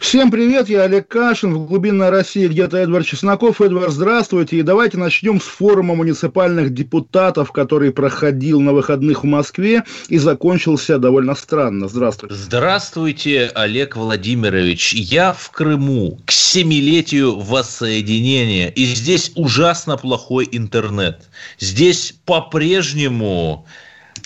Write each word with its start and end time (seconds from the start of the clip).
Всем 0.00 0.30
привет, 0.30 0.68
я 0.68 0.82
Олег 0.82 1.08
Кашин, 1.08 1.54
в 1.54 1.66
глубинной 1.66 2.10
России 2.10 2.46
где-то 2.46 2.76
Эдвард 2.76 3.06
Чесноков. 3.06 3.62
Эдвард, 3.62 3.92
здравствуйте. 3.92 4.58
И 4.58 4.62
давайте 4.62 4.98
начнем 4.98 5.40
с 5.40 5.44
форума 5.44 5.94
муниципальных 5.94 6.74
депутатов, 6.74 7.50
который 7.50 7.92
проходил 7.92 8.60
на 8.60 8.72
выходных 8.72 9.24
в 9.24 9.26
Москве 9.26 9.84
и 10.08 10.18
закончился 10.18 10.98
довольно 10.98 11.34
странно. 11.34 11.88
Здравствуйте. 11.88 12.34
Здравствуйте, 12.34 13.50
Олег 13.54 13.96
Владимирович. 13.96 14.92
Я 14.92 15.32
в 15.32 15.50
Крыму 15.50 16.20
к 16.26 16.30
семилетию 16.30 17.38
воссоединения. 17.38 18.68
И 18.68 18.84
здесь 18.84 19.32
ужасно 19.34 19.96
плохой 19.96 20.46
интернет. 20.52 21.22
Здесь 21.58 22.14
по-прежнему 22.26 23.66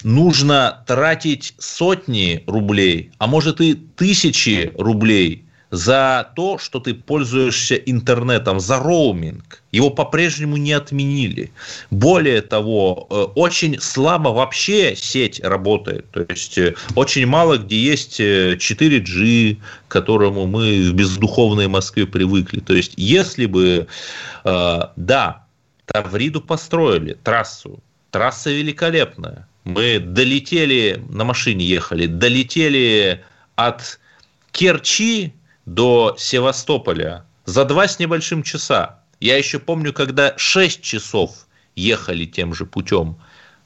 нужно 0.02 0.82
тратить 0.87 1.55
сотни 1.59 2.43
рублей, 2.48 3.12
а 3.18 3.29
может 3.29 3.60
и 3.60 3.74
тысячи 3.74 4.73
рублей 4.77 5.45
за 5.70 6.30
то, 6.34 6.59
что 6.59 6.80
ты 6.80 6.95
пользуешься 6.95 7.77
интернетом, 7.77 8.60
за 8.60 8.79
роуминг. 8.79 9.62
Его 9.73 9.91
по-прежнему 9.91 10.56
не 10.56 10.73
отменили. 10.73 11.52
Более 11.91 12.43
того, 12.43 13.06
э, 13.09 13.15
очень 13.37 13.80
слабо 13.80 14.30
вообще 14.30 14.96
сеть 14.96 15.41
работает. 15.41 16.10
То 16.10 16.26
есть, 16.29 16.59
э, 16.59 16.74
очень 16.96 17.26
мало 17.26 17.57
где 17.57 17.76
есть 17.76 18.21
4G, 18.21 19.59
к 19.88 19.93
которому 19.93 20.46
мы 20.46 20.91
в 20.91 20.95
бездуховной 20.95 21.68
Москве 21.68 22.07
привыкли. 22.07 22.60
То 22.60 22.74
есть, 22.74 22.95
если 22.96 23.46
бы, 23.46 23.87
э, 24.45 24.80
да, 24.96 25.45
Тавриду 25.87 26.41
построили, 26.41 27.16
трассу, 27.23 27.80
трасса 28.10 28.51
великолепная, 28.51 29.46
мы 29.65 30.01
долетели, 30.01 31.02
на 31.10 31.24
машине 31.24 31.65
ехали, 31.65 32.07
долетели 32.07 33.23
от 33.57 34.01
Керчи 34.52 35.32
до 35.74 36.16
Севастополя 36.18 37.24
за 37.45 37.65
два 37.65 37.87
с 37.87 38.01
небольшим 38.01 38.43
часа. 38.43 38.99
Я 39.21 39.37
еще 39.37 39.60
помню, 39.60 39.93
когда 39.93 40.35
6 40.37 40.82
часов 40.82 41.46
ехали 41.76 42.24
тем 42.24 42.54
же 42.54 42.66
путем. 42.66 43.18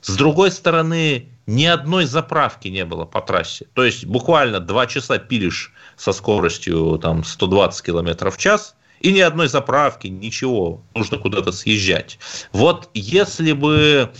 С 0.02 0.14
другой 0.14 0.50
стороны, 0.50 1.30
ни 1.46 1.64
одной 1.64 2.04
заправки 2.04 2.68
не 2.68 2.84
было 2.84 3.06
по 3.06 3.22
трассе. 3.22 3.66
То 3.72 3.84
есть 3.84 4.04
буквально 4.04 4.60
два 4.60 4.86
часа 4.86 5.16
пилишь 5.16 5.72
со 5.96 6.12
скоростью 6.12 6.98
там, 7.02 7.24
120 7.24 7.82
км 7.82 8.30
в 8.30 8.36
час, 8.36 8.76
и 9.00 9.10
ни 9.10 9.20
одной 9.20 9.48
заправки, 9.48 10.08
ничего, 10.08 10.82
нужно 10.94 11.16
куда-то 11.16 11.52
съезжать. 11.52 12.18
Вот 12.52 12.90
если 12.92 13.52
бы 13.52 14.12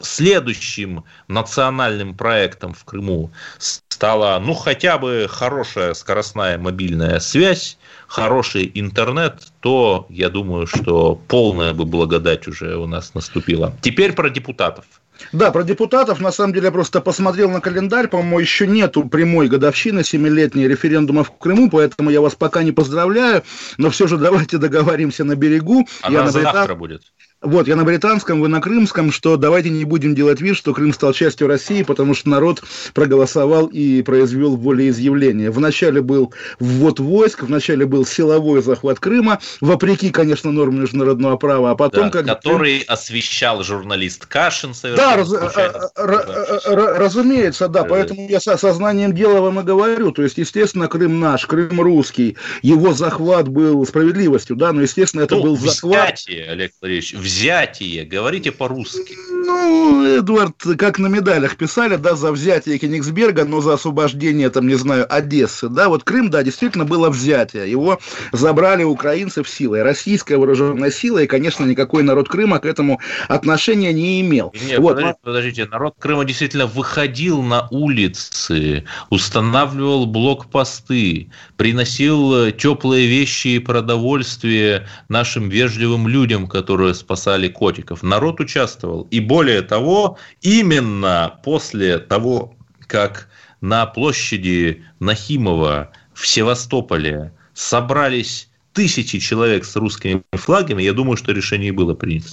следующим 0.00 1.04
национальным 1.28 2.14
проектом 2.14 2.74
в 2.74 2.84
Крыму 2.84 3.30
стала, 3.58 4.38
ну, 4.38 4.54
хотя 4.54 4.98
бы 4.98 5.26
хорошая 5.28 5.94
скоростная 5.94 6.58
мобильная 6.58 7.20
связь, 7.20 7.78
хороший 8.06 8.70
интернет, 8.74 9.48
то 9.60 10.06
я 10.08 10.30
думаю, 10.30 10.66
что 10.66 11.14
полная 11.28 11.72
бы 11.72 11.84
благодать 11.84 12.46
уже 12.48 12.76
у 12.76 12.86
нас 12.86 13.14
наступила. 13.14 13.74
Теперь 13.82 14.12
про 14.12 14.30
депутатов. 14.30 14.84
Да, 15.32 15.50
про 15.50 15.62
депутатов, 15.62 16.20
на 16.20 16.32
самом 16.32 16.52
деле, 16.52 16.66
я 16.66 16.72
просто 16.72 17.00
посмотрел 17.00 17.50
на 17.50 17.60
календарь, 17.60 18.08
по-моему, 18.08 18.40
еще 18.40 18.66
нету 18.66 19.04
прямой 19.04 19.48
годовщины, 19.48 20.04
семилетней 20.04 20.66
референдума 20.66 21.24
в 21.24 21.36
Крыму, 21.38 21.70
поэтому 21.70 22.10
я 22.10 22.20
вас 22.20 22.34
пока 22.34 22.62
не 22.62 22.72
поздравляю, 22.72 23.42
но 23.78 23.90
все 23.90 24.06
же 24.06 24.18
давайте 24.18 24.58
договоримся 24.58 25.24
на 25.24 25.36
берегу. 25.36 25.86
Она 26.02 26.18
я 26.18 26.24
на 26.24 26.30
завтра 26.30 26.74
будет. 26.74 27.02
Вот, 27.44 27.68
я 27.68 27.76
на 27.76 27.84
британском, 27.84 28.40
вы 28.40 28.48
на 28.48 28.60
крымском, 28.62 29.12
что 29.12 29.36
давайте 29.36 29.68
не 29.68 29.84
будем 29.84 30.14
делать 30.14 30.40
вид, 30.40 30.56
что 30.56 30.72
Крым 30.72 30.94
стал 30.94 31.12
частью 31.12 31.46
России, 31.46 31.82
потому 31.82 32.14
что 32.14 32.30
народ 32.30 32.62
проголосовал 32.94 33.66
и 33.66 34.00
произвел 34.00 34.56
волеизъявление. 34.56 35.50
Вначале 35.50 36.00
был 36.00 36.32
ввод 36.58 37.00
войск, 37.00 37.42
вначале 37.42 37.84
был 37.84 38.06
силовой 38.06 38.62
захват 38.62 38.98
Крыма, 38.98 39.40
вопреки, 39.60 40.10
конечно, 40.10 40.50
нормам 40.52 40.80
международного 40.82 41.36
права, 41.36 41.72
а 41.72 41.74
потом... 41.74 42.04
Да, 42.04 42.10
как... 42.10 42.26
Который 42.26 42.80
освещал 42.80 43.62
журналист 43.62 44.24
Кашин 44.24 44.72
Да, 44.82 45.16
раз, 45.16 45.30
а, 45.34 45.90
а, 45.96 46.74
разумеется, 46.98 47.68
да, 47.68 47.84
поэтому 47.84 48.26
я 48.26 48.40
со 48.40 48.56
сознанием 48.56 49.14
дела 49.14 49.40
вам 49.40 49.60
и 49.60 49.62
говорю, 49.62 50.12
то 50.12 50.22
есть, 50.22 50.38
естественно, 50.38 50.88
Крым 50.88 51.20
наш, 51.20 51.44
Крым 51.44 51.78
русский, 51.78 52.38
его 52.62 52.94
захват 52.94 53.48
был 53.48 53.84
справедливостью, 53.86 54.56
да, 54.56 54.72
но, 54.72 54.80
естественно, 54.80 55.22
это 55.22 55.34
ну, 55.36 55.42
был 55.42 55.58
захват... 55.58 56.14
Олег 56.26 56.72
Владимирович, 56.80 57.14
взятие, 57.34 58.04
говорите 58.04 58.52
по-русски. 58.52 59.16
Ну, 59.46 59.93
Эдвард, 60.06 60.56
как 60.78 60.98
на 60.98 61.06
медалях 61.06 61.56
писали, 61.56 61.96
да, 61.96 62.14
за 62.14 62.32
взятие 62.32 62.78
Кенигсберга, 62.78 63.44
но 63.44 63.60
за 63.60 63.74
освобождение, 63.74 64.50
там, 64.50 64.66
не 64.66 64.74
знаю, 64.74 65.06
Одессы, 65.12 65.68
да, 65.68 65.88
вот 65.88 66.04
Крым, 66.04 66.30
да, 66.30 66.42
действительно 66.42 66.84
было 66.84 67.10
взятие, 67.10 67.70
его 67.70 67.98
забрали 68.32 68.82
украинцы 68.82 69.42
в 69.42 69.48
силой, 69.48 69.82
российская 69.82 70.36
вооруженная 70.36 70.90
сила, 70.90 71.18
и, 71.18 71.26
конечно, 71.26 71.64
никакой 71.64 72.02
народ 72.02 72.28
Крыма 72.28 72.58
к 72.58 72.66
этому 72.66 73.00
отношения 73.28 73.92
не 73.92 74.20
имел. 74.20 74.52
Нет, 74.66 74.78
вот, 74.78 74.96
подождите, 74.96 75.18
подождите, 75.22 75.66
народ 75.66 75.94
Крыма 75.98 76.24
действительно 76.24 76.66
выходил 76.66 77.42
на 77.42 77.68
улицы, 77.70 78.84
устанавливал 79.10 80.06
блокпосты, 80.06 81.30
приносил 81.56 82.50
теплые 82.52 83.06
вещи 83.06 83.48
и 83.48 83.58
продовольствие 83.58 84.86
нашим 85.08 85.48
вежливым 85.48 86.08
людям, 86.08 86.46
которые 86.46 86.94
спасали 86.94 87.48
котиков. 87.48 88.02
Народ 88.02 88.40
участвовал. 88.40 89.06
И 89.10 89.20
более 89.20 89.62
того, 89.62 89.93
именно 90.42 91.38
после 91.42 91.98
того, 91.98 92.54
как 92.86 93.28
на 93.60 93.86
площади 93.86 94.84
Нахимова 95.00 95.90
в 96.12 96.26
Севастополе 96.26 97.32
собрались 97.54 98.48
тысячи 98.74 99.18
человек 99.18 99.64
с 99.64 99.74
русскими 99.76 100.22
флагами, 100.32 100.82
я 100.82 100.92
думаю, 100.92 101.16
что 101.16 101.32
решение 101.32 101.72
было 101.72 101.94
принято. 101.94 102.26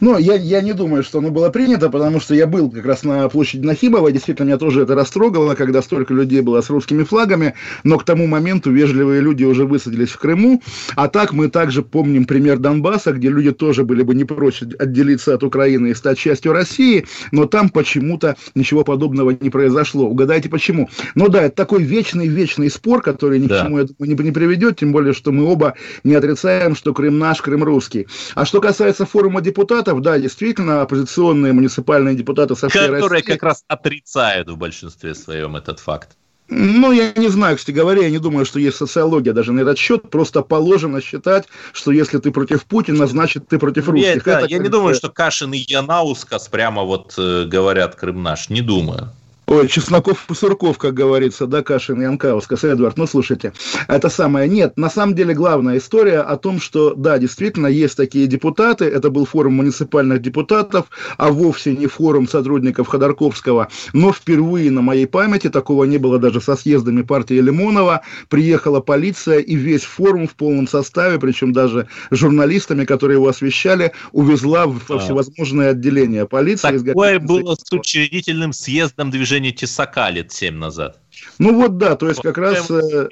Ну, 0.00 0.18
я, 0.18 0.34
я 0.34 0.60
не 0.60 0.74
думаю, 0.74 1.02
что 1.02 1.18
оно 1.18 1.30
было 1.30 1.48
принято, 1.48 1.88
потому 1.88 2.20
что 2.20 2.34
я 2.34 2.46
был 2.46 2.70
как 2.70 2.84
раз 2.84 3.04
на 3.04 3.28
площади 3.28 3.64
Нахимова, 3.64 4.12
действительно, 4.12 4.46
меня 4.46 4.58
тоже 4.58 4.82
это 4.82 4.94
растрогало, 4.94 5.54
когда 5.54 5.80
столько 5.80 6.12
людей 6.12 6.40
было 6.40 6.60
с 6.60 6.68
русскими 6.68 7.04
флагами, 7.04 7.54
но 7.84 7.98
к 7.98 8.04
тому 8.04 8.26
моменту 8.26 8.70
вежливые 8.70 9.20
люди 9.20 9.44
уже 9.44 9.64
высадились 9.64 10.10
в 10.10 10.18
Крыму, 10.18 10.62
а 10.96 11.08
так 11.08 11.32
мы 11.32 11.48
также 11.48 11.82
помним 11.82 12.24
пример 12.24 12.58
Донбасса, 12.58 13.12
где 13.12 13.28
люди 13.28 13.52
тоже 13.52 13.84
были 13.84 14.02
бы 14.02 14.14
не 14.14 14.24
прочь 14.24 14.62
отделиться 14.62 15.34
от 15.34 15.44
Украины 15.44 15.88
и 15.88 15.94
стать 15.94 16.18
частью 16.18 16.52
России, 16.52 17.06
но 17.32 17.46
там 17.46 17.68
почему-то 17.70 18.36
ничего 18.54 18.84
подобного 18.84 19.36
не 19.38 19.50
произошло. 19.50 20.08
Угадайте 20.08 20.48
почему? 20.48 20.90
Ну 21.14 21.28
да, 21.28 21.42
это 21.44 21.54
такой 21.54 21.82
вечный-вечный 21.82 22.70
спор, 22.70 23.02
который 23.02 23.38
ни 23.38 23.46
да. 23.46 23.60
к 23.60 23.64
чему, 23.64 23.78
я 23.78 23.84
думаю, 23.84 24.16
не, 24.16 24.24
не 24.24 24.32
приведет, 24.32 24.78
тем 24.78 24.92
более, 24.92 25.14
что 25.14 25.32
мы 25.32 25.44
оба 25.44 25.75
не 26.04 26.14
отрицаем, 26.14 26.74
что 26.74 26.94
Крым 26.94 27.18
наш, 27.18 27.42
Крым 27.42 27.64
русский. 27.64 28.06
А 28.34 28.44
что 28.44 28.60
касается 28.60 29.06
форума 29.06 29.40
депутатов, 29.40 30.00
да, 30.02 30.18
действительно, 30.18 30.82
оппозиционные 30.82 31.52
муниципальные 31.52 32.14
депутаты 32.14 32.54
со 32.56 32.68
всей 32.68 32.80
Которые 32.80 33.10
России... 33.10 33.32
как 33.32 33.42
раз 33.42 33.64
отрицают 33.68 34.48
в 34.48 34.56
большинстве 34.56 35.14
своем 35.14 35.56
этот 35.56 35.80
факт. 35.80 36.16
Ну, 36.48 36.92
я 36.92 37.12
не 37.16 37.28
знаю, 37.28 37.56
кстати 37.56 37.74
говоря, 37.74 38.02
я 38.02 38.10
не 38.10 38.18
думаю, 38.18 38.46
что 38.46 38.60
есть 38.60 38.76
социология 38.76 39.32
даже 39.32 39.52
на 39.52 39.60
этот 39.60 39.78
счет. 39.78 40.10
Просто 40.10 40.42
положено 40.42 41.00
считать, 41.00 41.46
что 41.72 41.90
если 41.90 42.18
ты 42.18 42.30
против 42.30 42.64
Путина, 42.64 43.06
значит 43.06 43.48
ты 43.48 43.58
против 43.58 43.88
русских. 43.88 44.26
Я, 44.26 44.40
да, 44.40 44.46
я 44.46 44.58
не 44.58 44.68
думаю, 44.68 44.94
что 44.94 45.08
Кашин 45.08 45.52
и 45.54 45.58
Янаускас 45.58 46.46
прямо 46.48 46.82
вот 46.82 47.14
э, 47.18 47.46
говорят 47.46 47.96
Крым 47.96 48.22
наш. 48.22 48.48
Не 48.48 48.62
думаю. 48.62 49.10
Ой, 49.48 49.68
Чесноков 49.68 50.28
и 50.28 50.34
Сурков, 50.34 50.76
как 50.76 50.94
говорится, 50.94 51.46
да, 51.46 51.62
Кашин 51.62 52.02
и 52.02 52.04
Анкаускас, 52.04 52.64
Эдвард, 52.64 52.96
ну, 52.96 53.06
слушайте, 53.06 53.52
это 53.86 54.08
самое, 54.08 54.48
нет, 54.48 54.76
на 54.76 54.90
самом 54.90 55.14
деле 55.14 55.34
главная 55.34 55.78
история 55.78 56.18
о 56.18 56.36
том, 56.36 56.60
что, 56.60 56.94
да, 56.94 57.16
действительно, 57.18 57.68
есть 57.68 57.96
такие 57.96 58.26
депутаты, 58.26 58.86
это 58.86 59.08
был 59.08 59.24
форум 59.24 59.54
муниципальных 59.54 60.20
депутатов, 60.20 60.86
а 61.16 61.30
вовсе 61.30 61.76
не 61.76 61.86
форум 61.86 62.26
сотрудников 62.26 62.88
Ходорковского, 62.88 63.68
но 63.92 64.12
впервые 64.12 64.72
на 64.72 64.82
моей 64.82 65.06
памяти, 65.06 65.48
такого 65.48 65.84
не 65.84 65.98
было 65.98 66.18
даже 66.18 66.40
со 66.40 66.56
съездами 66.56 67.02
партии 67.02 67.34
Лимонова, 67.34 68.00
приехала 68.28 68.80
полиция 68.80 69.38
и 69.38 69.54
весь 69.54 69.84
форум 69.84 70.26
в 70.26 70.34
полном 70.34 70.66
составе, 70.66 71.20
причем 71.20 71.52
даже 71.52 71.86
журналистами, 72.10 72.84
которые 72.84 73.18
его 73.18 73.28
освещали, 73.28 73.92
увезла 74.10 74.66
в 74.66 74.90
а. 74.90 74.98
всевозможные 74.98 75.68
отделения 75.68 76.26
полиции. 76.26 76.78
Такое 76.78 77.20
было 77.20 77.54
с 77.54 77.72
учредительным 77.72 78.52
съездом 78.52 79.12
движения 79.12 79.35
движение 79.36 79.52
Тесака 79.52 80.08
лет 80.10 80.32
7 80.32 80.54
назад. 80.56 80.98
Ну 81.38 81.54
вот 81.54 81.78
да, 81.78 81.96
то 81.96 82.08
есть 82.08 82.22
как 82.22 82.38
раз... 82.38 82.70
Э, 82.70 83.08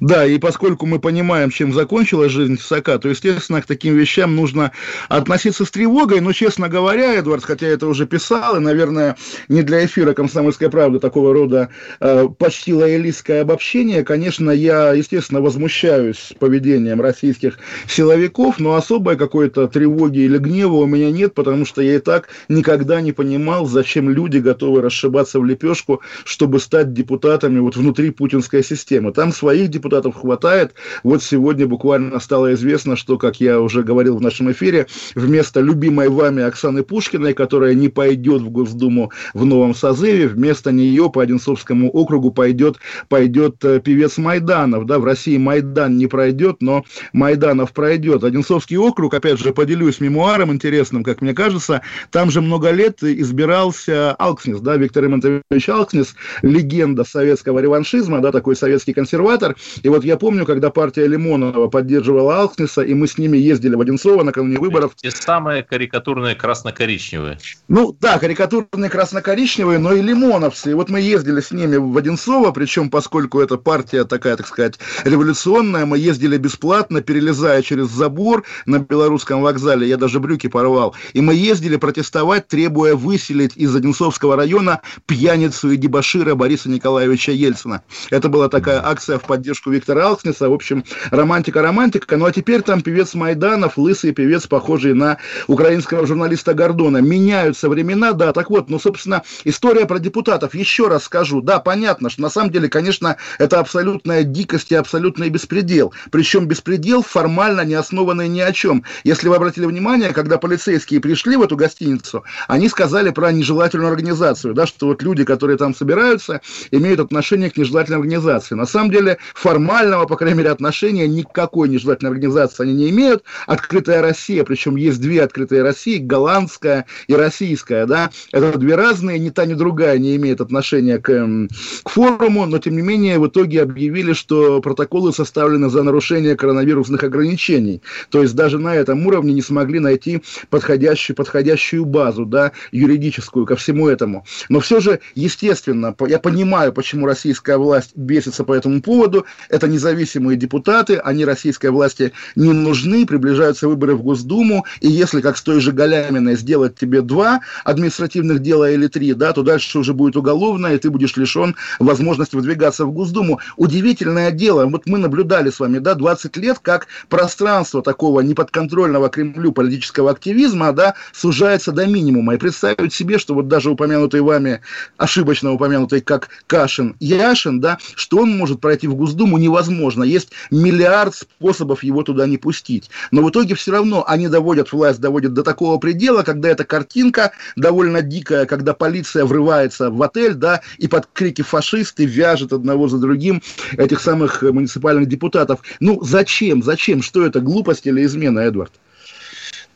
да, 0.00 0.26
и 0.26 0.38
поскольку 0.38 0.86
мы 0.86 0.98
понимаем, 0.98 1.50
чем 1.50 1.72
закончилась 1.72 2.32
жизнь 2.32 2.56
Тесака, 2.56 2.98
то, 2.98 3.08
естественно, 3.08 3.62
к 3.62 3.66
таким 3.66 3.94
вещам 3.94 4.36
нужно 4.36 4.72
относиться 5.08 5.64
с 5.64 5.70
тревогой, 5.70 6.20
но, 6.20 6.32
честно 6.32 6.68
говоря, 6.68 7.14
Эдвард, 7.14 7.44
хотя 7.44 7.66
я 7.66 7.74
это 7.74 7.86
уже 7.86 8.06
писал, 8.06 8.56
и, 8.56 8.60
наверное, 8.60 9.16
не 9.48 9.62
для 9.62 9.84
эфира 9.84 10.14
«Комсомольская 10.14 10.68
правда» 10.70 11.00
такого 11.00 11.32
рода 11.32 11.70
э, 12.00 12.28
почти 12.38 12.74
лоялистское 12.74 13.42
обобщение, 13.42 14.04
конечно, 14.04 14.50
я, 14.50 14.92
естественно, 14.92 15.40
возмущаюсь 15.40 16.32
поведением 16.38 17.00
российских 17.00 17.58
силовиков, 17.88 18.58
но 18.58 18.74
особой 18.74 19.16
какой-то 19.16 19.66
тревоги 19.68 20.20
или 20.20 20.38
гнева 20.38 20.74
у 20.74 20.86
меня 20.86 21.10
нет, 21.10 21.34
потому 21.34 21.64
что 21.64 21.82
я 21.82 21.96
и 21.96 21.98
так 21.98 22.28
никогда 22.48 23.00
не 23.00 23.12
понимал, 23.12 23.66
зачем 23.66 24.10
люди 24.10 24.38
готовы 24.38 24.82
расшибаться 24.82 25.40
в 25.40 25.44
лепешку, 25.44 26.00
чтобы 26.24 26.59
стать 26.60 26.92
депутатами 26.92 27.58
вот 27.58 27.76
внутри 27.76 28.10
путинской 28.10 28.62
системы. 28.62 29.12
Там 29.12 29.32
своих 29.32 29.68
депутатов 29.68 30.16
хватает. 30.16 30.74
Вот 31.02 31.22
сегодня 31.22 31.66
буквально 31.66 32.20
стало 32.20 32.54
известно, 32.54 32.96
что, 32.96 33.18
как 33.18 33.40
я 33.40 33.60
уже 33.60 33.82
говорил 33.82 34.16
в 34.16 34.20
нашем 34.20 34.52
эфире, 34.52 34.86
вместо 35.14 35.60
любимой 35.60 36.08
вами 36.08 36.42
Оксаны 36.42 36.82
Пушкиной, 36.82 37.34
которая 37.34 37.74
не 37.74 37.88
пойдет 37.88 38.42
в 38.42 38.50
Госдуму 38.50 39.10
в 39.34 39.44
новом 39.44 39.74
созыве, 39.74 40.28
вместо 40.28 40.72
нее 40.72 41.10
по 41.10 41.22
Одинцовскому 41.22 41.90
округу 41.90 42.30
пойдет, 42.30 42.76
пойдет 43.08 43.64
э, 43.64 43.80
певец 43.80 44.18
Майданов. 44.18 44.86
Да, 44.86 44.98
в 44.98 45.04
России 45.04 45.38
Майдан 45.38 45.96
не 45.96 46.06
пройдет, 46.06 46.58
но 46.60 46.84
Майданов 47.12 47.72
пройдет. 47.72 48.24
Одинцовский 48.24 48.76
округ, 48.76 49.14
опять 49.14 49.38
же, 49.38 49.52
поделюсь 49.52 50.00
мемуаром 50.00 50.52
интересным, 50.52 51.02
как 51.02 51.20
мне 51.20 51.34
кажется, 51.34 51.82
там 52.10 52.30
же 52.30 52.40
много 52.40 52.70
лет 52.70 53.02
избирался 53.02 54.12
Алкснис, 54.12 54.60
да, 54.60 54.76
Виктор 54.76 55.06
Имантович 55.06 55.68
Алкснис, 55.68 56.14
легенда 56.50 57.04
советского 57.04 57.60
реваншизма, 57.60 58.20
да, 58.20 58.32
такой 58.32 58.56
советский 58.56 58.92
консерватор. 58.92 59.56
И 59.82 59.88
вот 59.88 60.04
я 60.04 60.16
помню, 60.16 60.44
когда 60.44 60.70
партия 60.70 61.06
Лимонова 61.06 61.68
поддерживала 61.68 62.40
Алкснеса, 62.40 62.82
и 62.82 62.94
мы 62.94 63.06
с 63.06 63.18
ними 63.18 63.38
ездили 63.38 63.74
в 63.74 63.80
Одинцово 63.80 64.22
накануне 64.22 64.58
выборов. 64.58 64.92
Те 64.96 65.10
самые 65.10 65.62
карикатурные 65.62 66.34
красно-коричневые. 66.34 67.38
Ну 67.68 67.96
да, 68.00 68.18
карикатурные 68.18 68.90
красно-коричневые, 68.90 69.78
но 69.78 69.92
и 69.92 70.02
лимоновцы. 70.02 70.72
И 70.72 70.74
вот 70.74 70.90
мы 70.90 71.00
ездили 71.00 71.40
с 71.40 71.50
ними 71.50 71.76
в 71.76 71.96
Одинцово, 71.96 72.50
причем 72.50 72.90
поскольку 72.90 73.40
эта 73.40 73.56
партия 73.56 74.04
такая, 74.04 74.36
так 74.36 74.46
сказать, 74.46 74.78
революционная, 75.04 75.86
мы 75.86 75.98
ездили 75.98 76.36
бесплатно, 76.36 77.00
перелезая 77.00 77.62
через 77.62 77.88
забор 77.88 78.44
на 78.66 78.78
белорусском 78.78 79.42
вокзале, 79.42 79.88
я 79.88 79.96
даже 79.96 80.20
брюки 80.20 80.48
порвал. 80.48 80.94
И 81.12 81.20
мы 81.20 81.34
ездили 81.34 81.76
протестовать, 81.76 82.48
требуя 82.48 82.94
выселить 82.94 83.56
из 83.56 83.74
Одинцовского 83.74 84.36
района 84.36 84.80
пьяницу 85.06 85.70
и 85.70 85.76
дебашира 85.76 86.34
Бориса 86.40 86.70
Николаевича 86.70 87.32
Ельцина. 87.32 87.82
Это 88.08 88.30
была 88.30 88.48
такая 88.48 88.80
акция 88.82 89.18
в 89.18 89.24
поддержку 89.24 89.68
Виктора 89.68 90.06
Алкснеса. 90.06 90.48
В 90.48 90.54
общем, 90.54 90.84
романтика-романтика. 91.10 92.16
Ну 92.16 92.24
а 92.24 92.32
теперь 92.32 92.62
там 92.62 92.80
певец 92.80 93.12
Майданов, 93.12 93.76
лысый 93.76 94.12
певец, 94.12 94.46
похожий 94.46 94.94
на 94.94 95.18
украинского 95.48 96.06
журналиста 96.06 96.54
Гордона. 96.54 97.02
Меняются 97.02 97.68
времена, 97.68 98.14
да. 98.14 98.32
Так 98.32 98.48
вот, 98.48 98.70
ну, 98.70 98.78
собственно, 98.78 99.22
история 99.44 99.84
про 99.84 99.98
депутатов. 99.98 100.54
Еще 100.54 100.88
раз 100.88 101.04
скажу. 101.04 101.42
Да, 101.42 101.58
понятно, 101.58 102.08
что 102.08 102.22
на 102.22 102.30
самом 102.30 102.50
деле, 102.50 102.70
конечно, 102.70 103.18
это 103.38 103.60
абсолютная 103.60 104.22
дикость 104.22 104.72
и 104.72 104.76
абсолютный 104.76 105.28
беспредел. 105.28 105.92
Причем 106.10 106.46
беспредел 106.46 107.02
формально 107.02 107.66
не 107.66 107.74
основанный 107.74 108.28
ни 108.28 108.40
о 108.40 108.50
чем. 108.54 108.84
Если 109.04 109.28
вы 109.28 109.36
обратили 109.36 109.66
внимание, 109.66 110.14
когда 110.14 110.38
полицейские 110.38 111.02
пришли 111.02 111.36
в 111.36 111.42
эту 111.42 111.56
гостиницу, 111.56 112.24
они 112.48 112.70
сказали 112.70 113.10
про 113.10 113.30
нежелательную 113.30 113.90
организацию, 113.90 114.54
да, 114.54 114.66
что 114.66 114.86
вот 114.86 115.02
люди, 115.02 115.24
которые 115.24 115.58
там 115.58 115.74
собираются, 115.74 116.29
имеют 116.70 117.00
отношение 117.00 117.50
к 117.50 117.56
нежелательной 117.56 117.98
организации. 117.98 118.54
На 118.54 118.66
самом 118.66 118.90
деле, 118.90 119.18
формального, 119.34 120.06
по 120.06 120.16
крайней 120.16 120.38
мере, 120.38 120.50
отношения 120.50 121.08
никакой 121.08 121.68
нежелательной 121.68 122.12
организации 122.12 122.62
они 122.64 122.74
не 122.74 122.90
имеют. 122.90 123.24
Открытая 123.46 124.02
Россия, 124.02 124.44
причем 124.44 124.76
есть 124.76 125.00
две 125.00 125.22
открытые 125.22 125.62
России, 125.62 125.98
голландская 125.98 126.86
и 127.06 127.14
российская, 127.14 127.86
да, 127.86 128.10
это 128.32 128.58
две 128.58 128.76
разные, 128.76 129.18
ни 129.18 129.30
та, 129.30 129.46
ни 129.46 129.54
другая 129.54 129.98
не 129.98 130.16
имеет 130.16 130.40
отношения 130.40 130.98
к, 130.98 131.10
эм, 131.10 131.48
к 131.82 131.88
форуму, 131.88 132.46
но, 132.46 132.58
тем 132.58 132.76
не 132.76 132.82
менее, 132.82 133.18
в 133.18 133.26
итоге 133.26 133.62
объявили, 133.62 134.12
что 134.12 134.60
протоколы 134.60 135.12
составлены 135.12 135.68
за 135.68 135.82
нарушение 135.82 136.36
коронавирусных 136.36 137.02
ограничений. 137.02 137.82
То 138.10 138.22
есть 138.22 138.34
даже 138.34 138.58
на 138.58 138.74
этом 138.74 139.06
уровне 139.06 139.32
не 139.32 139.42
смогли 139.42 139.80
найти 139.80 140.22
подходящую, 140.48 141.16
подходящую 141.16 141.84
базу, 141.84 142.24
да, 142.24 142.52
юридическую 142.72 143.46
ко 143.46 143.56
всему 143.56 143.88
этому. 143.88 144.24
Но 144.48 144.60
все 144.60 144.80
же, 144.80 145.00
естественно, 145.14 145.94
я 146.06 146.18
понимаю, 146.20 146.72
почему 146.72 147.06
российская 147.06 147.56
власть 147.56 147.96
бесится 147.96 148.44
по 148.44 148.52
этому 148.52 148.82
поводу. 148.82 149.26
Это 149.48 149.66
независимые 149.66 150.36
депутаты, 150.36 150.96
они 150.96 151.24
российской 151.24 151.70
власти 151.70 152.12
не 152.36 152.52
нужны, 152.52 153.06
приближаются 153.06 153.68
выборы 153.68 153.94
в 153.94 154.02
Госдуму, 154.02 154.64
и 154.80 154.88
если, 154.88 155.20
как 155.20 155.36
с 155.36 155.42
той 155.42 155.60
же 155.60 155.72
Галяминой, 155.72 156.36
сделать 156.36 156.76
тебе 156.76 157.02
два 157.02 157.40
административных 157.64 158.40
дела 158.40 158.70
или 158.70 158.86
три, 158.86 159.14
да, 159.14 159.32
то 159.32 159.42
дальше 159.42 159.78
уже 159.78 159.94
будет 159.94 160.16
уголовное, 160.16 160.74
и 160.74 160.78
ты 160.78 160.90
будешь 160.90 161.16
лишен 161.16 161.56
возможности 161.78 162.36
выдвигаться 162.36 162.84
в 162.86 162.92
Госдуму. 162.92 163.40
Удивительное 163.56 164.30
дело, 164.30 164.66
вот 164.66 164.86
мы 164.86 164.98
наблюдали 164.98 165.50
с 165.50 165.60
вами, 165.60 165.78
да, 165.78 165.94
20 165.94 166.36
лет, 166.36 166.58
как 166.60 166.86
пространство 167.08 167.82
такого 167.82 168.20
неподконтрольного 168.20 169.08
Кремлю 169.08 169.52
политического 169.52 170.10
активизма, 170.10 170.72
да, 170.72 170.94
сужается 171.12 171.72
до 171.72 171.86
минимума. 171.86 172.34
И 172.34 172.38
представить 172.38 172.92
себе, 172.92 173.18
что 173.18 173.34
вот 173.34 173.48
даже 173.48 173.70
упомянутый 173.70 174.20
вами, 174.20 174.60
ошибочно 174.96 175.52
упомянутый 175.52 176.00
как 176.10 176.28
Кашин, 176.48 176.96
Яшин, 176.98 177.60
да, 177.60 177.78
что 177.94 178.18
он 178.18 178.36
может 178.36 178.60
пройти 178.60 178.88
в 178.88 178.96
Госдуму, 178.96 179.38
невозможно. 179.38 180.02
Есть 180.02 180.32
миллиард 180.50 181.14
способов 181.14 181.84
его 181.84 182.02
туда 182.02 182.26
не 182.26 182.36
пустить. 182.36 182.90
Но 183.12 183.22
в 183.22 183.30
итоге 183.30 183.54
все 183.54 183.70
равно 183.70 184.02
они 184.08 184.26
доводят, 184.26 184.72
власть 184.72 185.00
доводит 185.00 185.34
до 185.34 185.44
такого 185.44 185.78
предела, 185.78 186.24
когда 186.24 186.48
эта 186.48 186.64
картинка 186.64 187.30
довольно 187.54 188.02
дикая, 188.02 188.44
когда 188.46 188.74
полиция 188.74 189.24
врывается 189.24 189.88
в 189.88 190.02
отель, 190.02 190.34
да, 190.34 190.62
и 190.78 190.88
под 190.88 191.06
крики 191.12 191.42
фашисты 191.42 192.06
вяжет 192.06 192.52
одного 192.52 192.88
за 192.88 192.98
другим 192.98 193.40
этих 193.76 194.00
самых 194.00 194.42
муниципальных 194.42 195.08
депутатов. 195.08 195.60
Ну, 195.78 196.02
зачем? 196.02 196.64
Зачем? 196.64 197.02
Что 197.02 197.24
это, 197.24 197.40
глупость 197.40 197.86
или 197.86 198.04
измена, 198.04 198.40
Эдвард? 198.40 198.72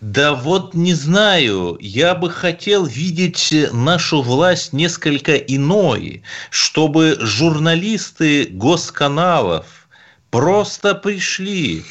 Да 0.07 0.35
вот 0.35 0.75
не 0.75 0.93
знаю, 0.93 1.79
я 1.81 2.15
бы 2.15 2.29
хотел 2.29 2.85
видеть 2.85 3.55
нашу 3.73 4.21
власть 4.21 4.75
несколько 4.75 5.35
иной, 5.35 6.23
чтобы 6.51 7.17
журналисты 7.21 8.45
госканалов 8.45 9.89
просто 10.31 10.95
пришли 10.95 11.85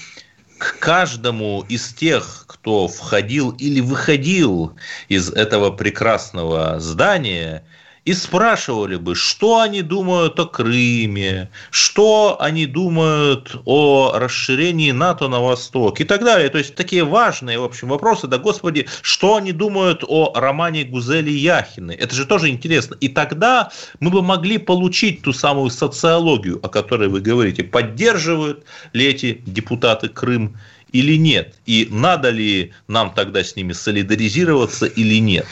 к 0.60 0.77
каждому 0.77 1.65
из 1.68 1.92
тех, 1.92 2.45
кто 2.45 2.88
входил 2.88 3.50
или 3.50 3.80
выходил 3.80 4.75
из 5.10 5.31
этого 5.31 5.71
прекрасного 5.71 6.79
здания 6.79 7.65
и 8.05 8.13
спрашивали 8.13 8.98
бы, 8.98 9.15
что 9.15 9.60
они 9.60 9.81
думают 9.81 10.39
о 10.39 10.45
Крыме, 10.45 11.50
что 11.72 12.38
они 12.39 12.65
думают 12.65 13.55
о 13.65 14.12
расширении 14.15 14.91
НАТО 14.91 15.29
на 15.29 15.39
восток 15.39 16.01
и 16.01 16.03
так 16.03 16.24
далее. 16.24 16.50
То 16.50 16.57
есть 16.57 16.75
такие 16.75 17.05
важные, 17.05 17.60
в 17.60 17.63
общем, 17.63 17.88
вопросы. 17.88 18.27
Да, 18.27 18.38
господи, 18.38 18.88
что 19.01 19.36
они 19.36 19.53
думают 19.53 20.03
о 20.05 20.33
романе 20.36 20.83
Гузели 20.83 21.31
Яхины? 21.31 21.93
Это 21.93 22.13
же 22.13 22.25
тоже 22.25 22.50
интересно. 22.50 22.95
И 23.00 23.07
тогда 23.07 23.72
мы 24.00 24.10
бы 24.10 24.22
могли 24.22 24.57
получить 24.57 25.22
ту 25.22 25.31
самую 25.31 25.69
социологию, 25.69 26.60
о 26.62 26.67
которой 26.67 27.07
вы 27.07 27.22
говорите. 27.22 27.63
Поддерживают 27.63 28.65
ли 28.91 29.05
эти 29.05 29.41
депутаты 29.45 30.10
Крым 30.10 30.57
или 30.93 31.17
нет? 31.17 31.55
И 31.65 31.88
надо 31.91 32.29
ли 32.29 32.71
нам 32.88 33.12
тогда 33.13 33.43
с 33.43 33.55
ними 33.55 33.73
солидаризироваться 33.73 34.85
или 34.85 35.19
нет? 35.19 35.45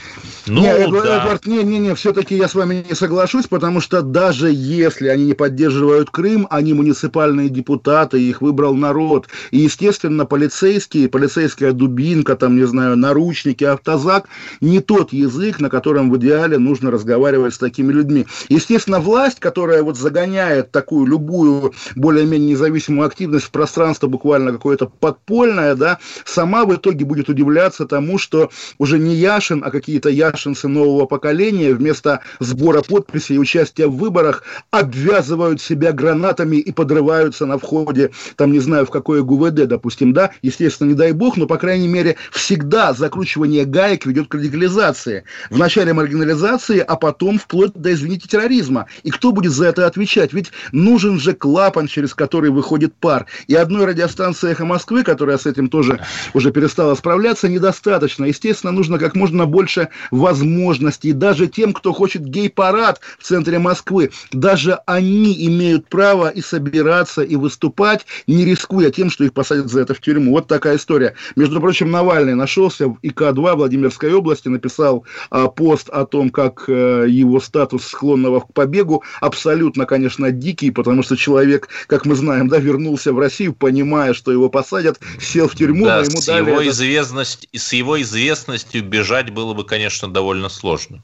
Ну, 0.47 0.61
не, 0.61 0.67
Эдвард, 0.67 1.03
да. 1.03 1.17
Эдвард, 1.17 1.45
не, 1.45 1.63
не, 1.63 1.79
не, 1.79 1.95
все-таки 1.95 2.35
я 2.35 2.47
с 2.47 2.55
вами 2.55 2.85
не 2.87 2.95
соглашусь, 2.95 3.47
потому 3.47 3.81
что 3.81 4.01
даже 4.01 4.51
если 4.51 5.07
они 5.07 5.25
не 5.25 5.33
поддерживают 5.33 6.09
Крым, 6.09 6.47
они 6.49 6.73
муниципальные 6.73 7.49
депутаты, 7.49 8.21
их 8.21 8.41
выбрал 8.41 8.75
народ. 8.75 9.27
И, 9.49 9.59
естественно, 9.59 10.25
полицейские, 10.25 11.09
полицейская 11.09 11.73
дубинка, 11.73 12.35
там, 12.35 12.55
не 12.55 12.65
знаю, 12.65 12.95
наручники, 12.95 13.63
автозак, 13.63 14.27
не 14.61 14.79
тот 14.79 15.11
язык, 15.11 15.59
на 15.59 15.69
котором 15.69 16.11
в 16.11 16.17
идеале 16.17 16.59
нужно 16.59 16.91
разговаривать 16.91 17.55
с 17.55 17.57
такими 17.57 17.91
людьми. 17.91 18.27
Естественно, 18.49 18.99
власть, 18.99 19.39
которая 19.39 19.81
вот 19.81 19.97
загоняет 19.97 20.71
такую 20.71 21.07
любую 21.07 21.73
более-менее 21.95 22.51
независимую 22.51 23.07
активность 23.07 23.45
в 23.45 23.51
пространство 23.51 24.07
буквально 24.07 24.51
какое-то 24.51 24.85
подполье, 24.85 25.30
подпольная, 25.31 25.75
да, 25.75 25.99
сама 26.25 26.65
в 26.65 26.75
итоге 26.75 27.05
будет 27.05 27.29
удивляться 27.29 27.85
тому, 27.85 28.17
что 28.17 28.49
уже 28.77 28.99
не 28.99 29.15
Яшин, 29.15 29.63
а 29.65 29.71
какие-то 29.71 30.09
яшинцы 30.09 30.67
нового 30.67 31.05
поколения 31.05 31.73
вместо 31.73 32.19
сбора 32.39 32.81
подписей 32.81 33.35
и 33.35 33.39
участия 33.39 33.87
в 33.87 33.95
выборах 33.95 34.43
обвязывают 34.71 35.61
себя 35.61 35.93
гранатами 35.93 36.57
и 36.57 36.71
подрываются 36.73 37.45
на 37.45 37.57
входе, 37.57 38.11
там, 38.35 38.51
не 38.51 38.59
знаю, 38.59 38.85
в 38.85 38.89
какое 38.89 39.21
ГУВД, 39.21 39.67
допустим, 39.67 40.11
да, 40.11 40.31
естественно, 40.41 40.89
не 40.89 40.95
дай 40.95 41.13
бог, 41.13 41.37
но, 41.37 41.47
по 41.47 41.57
крайней 41.57 41.87
мере, 41.87 42.17
всегда 42.31 42.91
закручивание 42.93 43.63
гаек 43.63 44.05
ведет 44.05 44.27
к 44.27 44.35
радикализации. 44.35 45.23
Вначале 45.49 45.93
маргинализации, 45.93 46.79
а 46.79 46.95
потом 46.97 47.39
вплоть 47.39 47.71
до, 47.73 47.93
извините, 47.93 48.27
терроризма. 48.27 48.87
И 49.03 49.11
кто 49.11 49.31
будет 49.31 49.53
за 49.53 49.67
это 49.67 49.87
отвечать? 49.87 50.33
Ведь 50.33 50.51
нужен 50.73 51.19
же 51.19 51.33
клапан, 51.33 51.87
через 51.87 52.13
который 52.13 52.49
выходит 52.49 52.93
пар. 52.93 53.27
И 53.47 53.55
одной 53.55 53.85
радиостанции 53.85 54.51
«Эхо 54.51 54.65
Москвы», 54.65 55.03
которая 55.03 55.20
с 55.37 55.45
этим 55.45 55.69
тоже 55.69 55.99
уже 56.33 56.51
перестала 56.51 56.95
справляться, 56.95 57.47
недостаточно. 57.47 58.25
Естественно, 58.25 58.71
нужно 58.71 58.99
как 58.99 59.15
можно 59.15 59.45
больше 59.45 59.89
возможностей. 60.11 61.13
Даже 61.13 61.47
тем, 61.47 61.73
кто 61.73 61.93
хочет 61.93 62.23
гей-парад 62.23 62.99
в 63.19 63.23
центре 63.23 63.59
Москвы, 63.59 64.11
даже 64.31 64.79
они 64.85 65.47
имеют 65.47 65.87
право 65.87 66.29
и 66.29 66.41
собираться, 66.41 67.21
и 67.21 67.35
выступать, 67.35 68.05
не 68.27 68.45
рискуя 68.45 68.91
тем, 68.91 69.09
что 69.09 69.23
их 69.23 69.33
посадят 69.33 69.69
за 69.69 69.81
это 69.81 69.93
в 69.93 70.01
тюрьму. 70.01 70.31
Вот 70.31 70.47
такая 70.47 70.77
история. 70.77 71.15
Между 71.35 71.59
прочим, 71.59 71.91
Навальный 71.91 72.35
нашелся 72.35 72.87
в 72.87 72.97
ИК-2 73.01 73.55
Владимирской 73.55 74.13
области, 74.13 74.47
написал 74.47 75.05
а, 75.29 75.47
пост 75.47 75.89
о 75.89 76.05
том, 76.05 76.29
как 76.29 76.65
а, 76.67 77.05
его 77.05 77.39
статус 77.39 77.85
склонного 77.85 78.39
к 78.41 78.53
побегу 78.53 79.03
абсолютно, 79.19 79.85
конечно, 79.85 80.31
дикий, 80.31 80.71
потому 80.71 81.03
что 81.03 81.15
человек, 81.15 81.67
как 81.87 82.05
мы 82.05 82.15
знаем, 82.15 82.47
да, 82.47 82.57
вернулся 82.57 83.13
в 83.13 83.19
Россию, 83.19 83.53
понимая, 83.53 84.13
что 84.13 84.31
его 84.31 84.49
посадят, 84.49 84.99
сел 85.19 85.47
в 85.47 85.55
тюрьму, 85.55 85.85
да, 85.85 85.97
но 85.97 86.03
ему 86.03 86.21
с 86.21 86.25
дали... 86.25 86.49
Его 86.49 86.61
этот... 86.61 86.73
известность, 86.73 87.47
с 87.53 87.73
его 87.73 88.01
известностью 88.01 88.83
бежать 88.83 89.31
было 89.31 89.53
бы, 89.53 89.65
конечно, 89.65 90.11
довольно 90.11 90.49
сложно. 90.49 91.03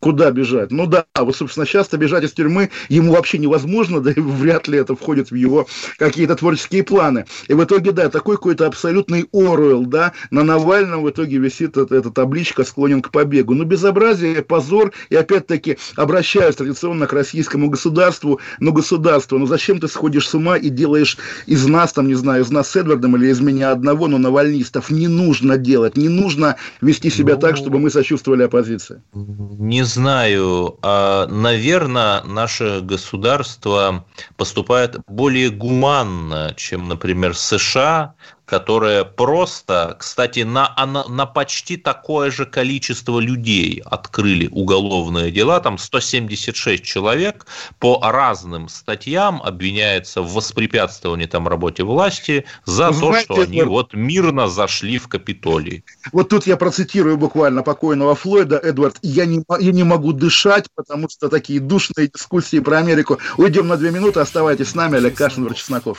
Куда 0.00 0.30
бежать? 0.30 0.70
Ну 0.70 0.86
да, 0.86 1.04
вот, 1.18 1.36
собственно, 1.36 1.66
часто 1.66 1.98
бежать 1.98 2.24
из 2.24 2.32
тюрьмы 2.32 2.70
ему 2.88 3.12
вообще 3.12 3.36
невозможно, 3.36 4.00
да 4.00 4.10
и 4.10 4.20
вряд 4.20 4.66
ли 4.66 4.78
это 4.78 4.96
входит 4.96 5.30
в 5.30 5.34
его 5.34 5.66
какие-то 5.98 6.36
творческие 6.36 6.82
планы. 6.82 7.26
И 7.48 7.54
в 7.54 7.62
итоге, 7.62 7.92
да, 7.92 8.08
такой 8.08 8.36
какой-то 8.36 8.66
абсолютный 8.66 9.28
Оруэлл, 9.32 9.84
да, 9.84 10.12
на 10.30 10.42
Навальном 10.42 11.02
в 11.02 11.10
итоге 11.10 11.36
висит 11.36 11.76
эта, 11.76 11.94
эта 11.94 12.10
табличка 12.10 12.64
«Склонен 12.64 13.02
к 13.02 13.10
побегу». 13.10 13.54
Ну, 13.54 13.64
безобразие, 13.64 14.42
позор, 14.42 14.92
и 15.10 15.16
опять-таки 15.16 15.76
обращаюсь 15.96 16.56
традиционно 16.56 17.06
к 17.06 17.12
российскому 17.12 17.68
государству, 17.68 18.40
ну, 18.58 18.72
государство, 18.72 19.36
ну, 19.36 19.46
зачем 19.46 19.80
ты 19.80 19.88
сходишь 19.88 20.28
с 20.28 20.34
ума 20.34 20.56
и 20.56 20.70
делаешь 20.70 21.18
из 21.46 21.66
нас, 21.66 21.92
там, 21.92 22.08
не 22.08 22.14
знаю, 22.14 22.42
из 22.42 22.50
нас 22.50 22.70
с 22.70 22.76
Эдвардом 22.76 23.16
или 23.16 23.26
из 23.26 23.40
меня 23.40 23.70
одного, 23.70 24.08
но 24.08 24.16
навальнистов 24.16 24.90
не 24.90 25.08
нужно 25.08 25.58
делать, 25.58 25.98
не 25.98 26.08
нужно 26.08 26.56
вести 26.80 27.10
себя 27.10 27.34
ну, 27.34 27.40
так, 27.40 27.56
чтобы 27.56 27.78
мы 27.78 27.90
сочувствовали 27.90 28.44
оппозиции. 28.44 29.02
Не 29.12 29.84
знаю, 29.90 30.78
а, 30.82 31.26
наверное, 31.26 32.22
наше 32.22 32.80
государство 32.80 34.04
поступает 34.36 34.96
более 35.06 35.50
гуманно, 35.50 36.54
чем, 36.56 36.88
например, 36.88 37.36
США, 37.36 38.14
которые 38.50 39.04
просто, 39.04 39.96
кстати, 39.96 40.40
на, 40.40 40.74
на, 40.76 41.06
на 41.06 41.24
почти 41.24 41.76
такое 41.76 42.32
же 42.32 42.46
количество 42.46 43.20
людей 43.20 43.80
открыли 43.84 44.48
уголовные 44.48 45.30
дела. 45.30 45.60
Там 45.60 45.78
176 45.78 46.82
человек 46.82 47.46
по 47.78 48.00
разным 48.02 48.68
статьям 48.68 49.40
обвиняются 49.40 50.20
в 50.20 50.32
воспрепятствовании 50.34 51.26
там 51.26 51.46
работе 51.46 51.84
власти 51.84 52.44
за 52.64 52.90
Знаете, 52.90 53.26
то, 53.28 53.34
что 53.34 53.42
они 53.42 53.62
вот 53.62 53.94
мирно 53.94 54.48
зашли 54.48 54.98
в 54.98 55.06
Капитолий. 55.06 55.84
Вот 56.10 56.30
тут 56.30 56.48
я 56.48 56.56
процитирую 56.56 57.16
буквально 57.16 57.62
покойного 57.62 58.16
Флойда, 58.16 58.56
Эдвард, 58.56 58.96
я 59.02 59.26
не, 59.26 59.44
я 59.60 59.70
не 59.70 59.84
могу 59.84 60.12
дышать, 60.12 60.66
потому 60.74 61.08
что 61.08 61.28
такие 61.28 61.60
душные 61.60 62.10
дискуссии 62.12 62.58
про 62.58 62.78
Америку. 62.78 63.20
Уйдем 63.36 63.68
на 63.68 63.76
две 63.76 63.92
минуты, 63.92 64.18
оставайтесь 64.18 64.70
с 64.70 64.74
нами, 64.74 64.96
Олег 64.96 65.14
Кашин, 65.14 65.54
Чесноков. 65.54 65.98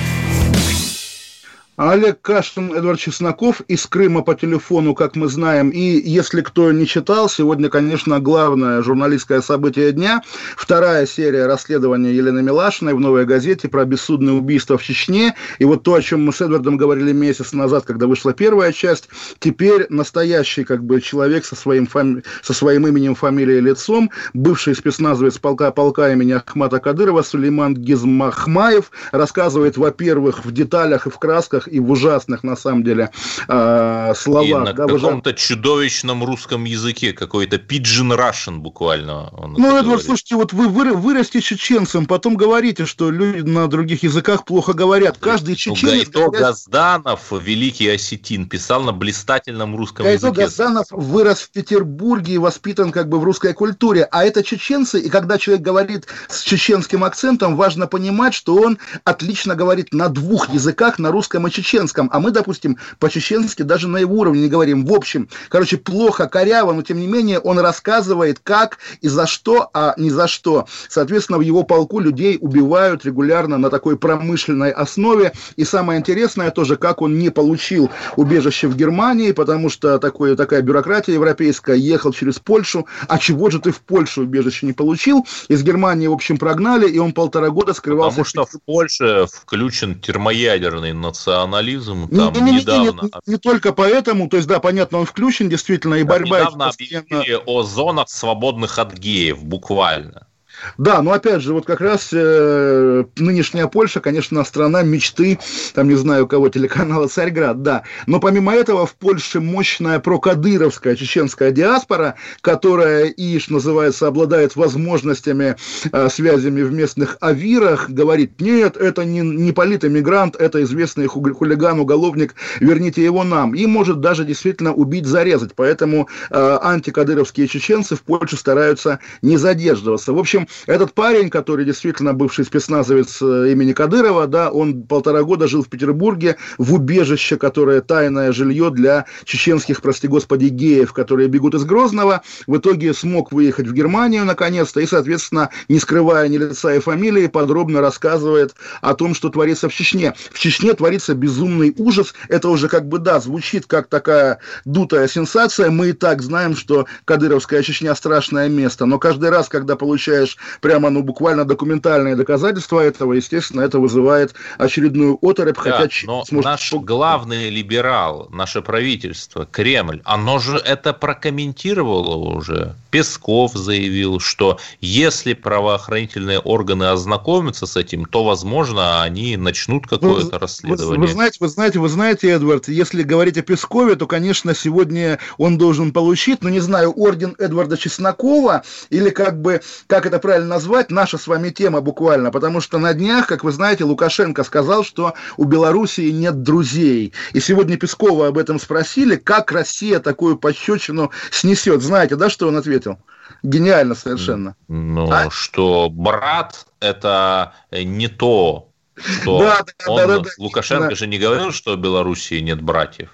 Олег 1.89 2.21
Кашин, 2.21 2.75
Эдвард 2.75 2.99
Чесноков 2.99 3.61
из 3.61 3.87
Крыма 3.87 4.21
по 4.21 4.35
телефону, 4.35 4.93
как 4.93 5.15
мы 5.15 5.27
знаем. 5.27 5.71
И 5.71 5.79
если 5.79 6.41
кто 6.41 6.71
не 6.71 6.85
читал, 6.85 7.27
сегодня, 7.27 7.69
конечно, 7.69 8.19
главное 8.19 8.83
журналистское 8.83 9.41
событие 9.41 9.91
дня. 9.91 10.21
Вторая 10.55 11.07
серия 11.07 11.47
расследования 11.47 12.13
Елены 12.13 12.43
Милашиной 12.43 12.93
в 12.93 12.99
«Новой 12.99 13.25
газете» 13.25 13.67
про 13.67 13.83
бессудное 13.85 14.35
убийство 14.35 14.77
в 14.77 14.83
Чечне. 14.83 15.33
И 15.57 15.65
вот 15.65 15.81
то, 15.81 15.95
о 15.95 16.03
чем 16.03 16.23
мы 16.23 16.33
с 16.33 16.41
Эдвардом 16.41 16.77
говорили 16.77 17.13
месяц 17.13 17.51
назад, 17.51 17.85
когда 17.85 18.05
вышла 18.05 18.31
первая 18.31 18.71
часть, 18.73 19.09
теперь 19.39 19.87
настоящий 19.89 20.63
как 20.63 20.83
бы 20.83 21.01
человек 21.01 21.45
со 21.45 21.55
своим, 21.55 21.87
фами... 21.87 22.21
со 22.43 22.53
своим 22.53 22.85
именем, 22.85 23.15
фамилией 23.15 23.57
и 23.57 23.61
лицом, 23.61 24.11
бывший 24.35 24.75
спецназовец 24.75 25.39
полка, 25.39 25.71
полка 25.71 26.13
имени 26.13 26.33
Ахмата 26.33 26.77
Кадырова 26.77 27.23
Сулейман 27.23 27.73
Гизмахмаев 27.73 28.91
рассказывает, 29.11 29.77
во-первых, 29.77 30.45
в 30.45 30.51
деталях 30.51 31.07
и 31.07 31.09
в 31.09 31.17
красках 31.17 31.70
и 31.71 31.79
в 31.79 31.91
ужасных, 31.91 32.43
на 32.43 32.55
самом 32.55 32.83
деле, 32.83 33.11
э, 33.47 34.13
словах. 34.15 34.47
И 34.47 34.53
на 34.53 34.73
да, 34.73 34.73
каком-то 34.73 35.29
ужас... 35.29 35.41
чудовищном 35.41 36.23
русском 36.23 36.65
языке, 36.65 37.13
какой-то 37.13 37.57
pidgin 37.57 38.15
Russian 38.15 38.57
буквально. 38.57 39.29
Он 39.29 39.53
ну, 39.53 39.75
это 39.75 39.87
вот, 39.87 40.03
слушайте, 40.03 40.35
вот 40.35 40.53
вы 40.53 40.67
вырасте 40.67 41.41
чеченцем, 41.41 42.05
потом 42.05 42.35
говорите, 42.35 42.85
что 42.85 43.09
люди 43.09 43.41
на 43.41 43.67
других 43.67 44.03
языках 44.03 44.45
плохо 44.45 44.73
говорят. 44.73 45.17
Каждый 45.19 45.55
чеченец... 45.55 46.05
Гайто 46.05 46.19
говорят... 46.19 46.41
Газданов, 46.41 47.31
великий 47.31 47.87
осетин, 47.89 48.47
писал 48.47 48.83
на 48.83 48.91
блистательном 48.91 49.75
русском 49.75 50.05
Гайто 50.05 50.27
языке. 50.27 50.43
Газданов 50.43 50.87
вырос 50.91 51.41
в 51.41 51.51
Петербурге 51.51 52.33
и 52.33 52.37
воспитан 52.37 52.91
как 52.91 53.09
бы 53.09 53.19
в 53.19 53.23
русской 53.23 53.53
культуре, 53.53 54.07
а 54.11 54.23
это 54.25 54.43
чеченцы, 54.43 54.99
и 54.99 55.09
когда 55.09 55.37
человек 55.37 55.63
говорит 55.63 56.07
с 56.27 56.41
чеченским 56.41 57.03
акцентом, 57.03 57.55
важно 57.55 57.87
понимать, 57.87 58.33
что 58.33 58.55
он 58.55 58.77
отлично 59.03 59.55
говорит 59.55 59.93
на 59.93 60.09
двух 60.09 60.49
языках, 60.49 60.99
на 60.99 61.11
русском 61.11 61.47
и 61.47 61.50
чеченском, 61.51 62.09
а 62.11 62.19
мы, 62.19 62.31
допустим, 62.31 62.77
по-чеченски 62.99 63.61
даже 63.63 63.87
на 63.87 63.97
его 63.97 64.15
уровне 64.15 64.41
не 64.41 64.49
говорим. 64.49 64.85
В 64.85 64.93
общем, 64.93 65.29
короче, 65.49 65.77
плохо, 65.77 66.27
коряво, 66.27 66.73
но 66.73 66.81
тем 66.81 66.99
не 66.99 67.07
менее 67.07 67.39
он 67.39 67.59
рассказывает, 67.59 68.39
как 68.39 68.77
и 69.01 69.07
за 69.07 69.27
что, 69.27 69.69
а 69.73 69.93
не 69.97 70.09
за 70.09 70.27
что. 70.27 70.65
Соответственно, 70.89 71.37
в 71.37 71.41
его 71.41 71.63
полку 71.63 71.99
людей 71.99 72.37
убивают 72.39 73.05
регулярно 73.05 73.57
на 73.57 73.69
такой 73.69 73.97
промышленной 73.97 74.71
основе. 74.71 75.33
И 75.55 75.63
самое 75.63 75.99
интересное 75.99 76.51
тоже, 76.51 76.75
как 76.75 77.01
он 77.01 77.17
не 77.17 77.29
получил 77.29 77.89
убежище 78.15 78.67
в 78.67 78.75
Германии, 78.75 79.31
потому 79.31 79.69
что 79.69 79.99
такое, 79.99 80.35
такая 80.35 80.61
бюрократия 80.61 81.13
европейская, 81.13 81.75
ехал 81.75 82.13
через 82.13 82.39
Польшу. 82.39 82.87
А 83.07 83.17
чего 83.17 83.49
же 83.49 83.59
ты 83.59 83.71
в 83.71 83.81
Польшу 83.81 84.23
убежище 84.23 84.65
не 84.65 84.73
получил? 84.73 85.25
Из 85.47 85.63
Германии, 85.63 86.07
в 86.07 86.13
общем, 86.13 86.37
прогнали, 86.37 86.89
и 86.89 86.99
он 86.99 87.13
полтора 87.13 87.49
года 87.49 87.73
скрывался. 87.73 88.23
Потому 88.23 88.47
что 88.47 88.57
в 88.57 88.61
Польше 88.63 89.25
включен 89.31 89.99
термоядерный 89.99 90.93
национализм 90.93 91.40
национализм 91.45 92.07
там 92.09 92.33
не, 92.33 92.41
не, 92.41 92.59
недавно. 92.59 93.01
Не, 93.01 93.07
не, 93.07 93.33
не 93.33 93.37
только 93.37 93.73
поэтому, 93.73 94.29
то 94.29 94.37
есть, 94.37 94.47
да, 94.47 94.59
понятно, 94.59 94.99
он 94.99 95.05
включен 95.05 95.49
действительно, 95.49 95.95
и 95.95 96.03
борьба... 96.03 96.39
Недавно 96.39 96.65
постоянно... 96.67 97.05
объявили 97.05 97.39
о 97.45 97.63
зонах, 97.63 98.09
свободных 98.09 98.79
от 98.79 98.93
геев, 98.93 99.43
буквально. 99.43 100.27
Да, 100.77 101.01
но 101.01 101.11
опять 101.11 101.41
же, 101.41 101.53
вот 101.53 101.65
как 101.65 101.81
раз 101.81 102.09
э, 102.11 103.03
нынешняя 103.17 103.67
Польша, 103.67 103.99
конечно, 103.99 104.43
страна 104.43 104.83
мечты, 104.83 105.39
там, 105.73 105.87
не 105.89 105.95
знаю, 105.95 106.27
кого, 106.27 106.49
телеканала 106.49 107.07
«Царьград», 107.07 107.61
да. 107.61 107.83
Но 108.07 108.19
помимо 108.19 108.53
этого 108.53 108.85
в 108.85 108.95
Польше 108.95 109.39
мощная 109.39 109.99
прокадыровская 109.99 110.95
чеченская 110.95 111.51
диаспора, 111.51 112.15
которая 112.41 113.05
и, 113.05 113.39
что 113.39 113.53
называется, 113.53 114.07
обладает 114.07 114.55
возможностями, 114.55 115.55
э, 115.91 116.09
связями 116.09 116.61
в 116.61 116.71
местных 116.71 117.17
авирах, 117.21 117.89
говорит, 117.89 118.39
нет, 118.39 118.77
это 118.77 119.05
не, 119.05 119.21
не 119.21 119.51
политэмигрант, 119.51 120.35
это 120.35 120.61
известный 120.63 121.07
хулиган, 121.07 121.79
уголовник, 121.79 122.35
верните 122.59 123.03
его 123.03 123.23
нам. 123.23 123.55
И 123.55 123.65
может 123.65 123.99
даже 123.99 124.25
действительно 124.25 124.73
убить, 124.73 125.05
зарезать. 125.05 125.51
Поэтому 125.55 126.07
э, 126.29 126.57
антикадыровские 126.61 127.47
чеченцы 127.47 127.95
в 127.95 128.01
Польше 128.01 128.37
стараются 128.37 128.99
не 129.21 129.37
задерживаться. 129.37 130.13
В 130.13 130.19
общем, 130.19 130.47
этот 130.67 130.93
парень, 130.93 131.29
который 131.29 131.65
действительно 131.65 132.13
бывший 132.13 132.45
спецназовец 132.45 133.21
э, 133.21 133.51
имени 133.51 133.73
Кадырова, 133.73 134.27
да, 134.27 134.51
он 134.51 134.83
полтора 134.83 135.23
года 135.23 135.47
жил 135.47 135.63
в 135.63 135.69
Петербурге 135.69 136.37
в 136.57 136.73
убежище, 136.73 137.37
которое 137.37 137.81
тайное 137.81 138.31
жилье 138.31 138.69
для 138.69 139.05
чеченских, 139.23 139.81
прости 139.81 140.07
господи, 140.07 140.45
геев, 140.45 140.93
которые 140.93 141.27
бегут 141.27 141.55
из 141.55 141.63
Грозного. 141.63 142.21
В 142.47 142.57
итоге 142.57 142.93
смог 142.93 143.31
выехать 143.31 143.67
в 143.67 143.73
Германию 143.73 144.25
наконец-то 144.25 144.79
и, 144.79 144.85
соответственно, 144.85 145.49
не 145.69 145.79
скрывая 145.79 146.27
ни 146.27 146.37
лица 146.37 146.73
и 146.73 146.79
фамилии, 146.79 147.27
подробно 147.27 147.81
рассказывает 147.81 148.55
о 148.81 148.93
том, 148.93 149.15
что 149.15 149.29
творится 149.29 149.69
в 149.69 149.73
Чечне. 149.73 150.13
В 150.31 150.39
Чечне 150.39 150.73
творится 150.73 151.13
безумный 151.13 151.73
ужас. 151.77 152.13
Это 152.29 152.49
уже 152.49 152.67
как 152.67 152.87
бы, 152.87 152.99
да, 152.99 153.19
звучит 153.19 153.65
как 153.67 153.87
такая 153.87 154.39
дутая 154.65 155.07
сенсация. 155.07 155.69
Мы 155.69 155.89
и 155.89 155.93
так 155.93 156.21
знаем, 156.21 156.55
что 156.55 156.85
Кадыровская 157.05 157.63
Чечня 157.63 157.95
страшное 157.95 158.49
место. 158.49 158.85
Но 158.85 158.99
каждый 158.99 159.29
раз, 159.29 159.49
когда 159.49 159.75
получаешь 159.75 160.37
прямо, 160.61 160.89
ну, 160.89 161.03
буквально 161.03 161.45
документальные 161.45 162.15
доказательства 162.15 162.79
этого, 162.79 163.13
естественно, 163.13 163.61
это 163.61 163.79
вызывает 163.79 164.33
очередную 164.57 165.17
оторопь, 165.21 165.57
да, 165.63 165.79
хотя... 165.79 165.89
но 166.05 166.25
сможет... 166.25 166.45
наш 166.45 166.73
главный 166.73 167.49
либерал, 167.49 168.27
наше 168.31 168.61
правительство, 168.61 169.45
Кремль, 169.45 170.01
оно 170.03 170.39
же 170.39 170.57
это 170.57 170.93
прокомментировало 170.93 172.15
уже. 172.15 172.75
Песков 172.89 173.53
заявил, 173.53 174.19
что 174.19 174.59
если 174.81 175.33
правоохранительные 175.33 176.39
органы 176.39 176.85
ознакомятся 176.85 177.65
с 177.65 177.77
этим, 177.77 178.05
то, 178.05 178.23
возможно, 178.23 179.01
они 179.03 179.37
начнут 179.37 179.87
какое-то 179.87 180.39
расследование. 180.39 180.99
Вы, 180.99 181.07
вы 181.07 181.07
знаете, 181.07 181.37
вы 181.39 181.47
знаете, 181.47 181.79
вы 181.79 181.89
знаете, 181.89 182.29
Эдвард, 182.29 182.67
если 182.67 183.03
говорить 183.03 183.37
о 183.37 183.41
Пескове, 183.41 183.95
то, 183.95 184.07
конечно, 184.07 184.53
сегодня 184.53 185.19
он 185.37 185.57
должен 185.57 185.91
получить, 185.93 186.41
ну, 186.41 186.49
не 186.49 186.59
знаю, 186.59 186.91
орден 186.91 187.35
Эдварда 187.39 187.77
Чеснокова, 187.77 188.63
или 188.89 189.09
как 189.09 189.41
бы, 189.41 189.61
как 189.87 190.05
это 190.05 190.19
правильно 190.31 190.55
назвать, 190.55 190.91
наша 190.91 191.17
с 191.17 191.27
вами 191.27 191.49
тема 191.49 191.81
буквально, 191.81 192.31
потому 192.31 192.61
что 192.61 192.77
на 192.77 192.93
днях, 192.93 193.27
как 193.27 193.43
вы 193.43 193.51
знаете, 193.51 193.83
Лукашенко 193.83 194.45
сказал, 194.45 194.85
что 194.85 195.13
у 195.35 195.43
Белоруссии 195.43 196.09
нет 196.09 196.41
друзей. 196.41 197.11
И 197.33 197.41
сегодня 197.41 197.75
Пескова 197.75 198.27
об 198.27 198.37
этом 198.37 198.57
спросили, 198.57 199.17
как 199.17 199.51
Россия 199.51 199.99
такую 199.99 200.37
пощечину 200.37 201.11
снесет. 201.31 201.81
Знаете, 201.81 202.15
да, 202.15 202.29
что 202.29 202.47
он 202.47 202.55
ответил? 202.55 202.97
Гениально 203.43 203.93
совершенно. 203.93 204.55
Ну, 204.69 205.11
а? 205.11 205.29
что 205.31 205.89
брат– 205.89 206.65
это 206.79 207.53
не 207.73 208.07
то, 208.07 208.70
что 209.03 209.39
да, 209.39 209.65
да, 209.85 209.91
он, 209.91 209.97
да, 209.97 210.07
да, 210.07 210.19
да, 210.19 210.29
Лукашенко 210.37 210.89
да. 210.89 210.95
же 210.95 211.07
не 211.07 211.17
говорил, 211.17 211.51
что 211.51 211.75
в 211.75 211.79
Белоруссии 211.79 212.39
нет 212.39 212.61
братьев. 212.61 213.09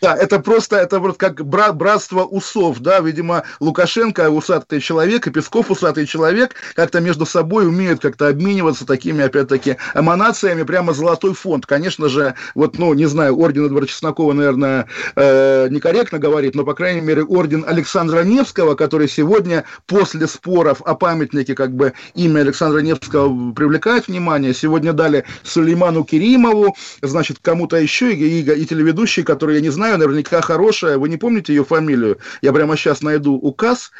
Да, 0.00 0.16
это 0.16 0.38
просто, 0.38 0.76
это 0.76 0.98
вот 0.98 1.16
как 1.16 1.44
бра- 1.44 1.72
братство 1.72 2.24
усов, 2.24 2.78
да, 2.80 3.00
видимо, 3.00 3.44
Лукашенко 3.60 4.30
усатый 4.30 4.80
человек 4.80 5.26
и 5.26 5.30
Песков 5.30 5.70
усатый 5.70 6.06
человек 6.06 6.54
как-то 6.74 7.00
между 7.00 7.26
собой 7.26 7.66
умеют 7.66 8.00
как-то 8.00 8.28
обмениваться 8.28 8.86
такими, 8.86 9.24
опять-таки, 9.24 9.76
эманациями, 9.94 10.62
прямо 10.62 10.92
золотой 10.92 11.34
фонд. 11.34 11.66
Конечно 11.66 12.08
же, 12.08 12.34
вот, 12.54 12.78
ну, 12.78 12.94
не 12.94 13.06
знаю, 13.06 13.38
орден 13.38 13.66
Эдварда 13.66 13.88
Чеснокова, 13.88 14.32
наверное, 14.32 14.86
э, 15.16 15.68
некорректно 15.70 16.18
говорит, 16.18 16.54
но, 16.54 16.64
по 16.64 16.74
крайней 16.74 17.00
мере, 17.00 17.22
орден 17.24 17.64
Александра 17.66 18.22
Невского, 18.22 18.74
который 18.74 19.08
сегодня 19.08 19.64
после 19.86 20.26
споров 20.26 20.82
о 20.82 20.94
памятнике, 20.94 21.54
как 21.54 21.74
бы, 21.74 21.92
имя 22.14 22.40
Александра 22.40 22.80
Невского 22.80 23.52
привлекает 23.52 24.08
внимание, 24.08 24.54
сегодня 24.54 24.92
дали 24.92 25.24
Сулейману 25.42 26.04
Керимову, 26.04 26.76
значит, 27.02 27.38
кому-то 27.40 27.76
еще, 27.76 28.12
и, 28.12 28.40
и, 28.40 28.62
и 28.62 28.66
телеведущей, 28.66 29.22
которую 29.22 29.56
я 29.56 29.62
не 29.62 29.70
знаю, 29.70 29.98
наверняка 29.98 30.40
хорошая. 30.40 30.98
Вы 30.98 31.08
не 31.08 31.16
помните 31.16 31.54
ее 31.54 31.64
фамилию? 31.64 32.18
Я 32.42 32.52
прямо 32.52 32.76
сейчас 32.76 33.02
найду 33.02 33.34
указ. 33.34 33.90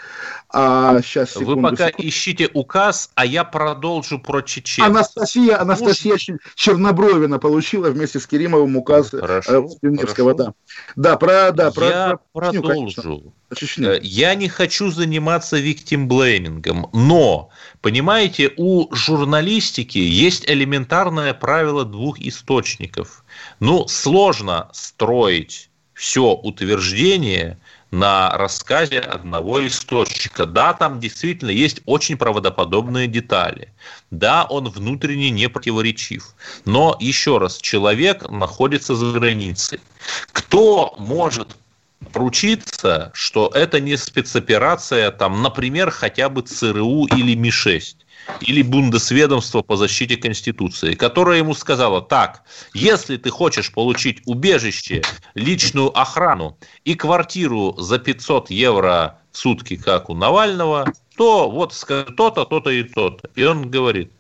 А, 0.53 1.01
сейчас, 1.03 1.31
секунду, 1.31 1.57
Вы 1.57 1.63
пока 1.63 1.89
секунду. 1.89 2.09
ищите 2.09 2.51
указ, 2.55 3.11
а 3.15 3.25
я 3.25 3.45
продолжу 3.45 4.19
про 4.19 4.43
чеченцев. 4.43 4.91
Анастасия, 4.91 5.61
Анастасия 5.61 6.15
Уж... 6.15 6.27
Чернобровина 6.57 7.39
получила 7.39 7.91
вместе 7.91 8.19
с 8.19 8.27
Керимовым 8.27 8.77
указ 8.77 9.15
э, 9.15 9.21
хорошо, 9.21 9.69
Невского, 9.83 10.35
да. 10.35 10.55
Да, 10.97 11.17
про, 11.17 11.53
да, 11.53 11.71
про, 11.71 11.87
я 11.87 12.19
про 12.33 12.51
продолжу. 12.53 13.33
Чечню, 13.55 13.91
э, 13.91 14.01
я 14.03 14.35
не 14.35 14.49
хочу 14.49 14.91
заниматься 14.91 15.59
виктимблеймингом, 15.59 16.89
но, 16.93 17.51
понимаете, 17.81 18.53
у 18.57 18.93
журналистики 18.95 19.99
есть 19.99 20.49
элементарное 21.11 21.35
правило 21.35 21.85
двух 21.85 22.21
источников. 22.21 23.25
Ну, 23.61 23.89
сложно 23.89 24.69
строить 24.73 25.69
все 25.95 26.33
утверждение– 26.33 27.59
на 27.91 28.31
рассказе 28.37 29.01
одного 29.01 29.67
источника. 29.67 30.47
Да, 30.47 30.75
там 30.75 31.01
действительно 31.01 31.51
есть 31.51 31.81
очень 31.87 32.17
правдоподобные 32.17 33.09
детали. 33.09 33.73
Да, 34.11 34.45
он 34.45 34.69
внутренне 34.69 35.31
не 35.31 35.49
противоречив. 35.49 36.35
Но, 36.65 36.97
еще 37.01 37.39
раз, 37.39 37.59
человек 37.59 38.31
находится 38.31 38.95
за 38.95 39.13
границей. 39.13 39.81
Кто 40.33 40.95
может 40.99 41.57
поручиться, 42.13 43.11
что 43.13 43.51
это 43.53 43.81
не 43.81 43.97
спецоперация, 43.97 45.11
там, 45.11 45.43
например, 45.43 45.91
хотя 45.91 46.29
бы 46.29 46.43
ЦРУ 46.43 47.07
или 47.07 47.35
МИ-6? 47.35 47.97
Или 48.41 48.63
Бундесведомство 48.63 49.63
по 49.63 49.77
защите 49.77 50.17
Конституции, 50.17 50.95
которое 50.95 51.39
ему 51.39 51.55
сказало, 51.55 52.03
так, 52.03 52.43
если 52.75 53.17
ты 53.17 53.31
хочешь 53.31 53.73
получить 53.73 54.23
убежище, 54.27 55.03
личную 55.35 55.97
охрану 55.99 56.59
и 56.85 56.95
квартиру 56.95 57.75
за 57.79 57.99
500 57.99 58.51
евро 58.51 59.19
в 59.33 59.39
сутки, 59.39 59.77
как 59.77 60.11
у 60.11 60.15
Навального, 60.15 60.93
то 61.17 61.51
вот 61.51 61.75
то-то, 62.17 62.45
то-то 62.45 62.71
и 62.71 62.83
то-то. 62.83 63.31
И 63.35 63.45
он 63.45 63.71
говорит. 63.71 64.13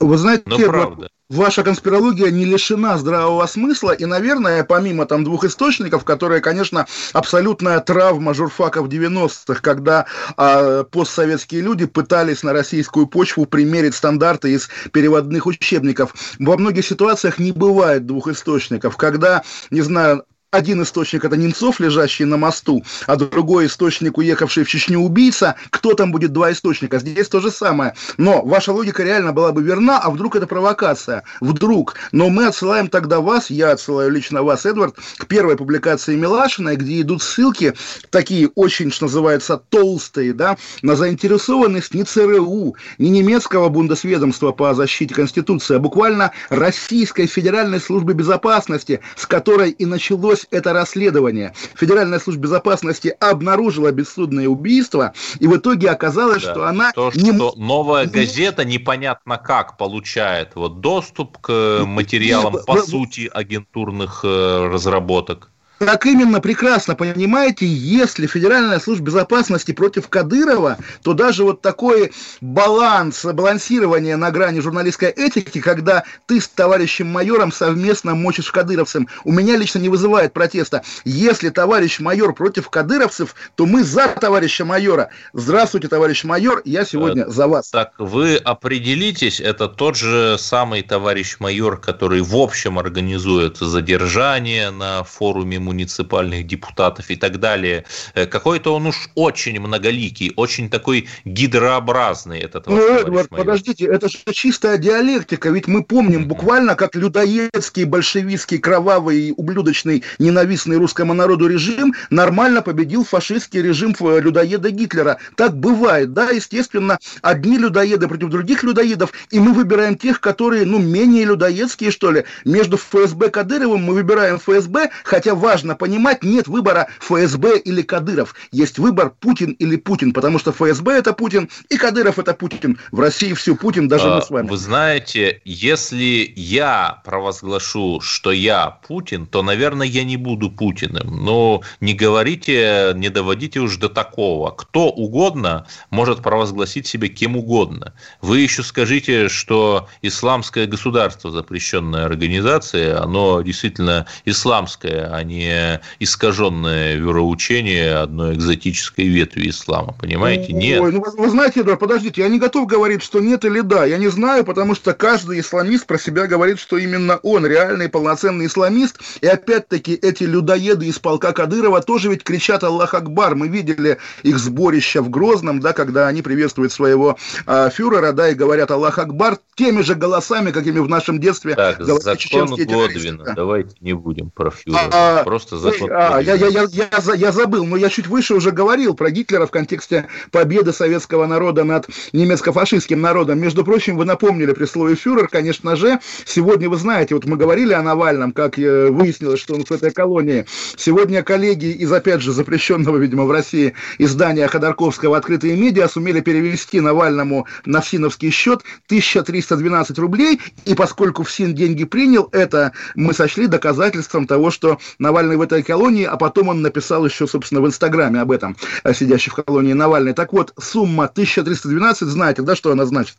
Вы 0.00 0.18
знаете, 0.18 0.42
Но 0.46 0.58
правда 0.58 1.08
ваша 1.34 1.62
конспирология 1.62 2.30
не 2.30 2.44
лишена 2.44 2.98
здравого 2.98 3.46
смысла, 3.46 3.92
и, 3.92 4.04
наверное, 4.04 4.64
помимо 4.64 5.06
там 5.06 5.24
двух 5.24 5.44
источников, 5.44 6.04
которые, 6.04 6.40
конечно, 6.40 6.86
абсолютная 7.12 7.80
травма 7.80 8.34
журфаков 8.34 8.88
90-х, 8.88 9.60
когда 9.60 10.06
э, 10.36 10.84
постсоветские 10.90 11.62
люди 11.62 11.86
пытались 11.86 12.42
на 12.42 12.52
российскую 12.52 13.06
почву 13.06 13.46
примерить 13.46 13.94
стандарты 13.94 14.52
из 14.52 14.68
переводных 14.92 15.46
учебников. 15.46 16.14
Во 16.38 16.56
многих 16.56 16.86
ситуациях 16.86 17.38
не 17.38 17.52
бывает 17.52 18.06
двух 18.06 18.28
источников, 18.28 18.96
когда, 18.96 19.42
не 19.70 19.82
знаю, 19.82 20.24
один 20.54 20.82
источник 20.82 21.24
это 21.24 21.36
Немцов, 21.36 21.80
лежащий 21.80 22.24
на 22.24 22.36
мосту, 22.36 22.84
а 23.06 23.16
другой 23.16 23.66
источник, 23.66 24.18
уехавший 24.18 24.64
в 24.64 24.68
Чечню 24.68 25.00
убийца, 25.00 25.56
кто 25.70 25.94
там 25.94 26.12
будет 26.12 26.32
два 26.32 26.52
источника? 26.52 26.98
Здесь 26.98 27.28
то 27.28 27.40
же 27.40 27.50
самое. 27.50 27.94
Но 28.16 28.42
ваша 28.42 28.72
логика 28.72 29.02
реально 29.02 29.32
была 29.32 29.52
бы 29.52 29.62
верна, 29.62 29.98
а 29.98 30.10
вдруг 30.10 30.36
это 30.36 30.46
провокация? 30.46 31.24
Вдруг. 31.40 31.96
Но 32.12 32.30
мы 32.30 32.46
отсылаем 32.46 32.88
тогда 32.88 33.20
вас, 33.20 33.50
я 33.50 33.72
отсылаю 33.72 34.10
лично 34.10 34.42
вас, 34.42 34.64
Эдвард, 34.64 34.96
к 35.18 35.26
первой 35.26 35.56
публикации 35.56 36.14
Милашина, 36.14 36.76
где 36.76 37.00
идут 37.00 37.22
ссылки, 37.22 37.74
такие 38.10 38.48
очень, 38.54 38.92
что 38.92 39.06
называется, 39.06 39.60
толстые, 39.68 40.32
да, 40.32 40.56
на 40.82 40.96
заинтересованность 40.96 41.94
не 41.94 42.04
ЦРУ, 42.04 42.76
не 42.98 43.10
немецкого 43.10 43.68
бундесведомства 43.68 44.52
по 44.52 44.72
защите 44.74 45.14
Конституции, 45.14 45.76
а 45.76 45.78
буквально 45.78 46.32
Российской 46.48 47.26
Федеральной 47.26 47.80
службы 47.80 48.14
безопасности, 48.14 49.00
с 49.16 49.26
которой 49.26 49.70
и 49.70 49.84
началось 49.84 50.43
началось 50.44 50.48
это 50.50 50.72
расследование. 50.72 51.52
Федеральная 51.74 52.18
служба 52.18 52.42
безопасности 52.42 53.14
обнаружила 53.20 53.90
бессудное 53.92 54.48
убийство, 54.48 55.12
и 55.40 55.46
в 55.46 55.56
итоге 55.56 55.90
оказалось, 55.90 56.42
да. 56.42 56.52
что 56.52 56.66
она... 56.66 56.92
То, 56.92 57.10
не... 57.14 57.32
что 57.32 57.54
новая 57.56 58.06
газета 58.06 58.64
непонятно 58.64 59.38
как 59.38 59.76
получает 59.76 60.54
вот 60.54 60.80
доступ 60.80 61.38
к 61.38 61.84
материалам, 61.84 62.56
по 62.66 62.78
сути, 62.82 63.30
агентурных 63.32 64.20
э, 64.24 64.68
разработок. 64.70 65.50
Так 65.78 66.06
именно, 66.06 66.40
прекрасно, 66.40 66.94
понимаете, 66.94 67.66
если 67.66 68.26
Федеральная 68.26 68.78
служба 68.78 69.06
безопасности 69.06 69.72
против 69.72 70.08
Кадырова, 70.08 70.78
то 71.02 71.14
даже 71.14 71.42
вот 71.42 71.62
такой 71.62 72.12
баланс, 72.40 73.24
балансирование 73.24 74.16
на 74.16 74.30
грани 74.30 74.60
журналистской 74.60 75.08
этики, 75.08 75.60
когда 75.60 76.04
ты 76.26 76.40
с 76.40 76.48
товарищем 76.48 77.08
майором 77.08 77.50
совместно 77.50 78.14
мочишь 78.14 78.52
кадыровцам, 78.52 79.08
у 79.24 79.32
меня 79.32 79.56
лично 79.56 79.80
не 79.80 79.88
вызывает 79.88 80.32
протеста. 80.32 80.82
Если 81.04 81.48
товарищ 81.48 81.98
майор 81.98 82.34
против 82.34 82.70
кадыровцев, 82.70 83.34
то 83.56 83.66
мы 83.66 83.82
за 83.82 84.08
товарища 84.08 84.64
майора. 84.64 85.10
Здравствуйте, 85.32 85.88
товарищ 85.88 86.22
майор, 86.24 86.62
я 86.64 86.84
сегодня 86.84 87.28
за 87.28 87.48
вас. 87.48 87.70
Так, 87.70 87.94
вы 87.98 88.36
определитесь, 88.36 89.40
это 89.40 89.66
тот 89.68 89.96
же 89.96 90.36
самый 90.38 90.82
товарищ 90.82 91.36
майор, 91.40 91.80
который 91.80 92.20
в 92.20 92.36
общем 92.36 92.78
организует 92.78 93.58
задержание 93.58 94.70
на 94.70 95.02
форуме 95.02 95.58
муниципальных 95.64 96.46
депутатов 96.46 97.10
и 97.10 97.16
так 97.16 97.40
далее. 97.40 97.84
Э, 98.14 98.26
какой-то 98.26 98.74
он 98.74 98.86
уж 98.86 99.10
очень 99.14 99.58
многоликий, 99.60 100.32
очень 100.36 100.70
такой 100.70 101.08
гидрообразный 101.24 102.38
этот 102.38 102.66
ну, 102.66 102.78
Эдвард, 102.78 103.28
подождите, 103.30 103.86
это 103.86 104.08
же 104.08 104.18
чистая 104.32 104.78
диалектика, 104.78 105.50
ведь 105.50 105.66
мы 105.66 105.82
помним 105.82 106.28
буквально, 106.28 106.74
как 106.74 106.94
людоедский, 106.94 107.84
большевистский, 107.84 108.58
кровавый, 108.58 109.32
ублюдочный, 109.36 110.04
ненавистный 110.18 110.76
русскому 110.76 111.14
народу 111.14 111.46
режим 111.46 111.94
нормально 112.10 112.62
победил 112.62 113.04
фашистский 113.04 113.62
режим 113.62 113.94
людоеда 114.00 114.70
Гитлера. 114.70 115.18
Так 115.36 115.56
бывает, 115.56 116.12
да, 116.12 116.30
естественно, 116.30 116.98
одни 117.22 117.58
людоеды 117.58 118.08
против 118.08 118.28
других 118.28 118.62
людоедов, 118.62 119.12
и 119.30 119.38
мы 119.38 119.52
выбираем 119.52 119.96
тех, 119.96 120.20
которые, 120.20 120.64
ну, 120.64 120.78
менее 120.78 121.24
людоедские, 121.24 121.90
что 121.90 122.10
ли. 122.10 122.24
Между 122.44 122.76
ФСБ 122.76 123.30
Кадыровым 123.30 123.84
мы 123.84 123.94
выбираем 123.94 124.38
ФСБ, 124.38 124.90
хотя 125.04 125.34
важно 125.34 125.53
важно 125.54 125.76
понимать, 125.76 126.24
нет 126.24 126.48
выбора 126.48 126.88
ФСБ 126.98 127.58
или 127.58 127.82
Кадыров. 127.82 128.34
Есть 128.50 128.80
выбор 128.80 129.10
Путин 129.20 129.52
или 129.52 129.76
Путин, 129.76 130.12
потому 130.12 130.40
что 130.40 130.50
ФСБ 130.50 130.98
это 130.98 131.12
Путин, 131.12 131.48
и 131.68 131.76
Кадыров 131.76 132.18
это 132.18 132.34
Путин. 132.34 132.80
В 132.90 132.98
России 132.98 133.32
все 133.34 133.54
Путин, 133.54 133.86
даже 133.86 134.08
а, 134.08 134.16
мы 134.16 134.22
с 134.22 134.30
вами. 134.30 134.48
Вы 134.48 134.56
знаете, 134.56 135.40
если 135.44 136.32
я 136.34 137.00
провозглашу, 137.04 138.00
что 138.00 138.32
я 138.32 138.80
Путин, 138.88 139.26
то, 139.26 139.44
наверное, 139.44 139.86
я 139.86 140.02
не 140.02 140.16
буду 140.16 140.50
Путиным. 140.50 141.24
Но 141.24 141.62
не 141.80 141.94
говорите, 141.94 142.90
не 142.96 143.10
доводите 143.10 143.60
уж 143.60 143.76
до 143.76 143.88
такого. 143.88 144.50
Кто 144.50 144.90
угодно 144.90 145.68
может 145.90 146.20
провозгласить 146.20 146.88
себя 146.88 147.06
кем 147.06 147.36
угодно. 147.36 147.92
Вы 148.20 148.40
еще 148.40 148.64
скажите, 148.64 149.28
что 149.28 149.88
исламское 150.02 150.66
государство, 150.66 151.30
запрещенная 151.30 152.06
организация, 152.06 153.00
оно 153.00 153.40
действительно 153.42 154.06
исламское, 154.24 155.14
а 155.14 155.22
не 155.22 155.43
не 155.44 155.80
искаженное 156.00 156.96
вероучение 156.96 157.94
одной 157.94 158.34
экзотической 158.34 159.06
ветви 159.06 159.50
ислама, 159.50 159.94
понимаете? 160.00 160.52
Нет. 160.52 160.80
Ой, 160.80 160.92
ну, 160.92 161.02
вы, 161.02 161.10
вы 161.16 161.30
знаете, 161.30 161.60
Эдуард, 161.60 161.80
подождите, 161.80 162.22
я 162.22 162.28
не 162.28 162.38
готов 162.38 162.66
говорить, 162.66 163.02
что 163.02 163.20
нет 163.20 163.44
или 163.44 163.60
да. 163.60 163.84
Я 163.84 163.98
не 163.98 164.08
знаю, 164.08 164.44
потому 164.44 164.74
что 164.74 164.92
каждый 164.92 165.40
исламист 165.40 165.86
про 165.86 165.98
себя 165.98 166.26
говорит, 166.26 166.58
что 166.58 166.78
именно 166.78 167.18
он 167.22 167.46
реальный 167.46 167.88
полноценный 167.88 168.46
исламист. 168.46 169.00
И 169.20 169.26
опять-таки 169.26 169.94
эти 169.94 170.24
людоеды 170.24 170.86
из 170.86 170.98
полка 170.98 171.32
Кадырова 171.32 171.80
тоже 171.82 172.10
ведь 172.10 172.24
кричат 172.24 172.64
Аллах 172.64 172.94
Акбар. 172.94 173.34
Мы 173.34 173.48
видели 173.48 173.98
их 174.22 174.38
сборище 174.38 175.00
в 175.00 175.10
Грозном, 175.10 175.60
да, 175.60 175.72
когда 175.72 176.08
они 176.08 176.22
приветствуют 176.22 176.72
своего 176.72 177.16
э, 177.46 177.70
фюрера, 177.72 178.12
да, 178.12 178.30
и 178.30 178.34
говорят 178.34 178.70
Аллах 178.70 178.98
Акбар 178.98 179.38
теми 179.56 179.82
же 179.82 179.94
голосами, 179.94 180.50
какими 180.50 180.78
в 180.78 180.88
нашем 180.88 181.20
детстве 181.20 181.54
так, 181.54 181.78
говорят 181.78 182.02
закон 182.02 182.54
Годвина, 182.56 183.32
давайте 183.34 183.76
не 183.80 183.92
будем 183.92 184.30
про 184.30 184.50
фюрера. 184.50 184.90
А, 184.92 185.22
просто 185.34 185.56
за 185.56 185.72
а, 185.90 186.20
я, 186.20 186.34
я, 186.34 186.46
я, 186.46 186.66
я, 186.70 187.14
я 187.14 187.32
забыл, 187.32 187.66
но 187.66 187.76
я 187.76 187.88
чуть 187.88 188.06
выше 188.06 188.34
уже 188.34 188.52
говорил 188.52 188.94
про 188.94 189.10
Гитлера 189.10 189.46
в 189.46 189.50
контексте 189.50 190.06
победы 190.30 190.72
советского 190.72 191.26
народа 191.26 191.64
над 191.64 191.88
немецко-фашистским 192.12 193.00
народом. 193.00 193.40
Между 193.40 193.64
прочим, 193.64 193.96
вы 193.96 194.04
напомнили 194.04 194.52
при 194.52 194.66
слове 194.66 194.94
фюрер, 194.94 195.26
конечно 195.26 195.74
же. 195.74 195.98
Сегодня, 196.24 196.70
вы 196.70 196.76
знаете, 196.76 197.16
вот 197.16 197.24
мы 197.24 197.36
говорили 197.36 197.72
о 197.72 197.82
Навальном, 197.82 198.30
как 198.30 198.60
э, 198.60 198.86
выяснилось, 198.90 199.40
что 199.40 199.54
он 199.54 199.64
в 199.64 199.72
этой 199.72 199.90
колонии. 199.90 200.46
Сегодня 200.76 201.24
коллеги 201.24 201.66
из, 201.66 201.90
опять 201.90 202.20
же, 202.20 202.32
запрещенного, 202.32 202.98
видимо, 202.98 203.24
в 203.24 203.32
России 203.32 203.74
издания 203.98 204.46
Ходорковского 204.46 205.16
«Открытые 205.16 205.56
медиа» 205.56 205.88
сумели 205.88 206.20
перевести 206.20 206.78
Навальному 206.78 207.48
на 207.64 207.80
ФСИНовский 207.80 208.30
счет 208.30 208.62
1312 208.86 209.98
рублей, 209.98 210.40
и 210.64 210.74
поскольку 210.74 211.24
ФСИН 211.24 211.56
деньги 211.56 211.82
принял, 211.82 212.28
это 212.30 212.70
мы 212.94 213.12
сочли 213.14 213.48
доказательством 213.48 214.28
того, 214.28 214.52
что 214.52 214.78
Навальный 215.00 215.23
Навальный 215.24 215.36
в 215.36 215.42
этой 215.42 215.62
колонии, 215.62 216.04
а 216.04 216.16
потом 216.16 216.48
он 216.48 216.62
написал 216.62 217.06
еще, 217.06 217.26
собственно, 217.26 217.60
в 217.60 217.66
Инстаграме 217.66 218.20
об 218.20 218.30
этом, 218.30 218.56
сидящий 218.92 219.30
в 219.30 219.34
колонии 219.34 219.72
Навальный. 219.72 220.12
Так 220.12 220.32
вот, 220.32 220.52
сумма 220.58 221.04
1312, 221.04 222.08
знаете, 222.08 222.42
да, 222.42 222.54
что 222.54 222.70
она 222.70 222.84
значит? 222.84 223.16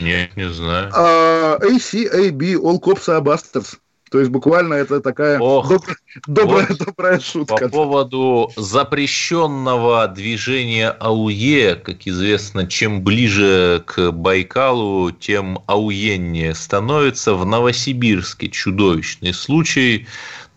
Нет, 0.00 0.36
не 0.36 0.50
знаю. 0.50 0.90
Uh, 0.90 1.60
ACAB, 1.60 2.54
All 2.54 2.80
Cops 2.80 3.08
are 3.08 3.22
Bastards. 3.22 3.76
То 4.10 4.20
есть 4.20 4.30
буквально 4.30 4.74
это 4.74 5.00
такая 5.00 5.40
Ох, 5.40 5.68
добрая, 5.68 5.96
добрая, 6.28 6.66
вот 6.68 6.78
добрая 6.78 7.18
шутка. 7.18 7.56
По 7.56 7.68
поводу 7.68 8.52
запрещенного 8.56 10.06
движения 10.06 10.90
АУЕ, 10.90 11.74
как 11.74 12.06
известно, 12.06 12.68
чем 12.68 13.02
ближе 13.02 13.82
к 13.84 14.12
Байкалу, 14.12 15.10
тем 15.10 15.58
ауеннее 15.66 16.54
становится. 16.54 17.34
В 17.34 17.44
Новосибирске 17.44 18.48
чудовищный 18.48 19.34
случай 19.34 20.06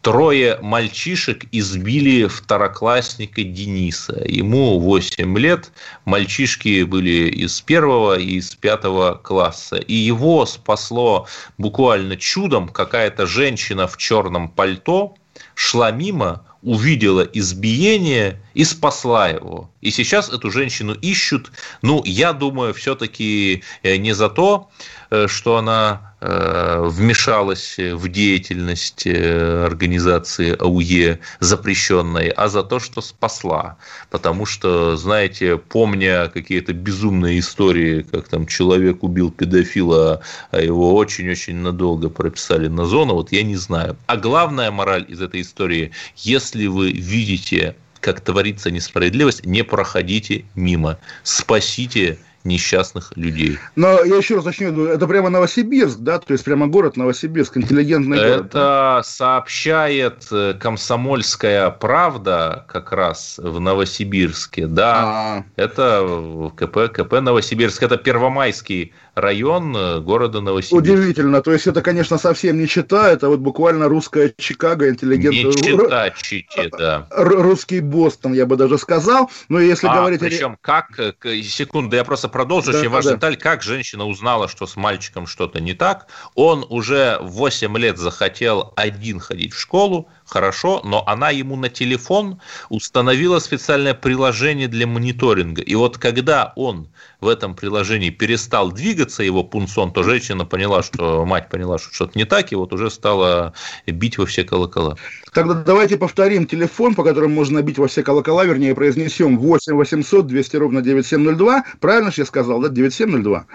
трое 0.01 0.57
мальчишек 0.62 1.45
избили 1.51 2.27
второклассника 2.27 3.43
Дениса. 3.43 4.21
Ему 4.25 4.79
8 4.79 5.38
лет, 5.38 5.71
мальчишки 6.05 6.83
были 6.83 7.29
из 7.29 7.62
первого 7.62 8.17
и 8.17 8.38
из 8.38 8.51
пятого 8.55 9.15
класса. 9.15 9.77
И 9.77 9.93
его 9.93 10.45
спасло 10.45 11.27
буквально 11.57 12.17
чудом 12.17 12.69
какая-то 12.69 13.25
женщина 13.25 13.88
в 13.88 13.97
черном 13.97 14.49
пальто, 14.49 15.15
шла 15.55 15.91
мимо, 15.91 16.45
увидела 16.62 17.21
избиение 17.21 18.41
и 18.53 18.63
спасла 18.63 19.29
его. 19.29 19.69
И 19.81 19.91
сейчас 19.91 20.29
эту 20.29 20.51
женщину 20.51 20.93
ищут. 20.93 21.51
Ну, 21.81 22.03
я 22.05 22.33
думаю, 22.33 22.73
все-таки 22.73 23.63
э, 23.83 23.95
не 23.97 24.13
за 24.13 24.29
то, 24.29 24.69
э, 25.09 25.27
что 25.27 25.57
она 25.57 26.15
э, 26.19 26.83
вмешалась 26.89 27.77
в 27.77 28.09
деятельность 28.09 29.07
организации 29.07 30.55
АУЕ 30.59 31.19
запрещенной, 31.39 32.29
а 32.29 32.49
за 32.49 32.63
то, 32.63 32.79
что 32.79 33.01
спасла. 33.01 33.77
Потому 34.09 34.45
что, 34.45 34.97
знаете, 34.97 35.57
помня 35.57 36.27
какие-то 36.27 36.73
безумные 36.73 37.39
истории, 37.39 38.01
как 38.01 38.27
там 38.27 38.47
человек 38.47 39.03
убил 39.03 39.31
педофила, 39.31 40.21
а 40.51 40.59
его 40.59 40.95
очень-очень 40.95 41.55
надолго 41.55 42.09
прописали 42.09 42.67
на 42.67 42.85
зону, 42.85 43.13
вот 43.13 43.31
я 43.31 43.43
не 43.43 43.55
знаю. 43.55 43.95
А 44.07 44.17
главная 44.17 44.71
мораль 44.71 45.05
из 45.07 45.21
этой 45.21 45.41
истории, 45.41 45.91
если 46.17 46.67
вы 46.67 46.91
видите 46.91 47.75
как 48.13 48.21
творится 48.21 48.71
несправедливость, 48.71 49.45
не 49.45 49.63
проходите 49.63 50.43
мимо. 50.55 50.97
Спасите 51.21 52.17
несчастных 52.43 53.11
людей. 53.15 53.59
Но 53.75 54.03
я 54.03 54.15
еще 54.15 54.35
раз 54.35 54.45
уточню, 54.45 54.85
это 54.85 55.05
прямо 55.07 55.29
Новосибирск, 55.29 55.99
да, 55.99 56.17
то 56.19 56.33
есть 56.33 56.43
прямо 56.43 56.67
город 56.67 56.97
Новосибирск, 56.97 57.57
интеллигентный 57.57 58.17
это 58.17 58.27
город. 58.29 58.45
Это 58.47 59.01
сообщает 59.03 60.27
э, 60.31 60.55
комсомольская 60.59 61.69
правда 61.69 62.65
как 62.67 62.91
раз 62.91 63.39
в 63.43 63.59
Новосибирске, 63.59 64.67
да, 64.67 65.03
А-а-а. 65.03 65.45
это 65.57 66.51
КП, 66.55 66.91
КП 66.91 67.19
Новосибирск, 67.21 67.83
это 67.83 67.97
Первомайский 67.97 68.93
район 69.15 69.75
э, 69.75 69.99
города 69.99 70.41
Новосибирск. 70.41 70.73
Удивительно, 70.73 71.41
то 71.41 71.51
есть 71.51 71.67
это, 71.67 71.81
конечно, 71.81 72.17
совсем 72.17 72.57
не 72.57 72.67
чита, 72.67 73.09
это 73.09 73.29
вот 73.29 73.39
буквально 73.39 73.87
русская 73.87 74.33
Чикаго, 74.37 74.89
интеллигентный... 74.89 75.43
Не 75.43 75.53
чита, 75.53 76.09
чите, 76.11 76.69
да. 76.77 77.07
Русский 77.11 77.79
Бостон, 77.79 78.33
я 78.33 78.45
бы 78.45 78.55
даже 78.55 78.77
сказал, 78.77 79.29
но 79.49 79.59
если 79.59 79.87
а, 79.87 79.95
говорить... 79.95 80.19
причем 80.19 80.57
как, 80.61 80.99
секунду, 81.43 81.95
я 81.95 82.03
просто 82.03 82.29
продолжу, 82.29 82.71
да, 82.71 82.79
очень 82.79 82.89
важная 82.89 83.13
да. 83.13 83.17
деталь, 83.17 83.37
как 83.37 83.63
женщина 83.63 84.05
узнала, 84.05 84.47
что 84.47 84.67
с 84.67 84.75
мальчиком 84.75 85.27
что-то 85.27 85.59
не 85.59 85.73
так, 85.73 86.07
он 86.35 86.65
уже 86.69 87.17
8 87.21 87.77
лет 87.77 87.97
захотел 87.97 88.73
один 88.75 89.19
ходить 89.19 89.53
в 89.53 89.59
школу, 89.59 90.09
хорошо, 90.29 90.81
но 90.83 91.03
она 91.07 91.29
ему 91.31 91.55
на 91.55 91.69
телефон 91.69 92.39
установила 92.69 93.39
специальное 93.39 93.93
приложение 93.93 94.67
для 94.67 94.87
мониторинга. 94.87 95.61
И 95.61 95.75
вот 95.75 95.97
когда 95.97 96.53
он 96.55 96.87
в 97.21 97.27
этом 97.27 97.55
приложении 97.55 98.09
перестал 98.09 98.71
двигаться, 98.71 99.23
его 99.23 99.43
пунсон, 99.43 99.91
то 99.91 100.03
женщина 100.03 100.45
поняла, 100.45 100.83
что 100.83 101.25
мать 101.25 101.49
поняла, 101.49 101.77
что 101.77 101.93
что-то 101.93 102.17
не 102.17 102.25
так, 102.25 102.51
и 102.51 102.55
вот 102.55 102.71
уже 102.73 102.89
стала 102.89 103.53
бить 103.85 104.17
во 104.17 104.25
все 104.25 104.43
колокола. 104.43 104.95
Тогда 105.33 105.55
давайте 105.55 105.97
повторим 105.97 106.45
телефон, 106.45 106.95
по 106.95 107.03
которому 107.03 107.33
можно 107.35 107.61
бить 107.61 107.77
во 107.77 107.87
все 107.87 108.03
колокола, 108.03 108.45
вернее, 108.45 108.75
произнесем 108.75 109.37
8 109.37 109.73
800 109.73 110.27
200 110.27 110.55
ровно 110.55 110.81
9702. 110.81 111.63
Правильно 111.79 112.11
же 112.11 112.21
я 112.21 112.25
сказал, 112.25 112.61
да? 112.61 112.69
9702? 112.69 113.45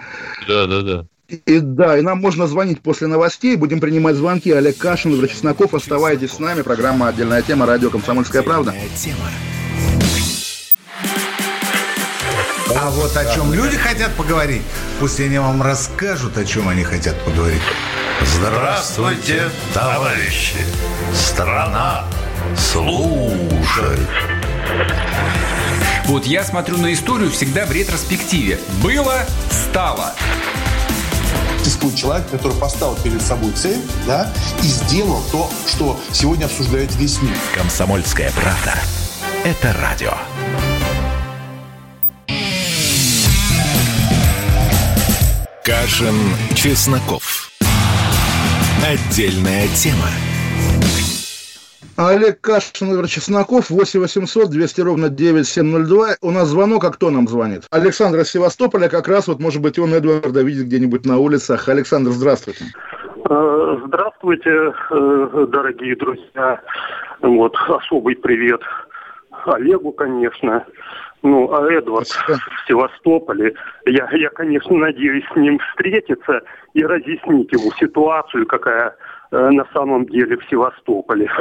Да, 0.47 0.67
да, 0.67 0.81
да. 0.81 1.07
И 1.27 1.59
да, 1.59 1.97
и 1.97 2.01
нам 2.01 2.19
можно 2.19 2.45
звонить 2.47 2.81
после 2.81 3.07
новостей. 3.07 3.55
Будем 3.55 3.79
принимать 3.79 4.15
звонки. 4.15 4.51
Олег 4.51 4.77
Кашин, 4.77 5.13
Игорь 5.13 5.29
Чесноков. 5.29 5.73
Оставайтесь 5.73 6.33
с 6.33 6.39
нами. 6.39 6.61
Программа 6.61 7.07
«Отдельная 7.07 7.41
тема». 7.41 7.65
Радио 7.65 7.89
«Комсомольская 7.89 8.43
правда». 8.43 8.75
Тема. 8.95 9.29
А 12.77 12.89
вот 12.91 13.15
о 13.17 13.33
чем 13.33 13.53
люди 13.53 13.77
хотят 13.77 14.13
поговорить, 14.15 14.61
пусть 14.99 15.19
они 15.19 15.39
вам 15.39 15.61
расскажут, 15.61 16.37
о 16.37 16.45
чем 16.45 16.67
они 16.67 16.83
хотят 16.83 17.19
поговорить. 17.23 17.61
Здравствуйте, 18.21 19.49
товарищи! 19.73 20.57
Страна 21.13 22.05
служит! 22.55 23.99
Вот 26.05 26.25
я 26.25 26.43
смотрю 26.43 26.77
на 26.77 26.93
историю 26.93 27.31
всегда 27.31 27.65
в 27.65 27.71
ретроспективе. 27.71 28.59
Было, 28.83 29.25
стало. 29.49 30.13
Существует 31.65 31.95
человек, 31.95 32.29
который 32.29 32.55
поставил 32.57 32.95
перед 32.97 33.23
собой 33.23 33.51
цель, 33.53 33.81
да, 34.05 34.31
и 34.61 34.67
сделал 34.67 35.19
то, 35.31 35.49
что 35.65 35.99
сегодня 36.11 36.45
обсуждает 36.45 36.95
весь 36.97 37.19
мир. 37.23 37.35
Комсомольская 37.55 38.31
правда. 38.33 38.75
Это 39.43 39.73
радио. 39.81 40.13
Кашин, 45.63 46.15
Чесноков. 46.53 47.49
Отдельная 48.87 49.67
тема. 49.69 50.09
Олег 51.97 52.41
Кашин, 52.41 52.91
Игорь 52.91 53.07
Чесноков, 53.07 53.69
8 53.69 54.01
800 54.01 54.49
200 54.49 54.81
ровно 54.81 55.09
9702. 55.09 56.15
У 56.21 56.31
нас 56.31 56.49
звонок, 56.49 56.83
а 56.83 56.91
кто 56.91 57.09
нам 57.09 57.25
звонит? 57.25 57.63
Александр 57.71 58.19
из 58.19 58.31
Севастополя, 58.31 58.89
как 58.89 59.07
раз 59.07 59.27
вот, 59.27 59.39
может 59.39 59.61
быть, 59.61 59.79
он 59.79 59.93
Эдварда 59.93 60.41
видит 60.41 60.65
где-нибудь 60.65 61.05
на 61.05 61.19
улицах. 61.19 61.69
Александр, 61.69 62.11
здравствуйте. 62.11 62.65
Э, 63.29 63.77
здравствуйте, 63.85 64.73
э, 64.91 65.47
дорогие 65.49 65.95
друзья. 65.95 66.59
Вот, 67.21 67.55
особый 67.69 68.17
привет 68.17 68.61
Олегу, 69.45 69.93
конечно. 69.93 70.65
Ну, 71.23 71.51
а 71.53 71.71
Эдвард 71.71 72.07
Спасибо. 72.07 72.37
в 72.37 72.67
Севастополе, 72.67 73.53
я, 73.85 74.09
я, 74.11 74.29
конечно, 74.29 74.75
надеюсь 74.75 75.23
с 75.31 75.35
ним 75.37 75.59
встретиться 75.59 76.41
и 76.73 76.83
разъяснить 76.83 77.53
ему 77.53 77.71
ситуацию, 77.79 78.45
какая 78.45 78.95
на 79.51 79.65
самом 79.73 80.05
деле 80.07 80.37
в 80.37 80.49
Севастополе. 80.49 81.29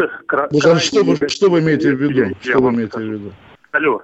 Ну, 0.51 0.73
а 0.73 0.79
что, 0.79 1.05
вы, 1.05 1.17
что 1.29 1.51
вы 1.51 1.61
имеете 1.61 1.95
в 1.95 2.01
виду? 2.01 2.35
Что 2.41 2.59
вы 2.59 2.71
имеете 2.71 2.99
в 2.99 3.03
виду? 3.03 3.33
Алло. 3.73 4.03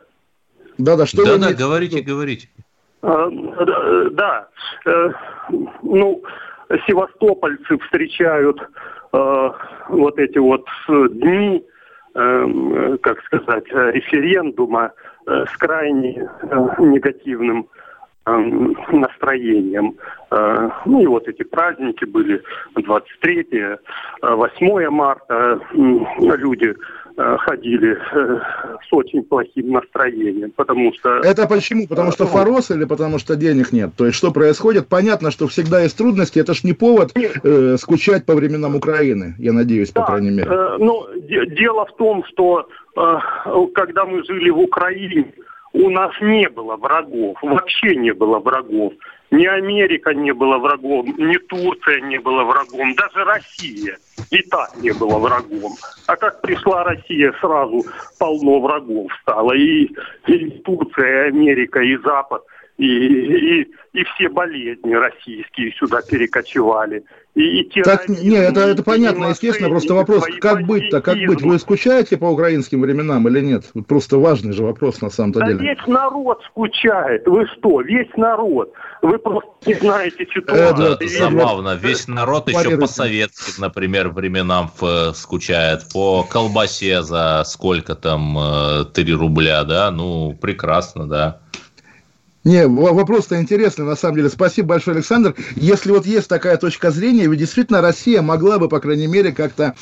Да-да, 0.79 1.07
что 1.07 1.25
да, 1.25 1.33
вы 1.33 1.39
да, 1.39 1.53
говорите, 1.53 2.01
говорите. 2.01 2.49
А, 3.03 3.29
да, 4.13 4.49
э, 4.87 5.11
ну, 5.83 6.23
севастопольцы 6.87 7.79
встречают 7.79 8.61
э, 9.13 9.51
вот 9.89 10.19
эти 10.19 10.39
вот 10.39 10.65
дни, 10.89 11.65
э, 12.15 12.97
как 13.03 13.23
сказать, 13.25 13.67
референдума 13.69 14.93
Э, 15.31 15.45
с 15.47 15.57
крайне 15.59 16.29
э, 16.43 16.57
негативным 16.79 17.61
э, 17.61 17.80
настроением. 18.27 19.97
Ну 20.87 21.03
и 21.03 21.07
вот 21.07 21.27
эти 21.27 21.43
праздники 21.43 22.05
были 22.05 22.43
23 22.75 23.47
8 24.23 24.91
марта. 24.91 25.61
Люди 25.73 26.75
ходили 27.17 27.99
с 28.89 28.93
очень 28.93 29.23
плохим 29.23 29.73
настроением, 29.73 30.53
потому 30.57 30.93
что... 30.95 31.19
Это 31.19 31.47
почему? 31.47 31.87
Потому 31.87 32.13
что 32.13 32.27
форос 32.27 32.71
или 32.71 32.85
потому 32.85 33.19
что 33.19 33.37
денег 33.37 33.73
нет? 33.73 33.91
То 33.97 34.07
есть 34.07 34.17
что 34.17 34.31
происходит? 34.31 34.89
Понятно, 34.89 35.31
что 35.31 35.47
всегда 35.47 35.83
есть 35.83 35.99
трудности, 35.99 36.39
это 36.39 36.55
ж 36.55 36.65
не 36.65 36.73
повод 36.73 37.13
э, 37.17 37.77
скучать 37.77 38.25
по 38.27 38.35
временам 38.35 38.77
Украины, 38.77 39.35
я 39.39 39.53
надеюсь, 39.53 39.93
да, 39.93 40.01
по 40.01 40.07
крайней 40.07 40.31
мере. 40.31 40.51
Э, 40.51 40.77
ну, 40.79 41.07
дело 41.29 41.87
в 41.87 41.97
том, 41.97 42.25
что 42.25 42.69
э, 42.97 43.19
когда 43.75 44.05
мы 44.05 44.25
жили 44.25 44.51
в 44.51 44.59
Украине, 44.59 45.33
у 45.73 45.91
нас 45.91 46.13
не 46.21 46.49
было 46.49 46.77
врагов, 46.77 47.39
вообще 47.43 47.95
не 47.97 48.13
было 48.13 48.39
врагов. 48.39 48.93
Ни 49.31 49.47
Америка 49.47 50.13
не 50.13 50.33
была 50.33 50.59
врагом, 50.59 51.07
ни 51.17 51.37
Турция 51.37 52.01
не 52.01 52.19
была 52.19 52.45
врагом, 52.45 52.95
даже 52.95 53.25
Россия 53.25 53.97
и 54.31 54.43
так 54.43 54.71
не 54.81 54.91
была 54.93 55.19
врагом. 55.19 55.73
А 56.07 56.17
как 56.17 56.41
пришла 56.43 56.83
Россия, 56.83 57.33
сразу 57.41 57.85
полно 58.19 58.61
врагов 58.61 59.13
стало. 59.23 59.53
И, 59.53 59.89
и 60.27 60.51
Турция, 60.65 61.27
и 61.27 61.29
Америка, 61.29 61.81
и 61.81 61.97
Запад– 61.99 62.43
и, 62.81 63.61
и, 63.61 63.71
и 63.93 64.05
все 64.05 64.31
болезни 64.31 64.95
российские 64.95 65.73
сюда 65.73 66.01
перекочевали. 66.01 67.05
И, 67.35 67.61
и 67.61 67.83
так, 67.83 68.09
не, 68.09 68.37
это, 68.37 68.61
это 68.61 68.83
понятно, 68.83 69.27
естественно, 69.27 69.69
просто 69.69 69.95
вопрос, 69.95 70.25
как 70.41 70.63
быть-то, 70.63 71.01
как 71.03 71.19
быть? 71.19 71.43
Вы 71.43 71.59
скучаете 71.59 72.17
по 72.17 72.25
украинским 72.25 72.81
временам 72.81 73.29
или 73.29 73.41
нет? 73.41 73.67
Вот 73.75 73.87
просто 73.87 74.19
важный 74.19 74.53
же 74.53 74.65
вопрос 74.65 75.03
на 75.03 75.11
самом-то 75.11 75.41
да 75.41 75.47
деле. 75.49 75.61
весь 75.61 75.87
народ 75.87 76.43
скучает, 76.47 77.27
вы 77.29 77.47
что, 77.47 77.83
весь 77.83 78.11
народ. 78.17 78.73
Вы 79.03 79.19
просто 79.19 79.51
не 79.67 79.75
знаете 79.75 80.27
ситуацию. 80.35 80.93
Это 80.93 81.07
забавно, 81.07 81.75
весь 81.81 82.09
народ 82.09 82.49
еще 82.49 82.79
по 82.79 82.87
советским, 82.87 83.61
например, 83.63 84.09
временам 84.09 84.71
э, 84.81 85.13
скучает, 85.15 85.83
по 85.93 86.25
колбасе 86.25 87.03
за 87.03 87.45
сколько 87.45 87.95
там, 87.95 88.87
3 88.93 89.05
э, 89.05 89.15
рубля, 89.15 89.65
да, 89.65 89.91
ну, 89.91 90.37
прекрасно, 90.41 91.07
да. 91.07 91.41
Не, 92.43 92.67
вопрос-то 92.67 93.39
интересный, 93.39 93.85
на 93.85 93.97
самом 93.97 94.17
деле. 94.17 94.31
Спасибо 94.31 94.69
большое, 94.69 94.97
Александр. 94.97 95.35
Если 95.57 95.91
вот 95.91 96.07
есть 96.07 96.27
такая 96.27 96.57
точка 96.57 96.91
зрения, 96.91 97.27
ведь 97.27 97.39
действительно 97.39 97.83
Россия 97.83 98.23
могла 98.23 98.59
бы, 98.59 98.69
по 98.69 98.81
крайней 98.81 99.09
мере, 99.09 99.33
как-то, 99.33 99.75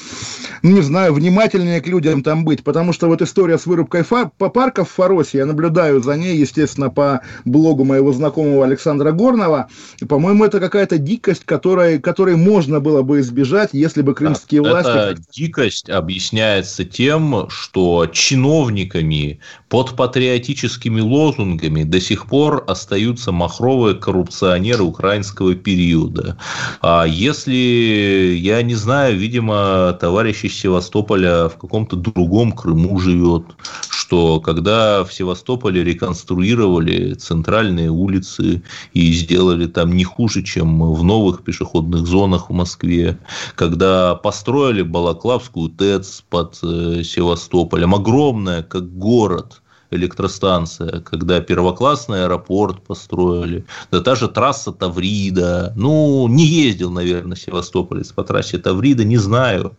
ну, 0.62 0.72
не 0.72 0.82
знаю, 0.82 1.14
внимательнее 1.14 1.80
к 1.80 1.86
людям 1.86 2.24
там 2.24 2.44
быть, 2.44 2.64
потому 2.64 2.92
что 2.92 3.06
вот 3.06 3.22
история 3.22 3.58
с 3.58 3.66
вырубкой 3.66 4.02
фа- 4.02 4.32
по 4.36 4.48
парков 4.48 4.90
в 4.90 4.94
Фаросе, 4.94 5.38
я 5.38 5.46
наблюдаю 5.46 6.02
за 6.02 6.16
ней, 6.16 6.36
естественно, 6.36 6.90
по 6.90 7.20
блогу 7.44 7.84
моего 7.84 8.12
знакомого 8.12 8.64
Александра 8.64 9.12
Горного, 9.12 9.68
и, 10.00 10.04
по-моему, 10.04 10.44
это 10.44 10.58
какая-то 10.58 10.98
дикость, 10.98 11.44
которой, 11.44 12.00
которой 12.00 12.34
можно 12.34 12.80
было 12.80 13.02
бы 13.02 13.20
избежать, 13.20 13.70
если 13.72 14.02
бы 14.02 14.14
крымские 14.14 14.62
да, 14.62 14.70
власти... 14.70 14.88
Эта 14.88 15.22
дикость 15.32 15.90
объясняется 15.90 16.84
тем, 16.84 17.48
что 17.50 18.08
чиновниками 18.12 19.38
под 19.68 19.94
патриотическими 19.94 21.00
лозунгами 21.00 21.84
до 21.84 22.00
сих 22.00 22.26
пор 22.26 22.47
пор 22.48 22.64
остаются 22.66 23.30
махровые 23.30 23.94
коррупционеры 23.94 24.82
украинского 24.82 25.54
периода. 25.54 26.38
А 26.80 27.04
если, 27.04 28.34
я 28.40 28.62
не 28.62 28.74
знаю, 28.74 29.18
видимо, 29.18 29.96
товарищ 30.00 30.44
из 30.44 30.58
Севастополя 30.58 31.48
в 31.48 31.58
каком-то 31.58 31.96
другом 31.96 32.52
Крыму 32.52 32.98
живет, 33.00 33.44
что 33.90 34.40
когда 34.40 35.04
в 35.04 35.12
Севастополе 35.12 35.84
реконструировали 35.84 37.12
центральные 37.14 37.90
улицы 37.90 38.62
и 38.94 39.12
сделали 39.12 39.66
там 39.66 39.94
не 39.94 40.04
хуже, 40.04 40.42
чем 40.42 40.92
в 40.94 41.04
новых 41.04 41.42
пешеходных 41.42 42.06
зонах 42.06 42.48
в 42.48 42.54
Москве, 42.54 43.18
когда 43.56 44.14
построили 44.14 44.80
Балаклавскую 44.80 45.68
ТЭЦ 45.68 46.22
под 46.30 46.58
э, 46.62 47.02
Севастополем, 47.04 47.94
огромная, 47.94 48.62
как 48.62 48.96
город– 48.96 49.60
электростанция, 49.90 51.00
когда 51.00 51.40
первоклассный 51.40 52.24
аэропорт 52.24 52.82
построили, 52.82 53.64
да 53.90 54.00
та 54.00 54.14
же 54.14 54.28
трасса 54.28 54.72
Таврида. 54.72 55.72
Ну, 55.76 56.28
не 56.28 56.44
ездил, 56.44 56.90
наверное, 56.90 57.36
Севастополец 57.36 58.12
по 58.12 58.24
трассе 58.24 58.58
Таврида, 58.58 59.04
не 59.04 59.16
знаю. 59.16 59.76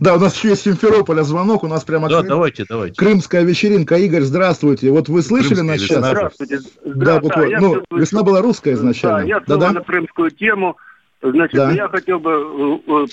Да, 0.00 0.16
у 0.16 0.18
нас 0.18 0.36
еще 0.36 0.50
есть 0.50 0.62
Симферополя 0.62 1.22
звонок, 1.22 1.62
у 1.62 1.68
нас 1.68 1.84
прямо 1.84 2.08
да, 2.08 2.18
Крым... 2.18 2.28
давайте, 2.28 2.64
давайте. 2.68 2.96
крымская 2.96 3.44
вечеринка. 3.44 3.96
Игорь, 3.96 4.22
здравствуйте. 4.22 4.90
Вот 4.90 5.08
вы 5.08 5.22
слышали 5.22 5.60
на 5.60 5.78
час? 5.78 5.98
Здравствуйте. 5.98 6.58
Да, 6.84 7.20
буквально. 7.20 7.60
ну, 7.60 7.70
слышу... 7.72 7.86
весна 7.92 8.22
была 8.22 8.42
русская 8.42 8.74
изначально. 8.74 9.20
Да, 9.20 9.24
я 9.24 9.40
да, 9.40 9.56
да? 9.56 9.72
на 9.72 9.80
крымскую 9.82 10.30
тему. 10.30 10.76
Значит, 11.22 11.54
да. 11.54 11.70
я 11.70 11.88
хотел 11.88 12.18
бы, 12.18 12.80
э, 12.86 13.06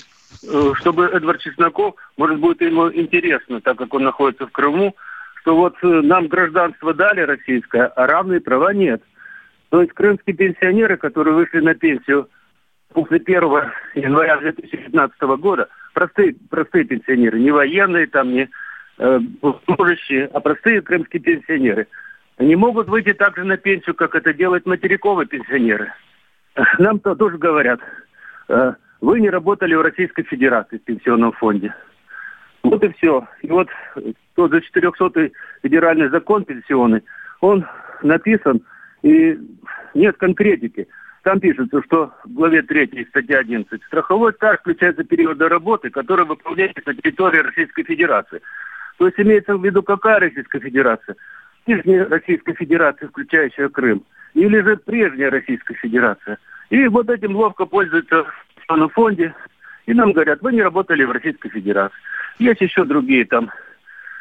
э, 0.44 0.72
чтобы 0.76 1.04
Эдвард 1.06 1.40
Чесноков, 1.40 1.94
может, 2.16 2.40
будет 2.40 2.60
ему 2.62 2.90
интересно, 2.90 3.60
так 3.60 3.76
как 3.76 3.92
он 3.92 4.04
находится 4.04 4.46
в 4.46 4.50
Крыму, 4.50 4.96
что 5.48 5.56
вот 5.56 5.76
э, 5.82 5.86
нам 5.86 6.28
гражданство 6.28 6.92
дали 6.92 7.22
российское, 7.22 7.86
а 7.86 8.06
равные 8.06 8.38
права 8.38 8.74
нет. 8.74 9.02
То 9.70 9.80
есть 9.80 9.94
крымские 9.94 10.36
пенсионеры, 10.36 10.98
которые 10.98 11.34
вышли 11.34 11.60
на 11.60 11.74
пенсию 11.74 12.28
после 12.92 13.16
1 13.16 13.42
января 13.94 14.36
2015 14.36 15.20
года, 15.40 15.68
простые, 15.94 16.36
простые 16.50 16.84
пенсионеры, 16.84 17.40
не 17.40 17.50
военные, 17.50 18.08
там, 18.08 18.30
не 18.30 18.50
э, 18.98 19.20
служащие, 19.64 20.26
а 20.34 20.40
простые 20.40 20.82
крымские 20.82 21.22
пенсионеры, 21.22 21.86
они 22.36 22.54
могут 22.54 22.88
выйти 22.88 23.14
также 23.14 23.44
на 23.44 23.56
пенсию, 23.56 23.94
как 23.94 24.14
это 24.14 24.34
делают 24.34 24.66
материковые 24.66 25.26
пенсионеры. 25.26 25.94
Нам 26.78 26.96
-то 26.96 27.16
тоже 27.16 27.38
говорят, 27.38 27.80
э, 28.50 28.74
вы 29.00 29.20
не 29.20 29.30
работали 29.30 29.74
в 29.74 29.80
Российской 29.80 30.24
Федерации 30.24 30.76
в 30.76 30.84
пенсионном 30.84 31.32
фонде. 31.32 31.72
Вот 32.70 32.84
и 32.84 32.92
все. 32.92 33.26
И 33.42 33.48
вот 33.48 33.68
тот 34.34 34.52
же 34.52 34.62
400-й 34.74 35.32
федеральный 35.62 36.08
закон 36.08 36.44
пенсионный, 36.44 37.02
он 37.40 37.66
написан, 38.02 38.62
и 39.02 39.38
нет 39.94 40.16
конкретики. 40.16 40.86
там 41.22 41.40
пишется, 41.40 41.82
что 41.82 42.12
в 42.24 42.32
главе 42.32 42.62
3 42.62 43.06
статья 43.10 43.38
11 43.38 43.82
страховой 43.84 44.32
стаж 44.34 44.60
включается 44.60 45.04
периоды 45.04 45.48
работы, 45.48 45.90
которые 45.90 46.26
выполняются 46.26 46.82
на 46.86 46.94
территории 46.94 47.38
Российской 47.38 47.84
Федерации. 47.84 48.40
То 48.98 49.06
есть 49.06 49.18
имеется 49.20 49.56
в 49.56 49.64
виду 49.64 49.82
какая 49.82 50.20
Российская 50.20 50.60
Федерация? 50.60 51.16
Нижняя 51.66 52.08
Российская 52.08 52.54
Федерация, 52.54 53.08
включающая 53.08 53.68
Крым, 53.68 54.04
или 54.34 54.60
же 54.60 54.76
прежняя 54.76 55.30
Российская 55.30 55.74
Федерация. 55.74 56.38
И 56.70 56.86
вот 56.88 57.08
этим 57.10 57.36
ловко 57.36 57.66
пользуются 57.66 58.24
в 58.68 58.88
фонде, 58.88 59.34
и 59.88 59.94
нам 59.94 60.12
говорят, 60.12 60.42
вы 60.42 60.52
не 60.52 60.62
работали 60.62 61.02
в 61.04 61.10
Российской 61.10 61.48
Федерации. 61.48 61.96
Есть 62.38 62.60
еще 62.60 62.84
другие 62.84 63.24
там 63.24 63.50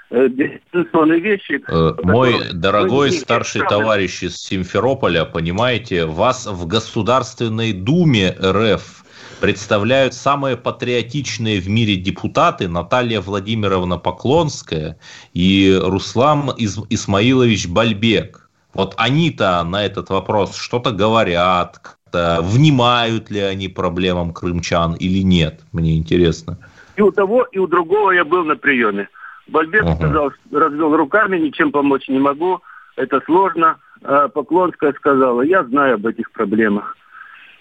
э, 0.09 0.29
вещи. 0.29 1.61
Э, 1.67 1.93
мой 2.03 2.53
дорогой 2.53 3.11
старший 3.11 3.61
товарищ 3.67 4.23
из 4.23 4.37
Симферополя, 4.37 5.25
понимаете, 5.25 6.05
вас 6.05 6.47
в 6.47 6.65
Государственной 6.67 7.73
Думе 7.73 8.33
РФ 8.41 9.03
представляют 9.41 10.13
самые 10.13 10.55
патриотичные 10.55 11.59
в 11.59 11.67
мире 11.67 11.97
депутаты 11.97 12.69
Наталья 12.69 13.19
Владимировна 13.19 13.97
Поклонская 13.97 14.97
и 15.33 15.77
Руслан 15.83 16.53
Исмаилович 16.57 17.67
Бальбек. 17.67 18.46
Вот 18.77 18.93
они-то 18.97 19.63
на 19.63 19.83
этот 19.83 20.09
вопрос 20.09 20.55
что-то 20.55 20.91
говорят, 20.91 21.79
как-то 21.79 22.41
внимают 22.43 23.31
ли 23.31 23.39
они 23.39 23.67
проблемам 23.67 24.33
крымчан 24.33 24.93
или 24.93 25.23
нет, 25.23 25.61
мне 25.73 25.97
интересно. 25.97 26.59
И 26.95 27.01
у 27.01 27.11
того, 27.11 27.43
и 27.51 27.57
у 27.57 27.65
другого 27.65 28.11
я 28.11 28.23
был 28.23 28.45
на 28.45 28.55
приеме. 28.55 29.09
Бальбек 29.47 29.83
uh-huh. 29.83 29.95
сказал, 29.95 30.31
развел 30.51 30.95
руками, 30.95 31.39
ничем 31.39 31.71
помочь 31.71 32.07
не 32.07 32.19
могу, 32.19 32.61
это 32.95 33.19
сложно. 33.25 33.77
А 34.03 34.27
Поклонская 34.27 34.93
сказала, 34.93 35.41
я 35.41 35.63
знаю 35.63 35.95
об 35.95 36.05
этих 36.05 36.31
проблемах. 36.31 36.95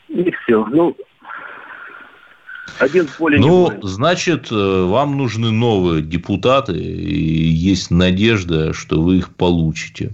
И 0.08 0.30
все. 0.30 0.66
Ну, 0.66 0.94
один 2.78 3.06
в 3.06 3.16
поле 3.16 3.38
Ну, 3.38 3.72
не 3.72 3.88
значит, 3.88 4.52
э, 4.52 4.84
вам 4.84 5.16
нужны 5.16 5.50
новые 5.50 6.02
депутаты, 6.02 6.74
и 6.74 7.48
есть 7.48 7.90
надежда, 7.90 8.74
что 8.74 9.00
вы 9.00 9.16
их 9.16 9.34
получите. 9.34 10.12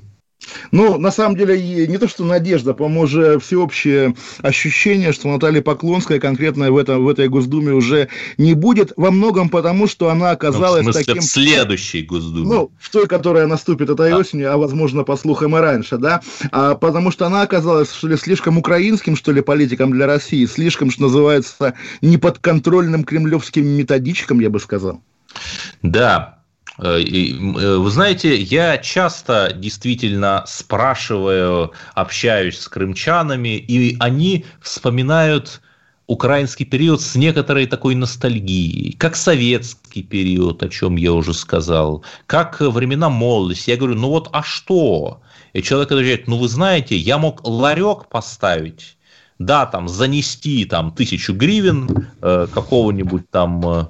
Ну, 0.71 0.99
на 0.99 1.11
самом 1.11 1.37
деле, 1.37 1.87
не 1.87 1.99
то, 1.99 2.09
что 2.09 2.25
надежда, 2.25 2.75
по-моему, 2.75 3.03
уже 3.03 3.39
всеобщее 3.39 4.15
ощущение, 4.41 5.13
что 5.13 5.29
Наталья 5.29 5.63
Поклонская 5.63 6.19
конкретно 6.19 6.71
в, 6.73 6.77
этом, 6.77 7.05
в 7.05 7.09
этой 7.09 7.29
Госдуме 7.29 7.73
уже 7.73 8.09
не 8.39 8.55
будет, 8.55 8.93
во 8.97 9.11
многом 9.11 9.49
потому, 9.49 9.87
что 9.87 10.09
она 10.09 10.31
оказалась 10.31 10.85
ну, 10.85 10.91
в 10.91 10.95
смысле, 10.95 11.15
таким... 11.15 11.23
в 11.23 11.27
следующей 11.27 12.03
Госдуме. 12.03 12.47
Ну, 12.47 12.71
в 12.79 12.91
той, 12.91 13.07
которая 13.07 13.47
наступит 13.47 13.91
этой 13.91 14.13
а. 14.13 14.19
осенью, 14.19 14.53
а, 14.53 14.57
возможно, 14.57 15.05
по 15.05 15.17
слухам 15.17 15.57
и 15.57 15.61
раньше, 15.61 15.99
да, 15.99 16.23
а, 16.51 16.75
потому 16.75 17.11
что 17.11 17.27
она 17.27 17.43
оказалась, 17.43 17.93
что 17.93 18.09
ли, 18.09 18.17
слишком 18.17 18.59
украинским, 18.59 19.17
что 19.17 19.33
ли, 19.33 19.41
политиком 19.41 19.93
для 19.93 20.07
России, 20.07 20.47
слишком, 20.47 20.91
что 20.91 21.03
называется, 21.03 21.75
неподконтрольным 22.01 23.05
кремлевским 23.05 23.67
методичкам, 23.67 24.41
я 24.41 24.51
бы 24.51 24.61
сказал. 24.61 25.01
Да, 25.83 26.42
вы 26.79 27.91
знаете, 27.91 28.37
я 28.37 28.79
часто 28.79 29.53
действительно 29.55 30.45
спрашиваю, 30.47 31.73
общаюсь 31.95 32.59
с 32.59 32.69
крымчанами, 32.69 33.57
и 33.57 33.97
они 34.01 34.47
вспоминают 34.61 35.61
украинский 36.07 36.67
период 36.67 37.01
с 37.01 37.15
некоторой 37.15 37.67
такой 37.67 37.95
ностальгией, 37.95 38.93
как 38.93 39.17
советский 39.17 40.03
период, 40.03 40.63
о 40.63 40.69
чем 40.69 40.97
я 40.97 41.13
уже 41.13 41.33
сказал, 41.33 42.05
как 42.27 42.61
времена 42.61 43.09
молодости. 43.09 43.71
Я 43.71 43.77
говорю, 43.77 43.95
ну 43.95 44.09
вот, 44.09 44.29
а 44.33 44.43
что? 44.43 45.23
И 45.53 45.63
человек 45.63 45.93
отвечает, 45.93 46.29
ну 46.29 46.37
вы 46.39 46.49
знаете, 46.49 46.97
я 46.97 47.19
мог 47.19 47.47
ларек 47.47 48.09
поставить, 48.09 48.97
да, 49.39 49.67
там, 49.67 49.89
занести 49.89 50.65
там 50.65 50.93
тысячу 50.93 51.35
гривен 51.35 52.09
э, 52.21 52.47
какого-нибудь 52.53 53.31
там 53.31 53.63
э, 53.67 53.87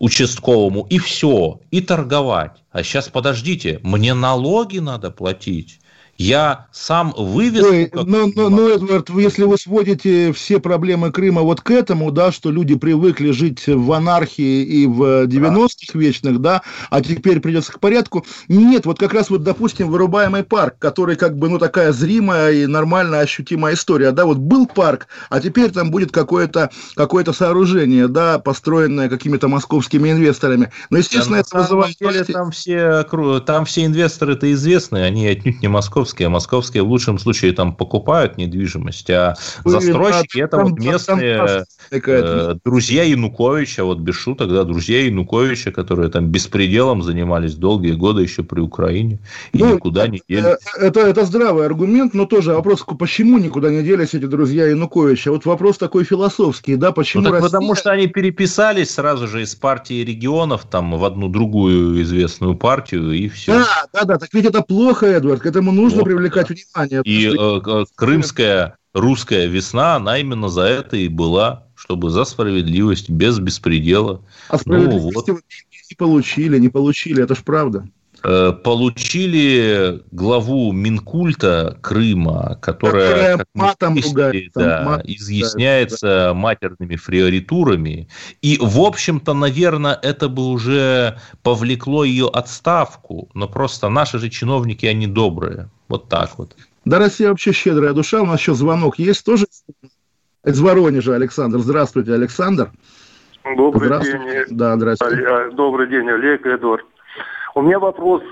участковому, 0.00 0.86
и 0.88 0.98
все, 0.98 1.60
и 1.70 1.80
торговать. 1.82 2.64
А 2.72 2.82
сейчас 2.82 3.08
подождите, 3.08 3.78
мне 3.82 4.14
налоги 4.14 4.78
надо 4.78 5.10
платить. 5.10 5.80
Я 6.20 6.66
сам 6.70 7.14
вывез... 7.16 7.64
Ой, 7.64 7.90
но, 7.94 8.26
но, 8.26 8.50
ну, 8.50 8.68
Эдвард, 8.68 9.08
если 9.08 9.44
вы 9.44 9.56
сводите 9.56 10.34
все 10.34 10.60
проблемы 10.60 11.12
Крыма 11.12 11.40
вот 11.40 11.62
к 11.62 11.70
этому, 11.70 12.10
да, 12.10 12.30
что 12.30 12.50
люди 12.50 12.74
привыкли 12.74 13.30
жить 13.30 13.66
в 13.66 13.90
анархии 13.90 14.62
и 14.62 14.86
в 14.86 15.24
90-х 15.24 15.98
вечных, 15.98 16.40
да, 16.40 16.60
а 16.90 17.00
теперь 17.00 17.40
придется 17.40 17.72
к 17.72 17.80
порядку. 17.80 18.26
Нет, 18.48 18.84
вот 18.84 18.98
как 18.98 19.14
раз 19.14 19.30
вот, 19.30 19.44
допустим, 19.44 19.88
вырубаемый 19.88 20.44
парк, 20.44 20.74
который 20.78 21.16
как 21.16 21.38
бы, 21.38 21.48
ну, 21.48 21.58
такая 21.58 21.90
зримая 21.90 22.52
и 22.52 22.66
нормально 22.66 23.20
ощутимая 23.20 23.72
история, 23.72 24.10
да, 24.12 24.26
вот 24.26 24.36
был 24.36 24.66
парк, 24.66 25.06
а 25.30 25.40
теперь 25.40 25.70
там 25.70 25.90
будет 25.90 26.12
какое-то 26.12 26.68
какое 26.96 27.24
сооружение, 27.24 28.08
да, 28.08 28.38
построенное 28.38 29.08
какими-то 29.08 29.48
московскими 29.48 30.10
инвесторами. 30.10 30.70
Но, 30.90 30.98
естественно, 30.98 31.38
да, 31.38 31.44
это 31.48 31.58
вызывает... 31.60 31.96
Деле, 31.98 32.24
там, 32.24 32.50
все, 32.50 33.04
там 33.46 33.64
все 33.64 33.86
инвесторы-то 33.86 34.52
известны, 34.52 34.98
они 34.98 35.26
отнюдь 35.26 35.62
не 35.62 35.68
московские 35.68 36.09
московские. 36.10 36.28
Московские 36.28 36.82
в 36.82 36.88
лучшем 36.88 37.18
случае 37.18 37.52
там 37.52 37.74
покупают 37.74 38.36
недвижимость, 38.36 39.10
а 39.10 39.34
застройщики 39.64 40.40
это 40.40 40.58
вот 40.58 40.78
местные 40.78 41.64
э, 41.90 42.54
друзья 42.64 43.04
Януковича, 43.04 43.84
вот 43.84 43.98
без 43.98 44.14
шуток, 44.14 44.50
да, 44.50 44.64
друзья 44.64 45.04
Януковича, 45.04 45.70
которые 45.70 46.10
там 46.10 46.26
беспределом 46.26 47.02
занимались 47.02 47.54
долгие 47.54 47.92
годы 47.92 48.22
еще 48.22 48.42
при 48.42 48.60
Украине 48.60 49.18
и 49.52 49.58
ну, 49.58 49.74
никуда 49.74 50.08
не 50.08 50.20
делись. 50.28 50.44
Э, 50.76 50.86
это, 50.86 51.00
это 51.00 51.24
здравый 51.24 51.66
аргумент, 51.66 52.14
но 52.14 52.26
тоже 52.26 52.52
вопрос, 52.52 52.84
почему 52.98 53.38
никуда 53.38 53.70
не 53.70 53.82
делись 53.82 54.14
эти 54.14 54.26
друзья 54.26 54.66
Януковича? 54.66 55.30
Вот 55.30 55.44
вопрос 55.44 55.78
такой 55.78 56.04
философский, 56.04 56.76
да, 56.76 56.92
почему 56.92 57.22
ну, 57.22 57.30
так 57.30 57.42
Россия... 57.42 57.50
Потому 57.50 57.74
что 57.74 57.92
они 57.92 58.06
переписались 58.06 58.90
сразу 58.90 59.28
же 59.28 59.42
из 59.42 59.54
партии 59.54 60.04
регионов 60.04 60.66
там 60.70 60.96
в 60.96 61.04
одну 61.04 61.28
другую 61.28 62.02
известную 62.02 62.56
партию 62.56 63.12
и 63.12 63.28
все. 63.28 63.52
Да, 63.52 63.66
да, 63.92 64.04
да, 64.04 64.18
так 64.18 64.30
ведь 64.32 64.46
это 64.46 64.62
плохо, 64.62 65.06
Эдвард, 65.06 65.42
к 65.42 65.46
этому 65.46 65.72
нужно 65.72 65.89
нужно 65.90 66.04
привлекать 66.04 66.48
внимание. 66.50 67.02
И 67.04 67.26
э, 67.28 67.84
крымская 67.94 68.76
русская 68.94 69.46
весна, 69.46 69.96
она 69.96 70.18
именно 70.18 70.48
за 70.48 70.62
это 70.62 70.96
и 70.96 71.08
была, 71.08 71.66
чтобы 71.74 72.10
за 72.10 72.24
справедливость, 72.24 73.08
без 73.10 73.38
беспредела. 73.38 74.22
А 74.48 74.58
справедливости 74.58 75.30
ну, 75.30 75.34
вот. 75.36 75.44
не 75.90 75.96
получили, 75.96 76.58
не 76.58 76.68
получили, 76.68 77.22
это 77.22 77.34
ж 77.34 77.42
правда. 77.44 77.84
Э, 78.22 78.52
получили 78.52 80.02
главу 80.10 80.72
Минкульта 80.72 81.78
Крыма, 81.80 82.58
которая, 82.60 83.38
которая 83.38 83.46
матом 83.54 83.98
ругает, 83.98 84.50
да, 84.54 84.82
мат, 84.84 85.02
изъясняется 85.06 86.06
да. 86.06 86.34
матерными 86.34 86.96
фриоритурами. 86.96 88.08
И, 88.42 88.58
в 88.60 88.80
общем-то, 88.80 89.32
наверное, 89.32 89.98
это 90.02 90.28
бы 90.28 90.48
уже 90.48 91.18
повлекло 91.42 92.04
ее 92.04 92.28
отставку. 92.28 93.30
Но 93.32 93.48
просто 93.48 93.88
наши 93.88 94.18
же 94.18 94.28
чиновники, 94.28 94.84
они 94.84 95.06
добрые. 95.06 95.70
Вот 95.90 96.08
так 96.08 96.38
вот. 96.38 96.54
Да, 96.84 97.00
Россия 97.00 97.28
вообще 97.28 97.52
щедрая 97.52 97.92
душа. 97.92 98.22
У 98.22 98.26
нас 98.26 98.40
еще 98.40 98.54
звонок 98.54 98.98
есть 98.98 99.26
тоже 99.26 99.46
из 100.44 100.60
Воронежа, 100.60 101.16
Александр. 101.16 101.58
Здравствуйте, 101.58 102.14
Александр. 102.14 102.70
Добрый 103.56 103.86
здравствуйте. 103.86 104.46
день. 104.46 104.56
Да, 104.56 104.76
здравствуйте. 104.76 105.26
А, 105.26 105.50
добрый 105.50 105.88
день, 105.88 106.08
Олег, 106.08 106.46
Эдуард. 106.46 106.86
У 107.56 107.62
меня 107.62 107.80
вопрос 107.80 108.22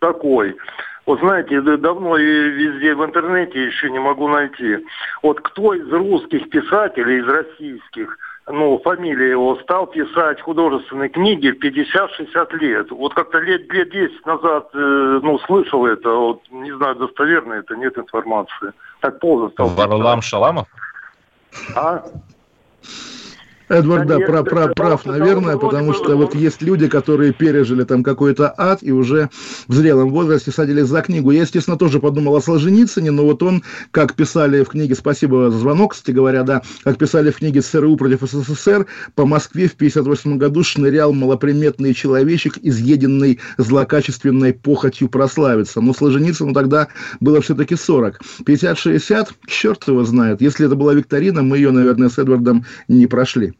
такой. 0.00 0.56
Вот 1.04 1.20
знаете, 1.20 1.60
давно 1.60 2.16
и 2.16 2.24
везде 2.24 2.94
в 2.94 3.04
интернете 3.04 3.66
еще 3.66 3.90
не 3.90 3.98
могу 3.98 4.26
найти. 4.26 4.78
Вот 5.22 5.42
кто 5.42 5.74
из 5.74 5.86
русских 5.92 6.48
писателей, 6.48 7.20
из 7.20 7.26
российских, 7.26 8.16
ну, 8.46 8.78
фамилия 8.84 9.30
его, 9.30 9.56
стал 9.62 9.86
писать 9.86 10.40
художественные 10.42 11.08
книги 11.08 11.48
в 11.48 11.64
50-60 11.64 12.56
лет. 12.58 12.90
Вот 12.90 13.14
как-то 13.14 13.38
лет, 13.38 13.72
лет 13.72 13.90
10 13.90 14.26
назад, 14.26 14.68
э, 14.74 15.20
ну, 15.22 15.38
слышал 15.40 15.86
это, 15.86 16.10
вот, 16.10 16.42
не 16.50 16.74
знаю, 16.76 16.96
достоверно 16.96 17.54
это, 17.54 17.74
нет 17.76 17.96
информации. 17.96 18.72
Так 19.00 19.18
поздно 19.18 19.48
стал. 19.50 19.68
Варлам 19.68 20.20
Шаламов? 20.20 20.68
А? 21.74 22.04
Эдвард, 23.74 24.06
да, 24.06 24.18
прав, 24.20 24.44
прав, 24.44 24.74
прав, 24.74 25.04
наверное, 25.04 25.56
потому 25.56 25.92
что 25.94 26.16
вот 26.16 26.34
есть 26.34 26.62
люди, 26.62 26.88
которые 26.88 27.32
пережили 27.32 27.84
там 27.84 28.02
какой-то 28.02 28.54
ад 28.56 28.78
и 28.82 28.92
уже 28.92 29.30
в 29.66 29.74
зрелом 29.74 30.10
возрасте 30.10 30.52
садились 30.52 30.86
за 30.86 31.02
книгу. 31.02 31.30
Я, 31.32 31.42
естественно, 31.42 31.76
тоже 31.76 31.98
подумал 31.98 32.36
о 32.36 32.40
Солженицыне, 32.40 33.10
но 33.10 33.24
вот 33.24 33.42
он, 33.42 33.62
как 33.90 34.14
писали 34.14 34.62
в 34.62 34.68
книге, 34.68 34.94
спасибо 34.94 35.50
за 35.50 35.58
звонок, 35.58 35.92
кстати 35.92 36.14
говоря, 36.14 36.44
да, 36.44 36.62
как 36.84 36.98
писали 36.98 37.30
в 37.30 37.36
книге 37.38 37.62
СРУ 37.62 37.96
против 37.96 38.22
СССР, 38.22 38.86
по 39.14 39.26
Москве 39.26 39.68
в 39.68 39.74
58 39.74 40.38
году 40.38 40.62
шнырял 40.62 41.12
малоприметный 41.12 41.94
человечек, 41.94 42.58
изъеденный 42.62 43.40
злокачественной 43.58 44.52
похотью 44.52 45.08
прославиться. 45.08 45.80
Но 45.80 45.94
Солженицыну 45.94 46.52
тогда 46.52 46.88
было 47.20 47.40
все-таки 47.40 47.74
40. 47.74 48.20
50-60, 48.46 49.28
черт 49.46 49.88
его 49.88 50.04
знает. 50.04 50.40
Если 50.40 50.66
это 50.66 50.76
была 50.76 50.94
викторина, 50.94 51.42
мы 51.42 51.56
ее, 51.56 51.70
наверное, 51.70 52.08
с 52.08 52.18
Эдвардом 52.18 52.64
не 52.88 53.06
прошли. 53.06 53.54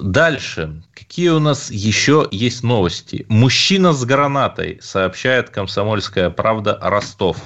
Дальше. 0.00 0.82
Какие 0.94 1.28
у 1.28 1.38
нас 1.38 1.70
еще 1.70 2.26
есть 2.32 2.64
новости? 2.64 3.24
Мужчина 3.28 3.92
с 3.92 4.04
гранатой, 4.04 4.78
сообщает 4.82 5.50
комсомольская 5.50 6.30
правда 6.30 6.76
Ростов. 6.82 7.36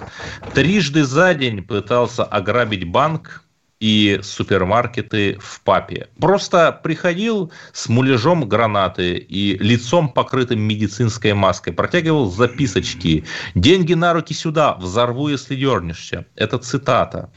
Трижды 0.54 1.04
за 1.04 1.34
день 1.34 1.62
пытался 1.62 2.24
ограбить 2.24 2.90
банк 2.90 3.44
и 3.78 4.20
супермаркеты 4.22 5.36
в 5.38 5.60
папе. 5.60 6.08
Просто 6.18 6.72
приходил 6.72 7.52
с 7.74 7.90
муляжом 7.90 8.48
гранаты 8.48 9.16
и 9.18 9.58
лицом 9.58 10.08
покрытым 10.08 10.60
медицинской 10.60 11.34
маской, 11.34 11.72
протягивал 11.72 12.30
записочки. 12.30 13.24
«Деньги 13.54 13.92
на 13.92 14.14
руки 14.14 14.32
сюда, 14.32 14.74
взорву, 14.76 15.28
если 15.28 15.56
дернешься». 15.56 16.24
Это 16.36 16.56
цитата. 16.56 17.30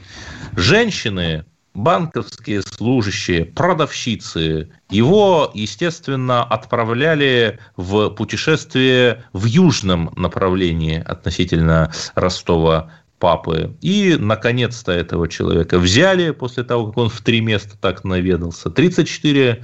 Женщины 0.55 1.45
банковские 1.77 2.63
служащие, 2.63 3.45
продавщицы. 3.45 4.69
Его, 4.89 5.51
естественно, 5.53 6.43
отправляли 6.43 7.59
в 7.77 8.09
путешествие 8.09 9.23
в 9.31 9.45
южном 9.45 10.11
направлении 10.15 10.99
относительно 10.99 11.91
Ростова 12.15 12.91
папы. 13.19 13.75
И, 13.81 14.15
наконец-то, 14.19 14.91
этого 14.91 15.27
человека 15.27 15.77
взяли 15.77 16.31
после 16.31 16.63
того, 16.63 16.87
как 16.87 16.97
он 16.97 17.09
в 17.09 17.21
три 17.21 17.41
места 17.41 17.77
так 17.79 18.03
наведался. 18.03 18.69
34 18.69 19.63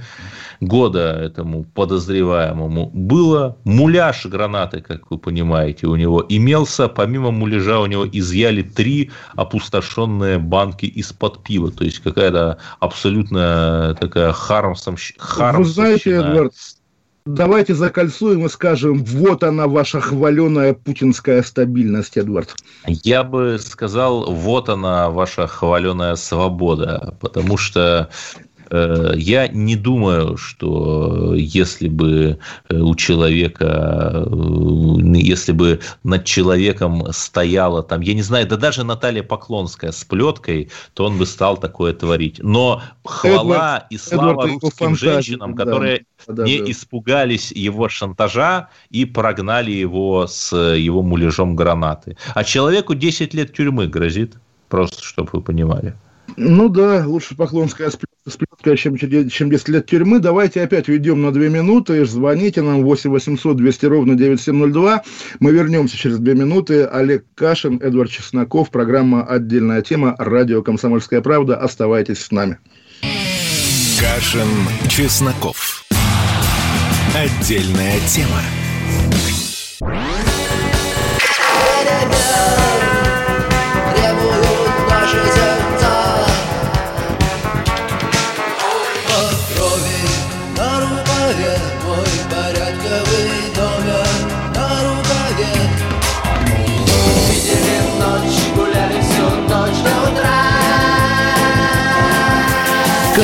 года 0.60 1.12
этому 1.12 1.64
подозреваемому 1.64 2.90
было. 2.92 3.56
Муляж 3.64 4.26
гранаты, 4.26 4.80
как 4.80 5.10
вы 5.10 5.18
понимаете, 5.18 5.86
у 5.86 5.96
него 5.96 6.24
имелся. 6.28 6.88
Помимо 6.88 7.30
муляжа 7.30 7.80
у 7.80 7.86
него 7.86 8.06
изъяли 8.06 8.62
три 8.62 9.10
опустошенные 9.34 10.38
банки 10.38 10.86
из-под 10.86 11.42
пива. 11.42 11.70
То 11.70 11.84
есть, 11.84 12.00
какая-то 12.00 12.58
абсолютно 12.80 13.96
такая 14.00 14.32
хармсовщина. 14.32 15.52
Вы 15.56 15.64
знаете, 15.64 16.10
Эдвард, 16.10 16.52
Давайте 17.26 17.74
закольцуем 17.74 18.44
и 18.44 18.50
скажем, 18.50 19.02
вот 19.02 19.44
она 19.44 19.66
ваша 19.66 19.98
хваленая 19.98 20.74
путинская 20.74 21.42
стабильность, 21.42 22.18
Эдвард. 22.18 22.54
Я 22.86 23.24
бы 23.24 23.58
сказал, 23.58 24.30
вот 24.30 24.68
она 24.68 25.08
ваша 25.08 25.46
хваленая 25.46 26.16
свобода, 26.16 27.16
потому 27.20 27.56
что 27.56 28.10
я 29.16 29.48
не 29.48 29.76
думаю, 29.76 30.36
что 30.36 31.34
если 31.34 31.88
бы 31.88 32.38
э, 32.68 32.76
у 32.76 32.94
человека, 32.94 34.26
э, 34.26 35.16
если 35.16 35.52
бы 35.52 35.80
над 36.02 36.24
человеком 36.24 37.12
стояла 37.12 37.82
там, 37.82 38.00
я 38.00 38.14
не 38.14 38.22
знаю, 38.22 38.46
да 38.46 38.56
даже 38.56 38.84
Наталья 38.84 39.22
Поклонская 39.22 39.92
с 39.92 40.04
плеткой, 40.04 40.70
то 40.94 41.04
он 41.04 41.18
бы 41.18 41.26
стал 41.26 41.56
такое 41.56 41.92
творить. 41.92 42.40
Но 42.42 42.82
хвала 43.04 43.78
Эдвард, 43.78 43.86
и 43.90 43.98
слава 43.98 44.30
Эдвард 44.30 44.62
русским 44.62 44.96
женщинам, 44.96 45.54
которые 45.54 46.06
да, 46.26 46.44
не 46.44 46.58
да. 46.58 46.70
испугались 46.70 47.52
его 47.52 47.88
шантажа 47.88 48.68
и 48.90 49.04
прогнали 49.04 49.70
его 49.70 50.26
с 50.26 50.56
его 50.56 51.02
муляжом 51.02 51.54
гранаты. 51.56 52.16
А 52.34 52.44
человеку 52.44 52.94
10 52.94 53.34
лет 53.34 53.52
тюрьмы 53.52 53.86
грозит, 53.86 54.34
просто 54.68 55.02
чтобы 55.02 55.30
вы 55.32 55.42
понимали. 55.42 55.94
Ну 56.36 56.68
да, 56.68 57.04
лучше 57.06 57.36
Поклонская 57.36 57.90
сплетка, 57.90 58.76
чем, 58.76 58.96
чем 58.96 59.50
10 59.50 59.68
лет 59.68 59.86
тюрьмы. 59.86 60.18
Давайте 60.18 60.62
опять 60.62 60.88
уйдем 60.88 61.22
на 61.22 61.32
2 61.32 61.42
минуты. 61.48 62.04
Звоните 62.04 62.62
нам 62.62 62.82
8 62.82 63.10
800 63.10 63.56
200 63.56 63.86
ровно 63.86 64.14
9702. 64.14 65.02
Мы 65.40 65.52
вернемся 65.52 65.96
через 65.96 66.18
2 66.18 66.34
минуты. 66.34 66.84
Олег 66.84 67.24
Кашин, 67.34 67.78
Эдвард 67.80 68.10
Чесноков. 68.10 68.70
Программа 68.70 69.24
«Отдельная 69.24 69.82
тема». 69.82 70.14
Радио 70.18 70.62
«Комсомольская 70.62 71.20
правда». 71.20 71.56
Оставайтесь 71.56 72.18
с 72.20 72.30
нами. 72.30 72.58
Кашин, 74.00 74.48
Чесноков. 74.88 75.84
Отдельная 77.14 78.00
тема. 78.08 78.40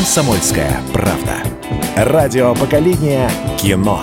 «Комсомольская 0.00 0.80
правда». 0.94 1.42
Радио 1.94 2.54
поколения 2.54 3.30
кино. 3.58 4.00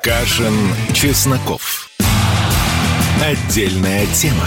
Кашин, 0.00 0.54
Чесноков. 0.94 1.90
Отдельная 3.20 4.06
тема. 4.14 4.46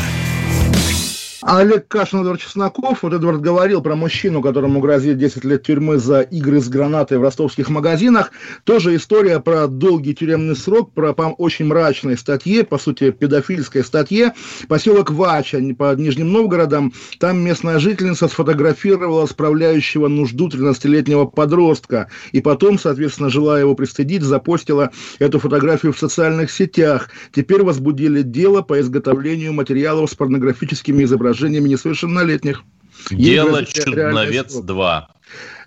Олег 1.44 1.88
Кашин, 1.88 2.22
Эдвард 2.22 2.40
Чесноков. 2.40 3.02
Вот 3.02 3.14
Эдвард 3.14 3.42
говорил 3.42 3.82
про 3.82 3.96
мужчину, 3.96 4.44
которому 4.44 4.80
грозит 4.80 5.18
10 5.18 5.44
лет 5.44 5.64
тюрьмы 5.64 5.98
за 5.98 6.22
игры 6.22 6.62
с 6.62 6.70
гранатой 6.70 7.18
в 7.18 7.24
ростовских 7.24 7.70
магазинах. 7.70 8.32
Тоже 8.64 8.96
история 8.96 9.40
про 9.40 9.66
долгий 9.66 10.14
тюремный 10.14 10.56
срок, 10.56 10.94
про 10.94 11.14
по 11.14 11.24
очень 11.24 11.66
мрачной 11.66 12.16
статье, 12.16 12.64
по 12.64 12.78
сути, 12.78 13.10
педофильской 13.10 13.84
статье. 13.84 14.34
Поселок 14.68 15.10
Вача 15.10 15.60
под 15.76 15.98
Нижним 15.98 16.32
Новгородом. 16.32 16.94
Там 17.20 17.40
местная 17.40 17.80
жительница 17.80 18.28
сфотографировала 18.28 19.26
справляющего 19.26 20.08
нужду 20.10 20.48
13-летнего 20.48 21.26
подростка. 21.26 22.08
И 22.34 22.42
потом, 22.42 22.78
соответственно, 22.78 23.32
желая 23.32 23.62
его 23.62 23.74
пристыдить, 23.74 24.22
запостила 24.22 24.92
эту 25.18 25.40
фотографию 25.40 25.92
в 25.92 25.98
социальных 25.98 26.52
сетях. 26.52 27.10
Теперь 27.34 27.64
возбудили 27.64 28.22
дело 28.22 28.62
по 28.62 28.80
изготовлению 28.80 29.54
материалов 29.54 30.12
с 30.12 30.14
порнографическими 30.14 31.04
изображениями 31.04 31.31
изображениями 31.32 31.70
несовершеннолетних. 31.70 32.64
Дело 33.10 33.66
«Чудновец 33.66 34.54
2». 34.54 35.04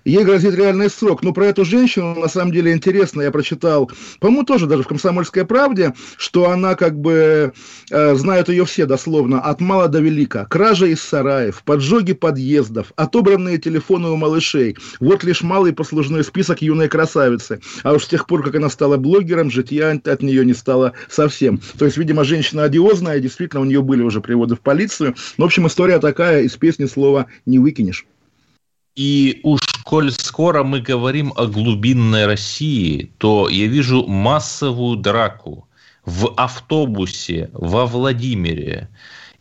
Ей 0.05 0.22
грозит 0.24 0.55
реальный 0.55 0.90
срок. 0.90 1.22
Но 1.22 1.32
про 1.32 1.46
эту 1.46 1.64
женщину, 1.64 2.14
на 2.14 2.28
самом 2.28 2.52
деле, 2.52 2.72
интересно. 2.72 3.22
Я 3.22 3.30
прочитал, 3.30 3.90
по-моему, 4.20 4.44
тоже 4.44 4.66
даже 4.66 4.82
в 4.82 4.88
«Комсомольской 4.88 5.44
правде», 5.46 5.94
что 6.18 6.50
она 6.50 6.74
как 6.74 6.98
бы, 6.98 7.52
э, 7.90 8.14
знают 8.14 8.48
ее 8.48 8.64
все 8.66 8.86
дословно, 8.86 9.40
от 9.40 9.61
мала 9.61 9.88
до 9.88 10.00
велика. 10.00 10.46
Кража 10.46 10.86
из 10.86 11.00
сараев, 11.00 11.62
поджоги 11.64 12.12
подъездов, 12.12 12.92
отобранные 12.96 13.59
телефоны 13.59 14.09
у 14.09 14.16
малышей. 14.16 14.76
Вот 15.00 15.24
лишь 15.24 15.42
малый 15.42 15.72
послужной 15.72 16.24
список 16.24 16.62
юной 16.62 16.88
красавицы. 16.88 17.61
А 17.82 17.94
уж 17.94 18.05
с 18.05 18.09
тех 18.09 18.26
пор, 18.26 18.42
как 18.42 18.55
она 18.57 18.68
стала 18.68 18.96
блогером, 18.96 19.50
житья 19.50 19.98
от 20.05 20.22
нее 20.22 20.44
не 20.44 20.55
стало 20.55 20.92
совсем. 21.09 21.61
То 21.78 21.86
есть, 21.86 21.96
видимо, 21.96 22.24
женщина 22.24 22.64
одиозная, 22.64 23.20
действительно, 23.20 23.62
у 23.62 23.64
нее 23.64 23.82
были 23.82 24.02
уже 24.02 24.20
приводы 24.20 24.57
в 24.57 24.61
полицию. 24.61 25.14
В 25.38 25.44
общем, 25.44 25.66
история 25.66 25.98
такая, 25.98 26.42
из 26.42 26.57
песни 26.57 26.84
слова 26.86 27.26
не 27.46 27.59
выкинешь. 27.59 28.07
И 28.95 29.40
уж 29.42 29.61
коль 29.84 30.12
скоро 30.12 30.62
мы 30.62 30.80
говорим 30.80 31.32
о 31.36 31.47
глубинной 31.47 32.26
России, 32.26 33.12
то 33.18 33.49
я 33.49 33.66
вижу 33.66 34.07
массовую 34.07 34.97
драку 34.97 35.68
в 36.05 36.32
автобусе 36.36 37.51
во 37.53 37.86
Владимире 37.86 38.88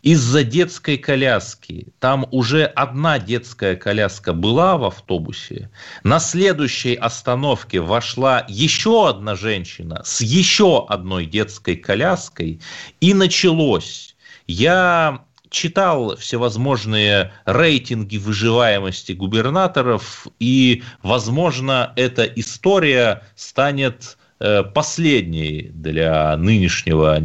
из-за 0.02 0.44
детской 0.44 0.98
коляски. 0.98 1.88
Там 2.00 2.28
уже 2.32 2.66
одна 2.66 3.20
детская 3.20 3.76
коляска 3.76 4.34
была 4.34 4.78
в 4.78 4.86
автобусе. 4.86 5.70
На 6.04 6.20
следующей 6.20 6.96
остановке 6.96 7.80
вошла 7.80 8.46
еще 8.50 9.08
одна 9.08 9.36
женщина 9.36 10.02
с 10.04 10.22
еще 10.22 10.86
одной 10.90 11.26
детской 11.26 11.76
коляской. 11.76 12.60
И 13.02 13.14
началось. 13.14 14.16
Я 14.46 15.24
читал 15.54 16.18
всевозможные 16.18 17.32
рейтинги 17.46 18.18
выживаемости 18.18 19.14
губернаторов, 19.14 20.28
и, 20.40 20.84
возможно, 21.04 21.94
эта 21.96 22.24
история 22.24 23.22
станет 23.36 24.18
э, 24.40 24.64
последней 24.64 25.70
для 25.74 26.36
нынешнего 26.38 27.18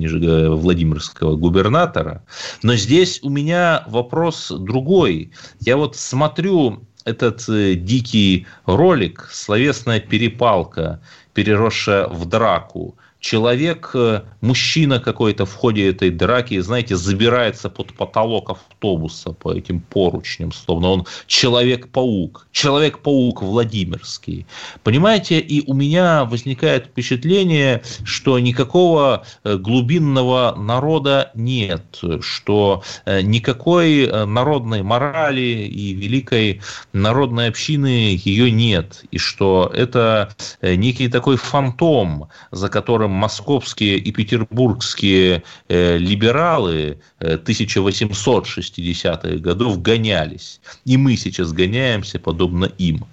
Владимирского 0.55 1.37
губернатора. 1.37 2.23
Но 2.63 2.77
здесь 2.77 3.19
у 3.23 3.31
меня 3.31 3.85
вопрос 3.89 4.51
другой. 4.51 5.33
Я 5.61 5.79
вот 5.79 5.97
смотрю 5.97 6.87
этот 7.07 7.49
э, 7.49 7.75
дикий 7.75 8.47
ролик, 8.67 9.27
словесная 9.33 10.01
перепалка, 10.01 11.01
переросшая 11.33 12.09
в 12.09 12.27
драку 12.27 12.95
человек, 13.21 13.91
э, 13.95 14.23
мужчина 14.41 15.01
какой-то 15.01 15.45
в 15.45 15.55
ходе 15.55 15.91
этой 15.91 16.11
драки, 16.11 16.59
знаете, 16.61 16.97
забирается 16.97 17.69
под 17.69 17.93
потолок 17.93 18.51
автобуса 18.51 19.33
по 19.33 19.53
этим 19.53 19.81
поручням, 19.81 20.53
словно 20.53 20.89
он 20.89 21.07
человек-паук, 21.27 22.47
человек-паук 22.53 23.43
Владимирский. 23.43 24.47
Понимаете, 24.85 25.41
и 25.41 25.69
у 25.69 25.75
меня 25.75 26.25
возникает 26.25 26.87
впечатление, 26.87 27.83
что 28.05 28.39
никакого 28.39 29.25
э, 29.45 29.57
глубинного 29.57 30.55
народа 30.57 31.31
нет, 31.35 32.01
что 32.21 32.83
э, 33.05 33.23
никакой 33.23 34.07
народной 34.27 34.83
морали 34.83 35.41
и 35.41 35.93
великой 35.93 36.61
народной 36.93 37.49
общины 37.49 38.19
ее 38.25 38.51
нет, 38.51 39.05
и 39.11 39.19
что 39.19 39.71
это 39.75 40.35
некий 40.63 41.09
такой 41.09 41.37
фантом, 41.37 42.29
за 42.51 42.69
которым 42.69 43.08
которым 43.09 43.11
московские 43.11 43.99
и 43.99 44.13
петербургские 44.13 45.43
э, 45.69 45.99
либералы 45.99 46.99
1860-х 47.21 49.29
э, 49.29 49.39
годов 49.39 49.83
гонялись. 49.83 50.61
И 50.85 50.97
мы 50.97 51.17
сейчас 51.17 51.53
гоняемся 51.53 52.19
подобно 52.19 52.67
им. 52.79 53.05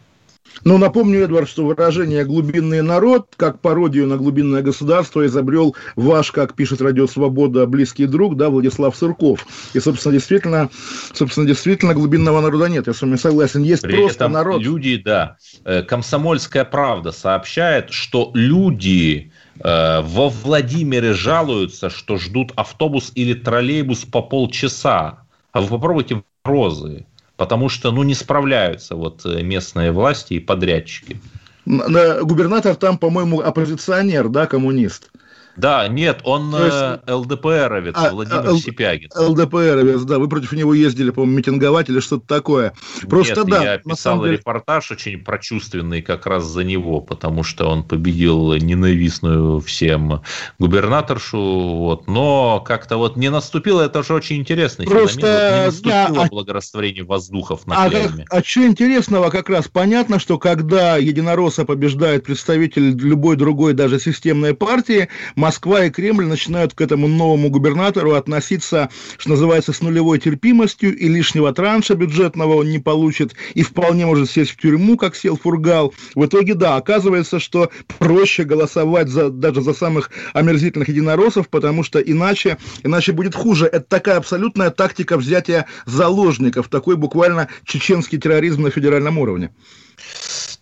Но 0.64 0.78
напомню, 0.78 1.24
Эдвард, 1.24 1.50
что 1.50 1.66
выражение 1.66 2.24
«глубинный 2.24 2.82
народ» 2.82 3.28
как 3.36 3.60
пародию 3.60 4.08
на 4.08 4.16
глубинное 4.16 4.62
государство 4.62 5.26
изобрел 5.26 5.76
ваш, 5.96 6.32
как 6.32 6.54
пишет 6.54 6.82
Радио 6.82 7.08
Свобода, 7.08 7.66
близкий 7.66 8.06
друг, 8.06 8.38
да, 8.38 8.50
Владислав 8.50 8.96
Сырков. 8.96 9.46
И, 9.74 9.80
собственно, 9.80 10.14
действительно, 10.14 10.70
собственно, 11.14 11.46
действительно 11.46 11.94
глубинного 11.94 12.42
народа 12.42 12.70
нет. 12.70 12.88
Я 12.88 12.94
с 12.94 13.02
вами 13.02 13.18
согласен. 13.18 13.64
Есть 13.64 13.84
При 13.84 13.98
просто 13.98 14.26
этом 14.26 14.32
народ. 14.32 14.62
Люди, 14.62 14.98
да. 14.98 15.38
Э, 15.66 15.84
комсомольская 15.84 16.64
правда 16.64 17.12
сообщает, 17.12 17.92
что 17.92 18.32
люди 18.34 19.32
во 19.64 20.30
Владимире 20.30 21.14
жалуются, 21.14 21.90
что 21.90 22.18
ждут 22.18 22.52
автобус 22.56 23.12
или 23.16 23.34
троллейбус 23.34 24.06
по 24.06 24.22
полчаса. 24.22 25.26
А 25.52 25.62
вы 25.62 25.68
попробуйте 25.68 26.16
в 26.16 26.24
Розы, 26.44 27.06
потому 27.38 27.70
что 27.70 27.92
ну, 27.92 28.04
не 28.04 28.14
справляются 28.14 28.96
вот 28.96 29.26
э, 29.26 29.42
местные 29.42 29.92
власти 29.92 30.34
и 30.36 30.40
подрядчики. 30.40 31.20
Губернатор 31.66 32.76
там, 32.76 32.98
по-моему, 32.98 33.40
оппозиционер, 33.40 34.30
да, 34.30 34.46
коммунист. 34.46 35.12
Да, 35.56 35.88
нет, 35.88 36.20
он 36.24 36.52
есть, 36.52 37.02
э, 37.08 37.14
ЛДПРовец, 37.14 37.96
а, 37.98 38.12
Владимир 38.12 38.46
Л, 38.46 38.58
Сипягин. 38.58 39.10
ЛДПРовец, 39.16 40.02
да, 40.02 40.20
вы 40.20 40.28
против 40.28 40.52
него 40.52 40.74
ездили, 40.74 41.12
по-моему, 41.12 41.38
митинговать 41.38 41.90
или 41.90 42.00
что-то 42.00 42.28
такое. 42.28 42.74
Просто 43.10 43.42
нет, 43.42 43.48
да. 43.48 43.64
я 43.64 43.78
писал 43.78 44.22
деле... 44.22 44.34
репортаж 44.34 44.92
очень 44.92 45.24
прочувственный 45.24 46.02
как 46.02 46.26
раз 46.26 46.46
за 46.46 46.64
него, 46.64 47.00
потому 47.02 47.44
что 47.44 47.70
он 47.70 47.84
победил 47.84 48.54
ненавистную 48.54 49.62
всем 49.62 50.22
губернаторшу, 50.60 51.38
вот, 51.38 52.08
но 52.08 52.60
как-то 52.60 52.98
вот 52.98 53.16
не 53.16 53.30
наступило, 53.30 53.82
это 53.82 54.04
же 54.04 54.14
очень 54.14 54.38
интересный 54.38 54.86
Просто, 54.86 55.22
феномен, 55.22 55.36
вот 55.36 55.52
не 55.52 55.66
наступило 55.66 56.24
да, 56.24 56.30
благорастворение 56.30 57.04
воздухов 57.04 57.66
на 57.66 57.86
а, 57.86 57.90
Как, 57.90 58.12
а 58.30 58.44
что 58.44 58.68
интересного, 58.68 59.30
как 59.30 59.50
раз 59.50 59.68
понятно, 59.68 60.20
что 60.20 60.38
когда 60.38 60.98
единоросса 60.98 61.66
побеждает 61.66 62.26
представитель 62.26 62.96
любой 62.98 63.38
другой, 63.38 63.74
даже 63.74 64.00
системной 64.00 64.54
партии, 64.54 65.08
Москва 65.46 65.86
и 65.86 65.92
Кремль 65.92 66.26
начинают 66.26 66.74
к 66.74 66.82
этому 66.82 67.08
новому 67.08 67.52
губернатору 67.52 68.14
относиться, 68.14 68.90
что 69.20 69.30
называется, 69.30 69.74
с 69.74 69.82
нулевой 69.82 70.18
терпимостью, 70.18 70.98
и 70.98 71.08
лишнего 71.08 71.54
транша 71.54 71.94
бюджетного 71.94 72.56
он 72.56 72.72
не 72.72 72.80
получит, 72.80 73.36
и 73.54 73.62
вполне 73.62 74.08
может 74.08 74.32
сесть 74.32 74.50
в 74.50 74.58
тюрьму, 74.58 74.98
как 74.98 75.16
сел 75.16 75.38
Фургал. 75.38 75.94
В 76.16 76.26
итоге, 76.26 76.56
да, 76.56 76.78
оказывается, 76.78 77.40
что 77.40 77.70
проще 78.00 78.44
голосовать 78.44 79.10
за, 79.10 79.30
даже 79.30 79.62
за 79.62 79.76
самых 79.76 80.10
омерзительных 80.34 80.90
единороссов, 80.90 81.48
потому 81.48 81.84
что 81.84 82.00
иначе, 82.00 82.58
иначе 82.82 83.12
будет 83.12 83.36
хуже. 83.36 83.68
Это 83.68 83.86
такая 83.88 84.18
абсолютная 84.18 84.72
тактика 84.72 85.16
взятия 85.16 85.68
заложников, 85.86 86.70
такой 86.70 86.96
буквально 86.96 87.50
чеченский 87.66 88.18
терроризм 88.18 88.64
на 88.64 88.72
федеральном 88.72 89.20
уровне. 89.20 89.52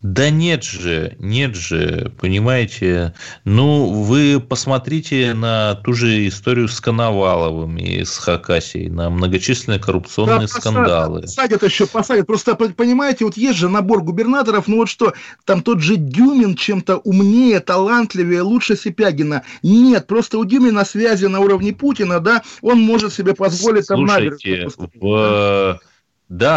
Да 0.04 0.30
нет 0.30 0.66
же, 0.66 1.16
нет 1.18 1.56
же, 1.56 2.12
понимаете. 2.20 3.14
Ну, 3.46 4.04
вы 4.04 4.42
посмотрите 4.42 5.34
на 5.34 5.76
ту 5.76 5.94
же 5.94 6.28
историю 6.28 6.68
с 6.68 6.82
Коноваловым 6.82 7.78
и 7.78 8.04
с 8.04 8.18
Хакасией, 8.18 8.90
на 8.90 9.10
многочисленные 9.10 9.80
коррупционные 9.80 10.42
да, 10.42 10.48
скандалы. 10.48 11.22
Посадят 11.22 11.64
еще, 11.64 11.88
посадят. 11.88 12.28
Просто, 12.28 12.56
понимаете, 12.56 13.24
вот 13.24 13.38
есть 13.38 13.58
же 13.58 13.70
набор 13.70 14.04
губернаторов, 14.04 14.68
ну 14.68 14.76
вот 14.76 14.90
что, 14.90 15.14
там 15.46 15.62
тот 15.62 15.80
же 15.80 15.96
Дюмин 15.96 16.56
чем-то 16.56 16.98
умнее, 16.98 17.62
талантливее, 17.62 18.42
лучше 18.42 18.76
Сипягина. 18.76 19.44
Нет, 19.64 20.06
просто 20.06 20.38
у 20.38 20.44
Дюмина 20.44 20.84
связи 20.84 21.28
на 21.28 21.40
уровне 21.40 21.72
Путина, 21.72 22.20
да, 22.20 22.44
он 22.62 22.82
может 22.82 23.14
себе 23.14 23.34
позволить 23.34 23.88
там 23.88 24.06
Слушайте, 24.06 24.68
в 25.00 25.80
да, 25.80 25.80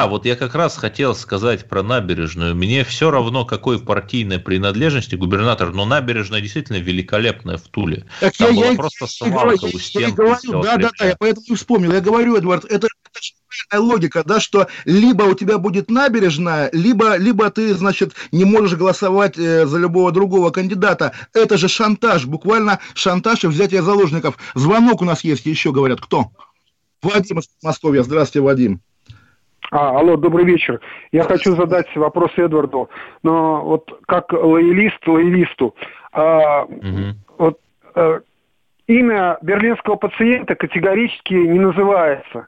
вот 0.07 0.24
я 0.24 0.37
как 0.37 0.55
раз 0.55 0.74
хотел 0.74 1.14
сказать 1.14 1.68
про 1.68 1.83
набережную. 1.83 2.55
Мне 2.57 2.83
все 2.83 3.11
равно, 3.11 3.45
какой 3.45 3.79
партийной 3.79 4.39
принадлежности 4.39 5.16
губернатор, 5.16 5.70
но 5.74 5.85
набережная 5.85 6.41
действительно 6.41 6.79
великолепная 6.79 7.59
в 7.59 7.62
Туле. 7.64 8.07
Так 8.20 8.35
Там 8.39 8.55
я, 8.55 8.61
была 8.61 8.70
я, 8.70 8.77
просто 8.77 9.07
свалка 9.07 9.64
у 9.66 9.79
стен. 9.79 10.01
Я 10.01 10.11
говорю, 10.12 10.62
да, 10.62 10.77
да, 10.79 10.91
да, 10.99 11.07
я 11.09 11.16
поэтому 11.18 11.45
и 11.49 11.55
вспомнил. 11.55 11.93
Я 11.93 12.01
говорю, 12.01 12.37
Эдвард, 12.37 12.64
это, 12.64 12.89
это 13.68 13.79
логика, 13.79 14.22
да, 14.24 14.41
что 14.41 14.66
либо 14.87 15.24
у 15.24 15.35
тебя 15.35 15.59
будет 15.59 15.91
набережная, 15.91 16.70
либо, 16.72 17.18
либо 17.18 17.51
ты, 17.51 17.74
значит, 17.74 18.14
не 18.33 18.47
можешь 18.47 18.79
голосовать 18.79 19.37
э, 19.37 19.66
за 19.66 19.79
любого 19.79 20.11
другого 20.11 20.49
кандидата. 20.51 21.12
Это 21.35 21.59
же 21.59 21.68
шантаж, 21.68 22.24
буквально 22.24 22.81
шантаж 22.95 23.45
и 23.45 23.49
взятие 23.49 23.83
заложников. 23.83 24.39
Звонок 24.55 25.03
у 25.03 25.05
нас 25.05 25.22
есть 25.22 25.45
еще, 25.45 25.70
говорят, 25.70 26.01
кто? 26.01 26.31
Вадим 27.03 27.41
из 27.41 27.49
Москвы. 27.62 28.03
Здравствуйте, 28.03 28.41
Вадим. 28.41 28.81
А, 29.71 29.99
алло, 29.99 30.17
добрый 30.17 30.45
вечер. 30.45 30.81
Я 31.12 31.25
хочу 31.25 31.57
задать 31.57 31.95
вопрос 31.97 32.31
Эдварду. 32.37 32.89
Но 33.23 33.64
вот 33.64 34.01
как 34.07 34.33
лоялист 34.33 35.07
лоялисту, 35.07 35.75
а, 36.12 36.64
угу. 36.64 37.14
вот 37.39 37.59
а, 37.95 38.21
имя 38.87 39.39
берлинского 39.43 39.97
пациента 39.97 40.55
категорически 40.55 41.35
не 41.35 41.59
называется 41.59 42.47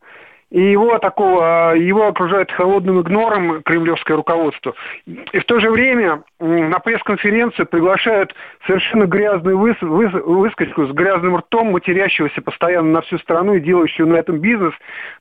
и 0.51 0.61
его 0.70 0.99
такого, 0.99 1.74
его 1.76 2.09
окружает 2.09 2.51
холодным 2.51 3.01
игнором 3.01 3.62
кремлевское 3.62 4.16
руководство. 4.16 4.74
И 5.07 5.38
в 5.38 5.44
то 5.44 5.61
же 5.61 5.70
время 5.70 6.22
на 6.40 6.78
пресс-конференцию 6.78 7.66
приглашают 7.66 8.34
совершенно 8.66 9.05
грязную 9.05 9.59
выс, 9.59 9.76
выс, 9.80 10.12
выскочку 10.24 10.86
с 10.86 10.92
грязным 10.92 11.36
ртом, 11.36 11.72
матерящегося 11.72 12.40
постоянно 12.40 12.92
на 12.92 13.01
всю 13.03 13.18
страну 13.18 13.55
и 13.55 13.61
делающего 13.61 14.07
на 14.07 14.16
этом 14.16 14.38
бизнес, 14.38 14.72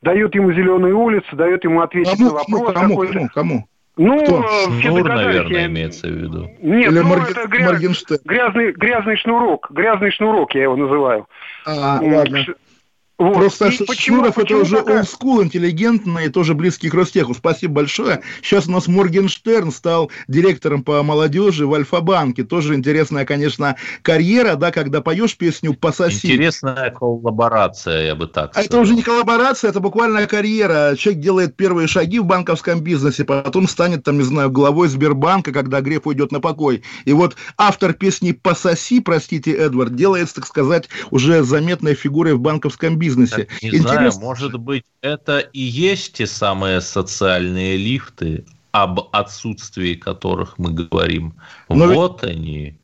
дают 0.01 0.33
ему 0.33 0.53
зеленую 0.53 0.97
улицу, 0.97 1.35
дает 1.35 1.63
ему 1.65 1.81
ответить 1.81 2.17
кому, 2.17 2.29
на 2.29 2.33
вопрос. 2.33 2.73
Кому, 2.73 2.97
кому, 2.97 3.29
кому? 3.33 3.67
Ну, 3.97 4.23
Кто? 4.23 4.43
все 4.43 4.89
Шнур, 4.89 5.07
наверное, 5.07 5.65
имеется 5.65 6.07
в 6.07 6.11
виду. 6.11 6.51
Нет, 6.61 6.91
Или 6.91 6.99
ну, 6.99 7.07
Марг... 7.07 7.31
это 7.31 7.47
гряз... 7.47 7.81
грязный, 8.23 8.71
грязный 8.71 9.17
шнурок. 9.17 9.71
Грязный 9.71 10.11
шнурок, 10.11 10.53
я 10.53 10.63
его 10.63 10.75
называю. 10.75 11.27
А, 11.65 11.99
ладно. 12.01 12.45
Вот. 13.17 13.33
Просто 13.33 13.69
и 13.69 13.85
почему, 13.85 14.17
Шнуров 14.17 14.35
почему 14.35 14.59
это 14.59 14.67
уже 14.67 14.77
такая... 14.77 14.99
олдскул, 14.99 15.43
интеллигентный 15.43 16.27
и 16.27 16.29
тоже 16.29 16.53
близкий 16.53 16.87
к 16.89 16.93
Ростеху. 16.93 17.33
Спасибо 17.33 17.73
большое. 17.73 18.21
Сейчас 18.43 18.67
у 18.67 18.71
нас 18.71 18.87
Моргенштерн 18.87 19.71
стал 19.71 20.11
директором 20.27 20.83
по 20.83 21.01
молодежи 21.01 21.65
в 21.65 21.73
Альфа-банке. 21.73 22.43
Тоже 22.43 22.75
интересная, 22.75 23.25
конечно, 23.25 23.75
карьера, 24.03 24.53
да, 24.55 24.71
когда 24.71 25.01
поешь 25.01 25.35
песню 25.35 25.73
«Пососи». 25.73 26.27
Интересная 26.27 26.91
коллаборация, 26.91 28.05
я 28.05 28.13
бы 28.13 28.27
так 28.27 28.51
сказал. 28.51 28.67
Это 28.67 28.79
уже 28.79 28.93
не 28.93 29.01
коллаборация, 29.01 29.71
это 29.71 29.79
буквально 29.79 30.27
карьера. 30.27 30.95
Человек 30.95 31.23
делает 31.23 31.55
первые 31.55 31.87
шаги 31.87 32.19
в 32.19 32.25
банковском 32.25 32.81
бизнесе, 32.81 33.25
потом 33.25 33.67
станет, 33.67 34.03
там, 34.03 34.19
не 34.19 34.23
знаю, 34.25 34.51
главой 34.51 34.89
Сбербанка, 34.89 35.51
когда 35.51 35.81
Греф 35.81 36.05
уйдет 36.05 36.31
на 36.31 36.39
покой. 36.39 36.83
И 37.05 37.13
вот 37.13 37.35
автор 37.57 37.93
песни 37.93 38.31
«Пососи», 38.31 38.99
простите, 38.99 39.53
Эдвард, 39.53 39.95
делается, 39.95 40.35
так 40.35 40.45
сказать, 40.45 40.87
уже 41.09 41.41
заметной 41.41 41.95
фигурой 41.95 42.35
в 42.35 42.39
банковском 42.39 42.95
бизнесе 42.95 43.06
бизнесе. 43.07 43.45
Так, 43.45 43.63
не 43.63 43.69
Интересно... 43.69 43.89
знаю, 43.89 44.13
может 44.19 44.57
быть, 44.59 44.83
это 45.01 45.39
и 45.39 45.59
есть 45.59 46.13
те 46.13 46.27
самые 46.27 46.81
социальные 46.81 47.77
лифты, 47.77 48.45
об 48.71 48.99
отсутствии 49.11 49.95
которых 49.95 50.57
мы 50.57 50.71
говорим. 50.71 51.33
Но 51.69 51.87
вот 51.87 52.23
ведь... 52.23 52.31
они. 52.31 52.75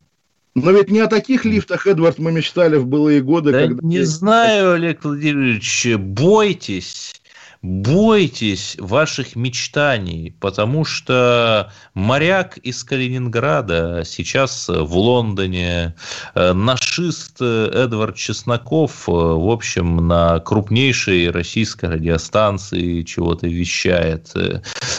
Но 0.55 0.71
ведь 0.71 0.89
не 0.89 0.99
о 0.99 1.07
таких 1.07 1.45
лифтах, 1.45 1.87
Эдвард, 1.87 2.19
мы 2.19 2.31
мечтали 2.31 2.77
в 2.77 2.85
былые 2.85 3.21
годы. 3.21 3.51
Да 3.51 3.61
когда... 3.61 3.87
Не 3.87 4.03
знаю, 4.03 4.73
Олег 4.73 5.03
Владимирович, 5.03 5.87
бойтесь 5.97 7.21
бойтесь 7.63 8.75
ваших 8.77 9.37
мечтаний, 9.37 10.35
потому 10.41 10.83
что 10.83 11.71
моряк 11.93 12.57
из 12.57 12.83
Калининграда 12.83 14.03
сейчас 14.05 14.67
в 14.67 14.97
Лондоне, 14.97 15.95
э, 16.35 16.51
нашист 16.51 17.41
Эдвард 17.41 18.17
Чесноков, 18.17 19.07
э, 19.07 19.11
в 19.11 19.49
общем, 19.49 20.07
на 20.07 20.41
крупнейшей 20.41 21.31
российской 21.31 21.85
радиостанции 21.85 23.01
чего-то 23.03 23.47
вещает. 23.47 24.33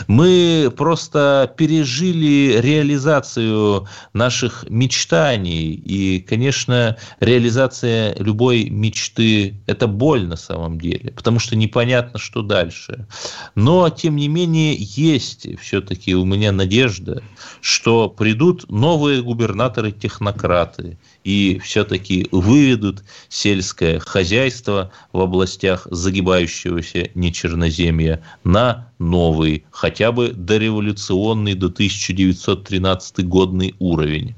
Мы 0.07 0.73
просто 0.75 1.53
пережили 1.59 2.59
реализацию 2.61 3.87
наших 4.15 4.65
мечтаний, 4.71 5.75
и, 5.75 6.21
конечно, 6.21 6.97
реализация 7.21 8.15
любой 8.19 8.71
мечты– 8.71 9.61
это 9.67 9.87
боль 9.87 10.27
на 10.27 10.37
самом 10.37 10.81
деле, 10.81 11.12
потому 11.12 11.39
что 11.39 11.57
непонятно, 11.57 12.19
что 12.19 12.41
дальше. 12.41 12.53
Но, 13.55 13.88
тем 13.90 14.16
не 14.16 14.28
менее, 14.28 14.76
есть 14.78 15.46
все-таки 15.61 16.14
у 16.14 16.24
меня 16.24 16.52
надежда, 16.52 17.22
что 17.61 18.09
придут 18.09 18.70
новые 18.70 19.22
губернаторы-технократы 19.22 20.98
и 21.24 21.59
все-таки 21.62 22.28
выведут 22.30 23.02
сельское 23.28 23.98
хозяйство 23.98 24.92
в 25.12 25.20
областях 25.20 25.86
загибающегося 25.90 27.11
нечерноземья 27.14 28.22
на 28.44 28.92
новый, 28.98 29.64
хотя 29.70 30.12
бы 30.12 30.32
дореволюционный 30.32 31.55
до 31.55 31.66
1913 31.66 33.26
годный 33.26 33.74
уровень. 33.78 34.34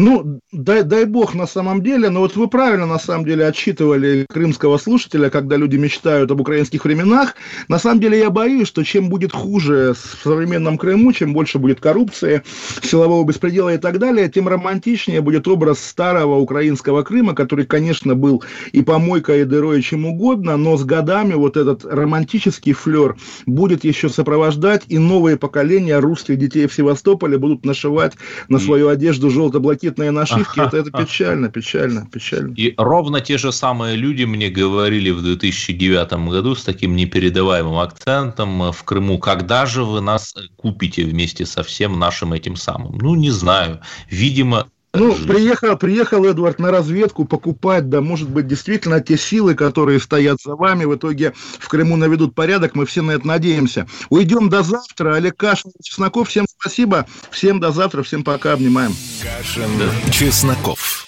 Ну, 0.00 0.38
дай, 0.52 0.84
дай 0.84 1.06
бог 1.06 1.34
на 1.34 1.48
самом 1.48 1.82
деле, 1.82 2.08
но 2.08 2.20
вот 2.20 2.36
вы 2.36 2.46
правильно 2.46 2.86
на 2.86 3.00
самом 3.00 3.24
деле 3.24 3.44
отчитывали 3.44 4.26
крымского 4.28 4.78
слушателя, 4.78 5.28
когда 5.28 5.56
люди 5.56 5.76
мечтают 5.76 6.30
об 6.30 6.40
украинских 6.40 6.84
временах. 6.84 7.34
На 7.66 7.80
самом 7.80 7.98
деле 7.98 8.16
я 8.16 8.30
боюсь, 8.30 8.68
что 8.68 8.84
чем 8.84 9.08
будет 9.08 9.32
хуже 9.32 9.94
в 9.94 10.22
современном 10.22 10.78
Крыму, 10.78 11.12
чем 11.12 11.32
больше 11.32 11.58
будет 11.58 11.80
коррупции, 11.80 12.42
силового 12.80 13.24
беспредела 13.24 13.74
и 13.74 13.76
так 13.76 13.98
далее, 13.98 14.28
тем 14.28 14.46
романтичнее 14.46 15.20
будет 15.20 15.48
образ 15.48 15.80
старого 15.80 16.36
украинского 16.36 17.02
Крыма, 17.02 17.34
который, 17.34 17.66
конечно, 17.66 18.14
был 18.14 18.44
и 18.70 18.82
помойкой, 18.82 19.40
и 19.40 19.44
дырой, 19.44 19.80
и 19.80 19.82
чем 19.82 20.06
угодно, 20.06 20.56
но 20.56 20.76
с 20.76 20.84
годами 20.84 21.34
вот 21.34 21.56
этот 21.56 21.84
романтический 21.84 22.72
флер 22.72 23.16
будет 23.46 23.82
еще 23.82 24.08
сопровождать, 24.08 24.84
и 24.86 24.96
новые 24.98 25.36
поколения 25.36 25.98
русских 25.98 26.38
детей 26.38 26.68
в 26.68 26.72
Севастополе 26.72 27.36
будут 27.36 27.64
нашивать 27.64 28.12
на 28.48 28.60
свою 28.60 28.90
одежду 28.90 29.28
желто-блокированную 29.28 29.87
ракетные 29.88 30.10
нашивки, 30.10 30.60
это, 30.60 30.76
это 30.76 30.90
печально, 30.90 31.48
печально, 31.48 32.06
печально. 32.12 32.54
И 32.54 32.74
ровно 32.76 33.20
те 33.20 33.38
же 33.38 33.52
самые 33.52 33.96
люди 33.96 34.24
мне 34.24 34.48
говорили 34.48 35.10
в 35.10 35.22
2009 35.22 36.12
году 36.28 36.54
с 36.54 36.64
таким 36.64 36.96
непередаваемым 36.96 37.78
акцентом 37.78 38.72
в 38.72 38.84
Крыму, 38.84 39.18
когда 39.18 39.66
же 39.66 39.84
вы 39.84 40.00
нас 40.00 40.34
купите 40.56 41.04
вместе 41.04 41.46
со 41.46 41.62
всем 41.62 41.98
нашим 41.98 42.32
этим 42.32 42.56
самым? 42.56 42.98
Ну, 42.98 43.14
не 43.14 43.30
знаю. 43.30 43.80
Видимо, 44.10 44.66
ну, 44.94 45.14
приехал, 45.14 45.76
приехал 45.76 46.24
Эдвард 46.24 46.58
на 46.58 46.70
разведку 46.70 47.24
покупать, 47.24 47.88
да, 47.88 48.00
может 48.00 48.28
быть, 48.28 48.46
действительно 48.46 49.00
те 49.00 49.18
силы, 49.18 49.54
которые 49.54 50.00
стоят 50.00 50.40
за 50.42 50.56
вами, 50.56 50.84
в 50.84 50.96
итоге 50.96 51.34
в 51.58 51.68
Крыму 51.68 51.96
наведут 51.96 52.34
порядок, 52.34 52.74
мы 52.74 52.86
все 52.86 53.02
на 53.02 53.12
это 53.12 53.26
надеемся. 53.26 53.86
Уйдем 54.08 54.48
до 54.48 54.62
завтра. 54.62 55.16
Олег 55.16 55.36
Кашин, 55.36 55.72
Чесноков, 55.82 56.28
всем 56.28 56.46
спасибо, 56.48 57.06
всем 57.30 57.60
до 57.60 57.70
завтра, 57.70 58.02
всем 58.02 58.24
пока, 58.24 58.54
обнимаем. 58.54 58.94
Кашин, 59.22 59.70
Чесноков. 60.10 61.06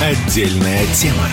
Отдельная 0.00 0.86
тема. 0.94 1.28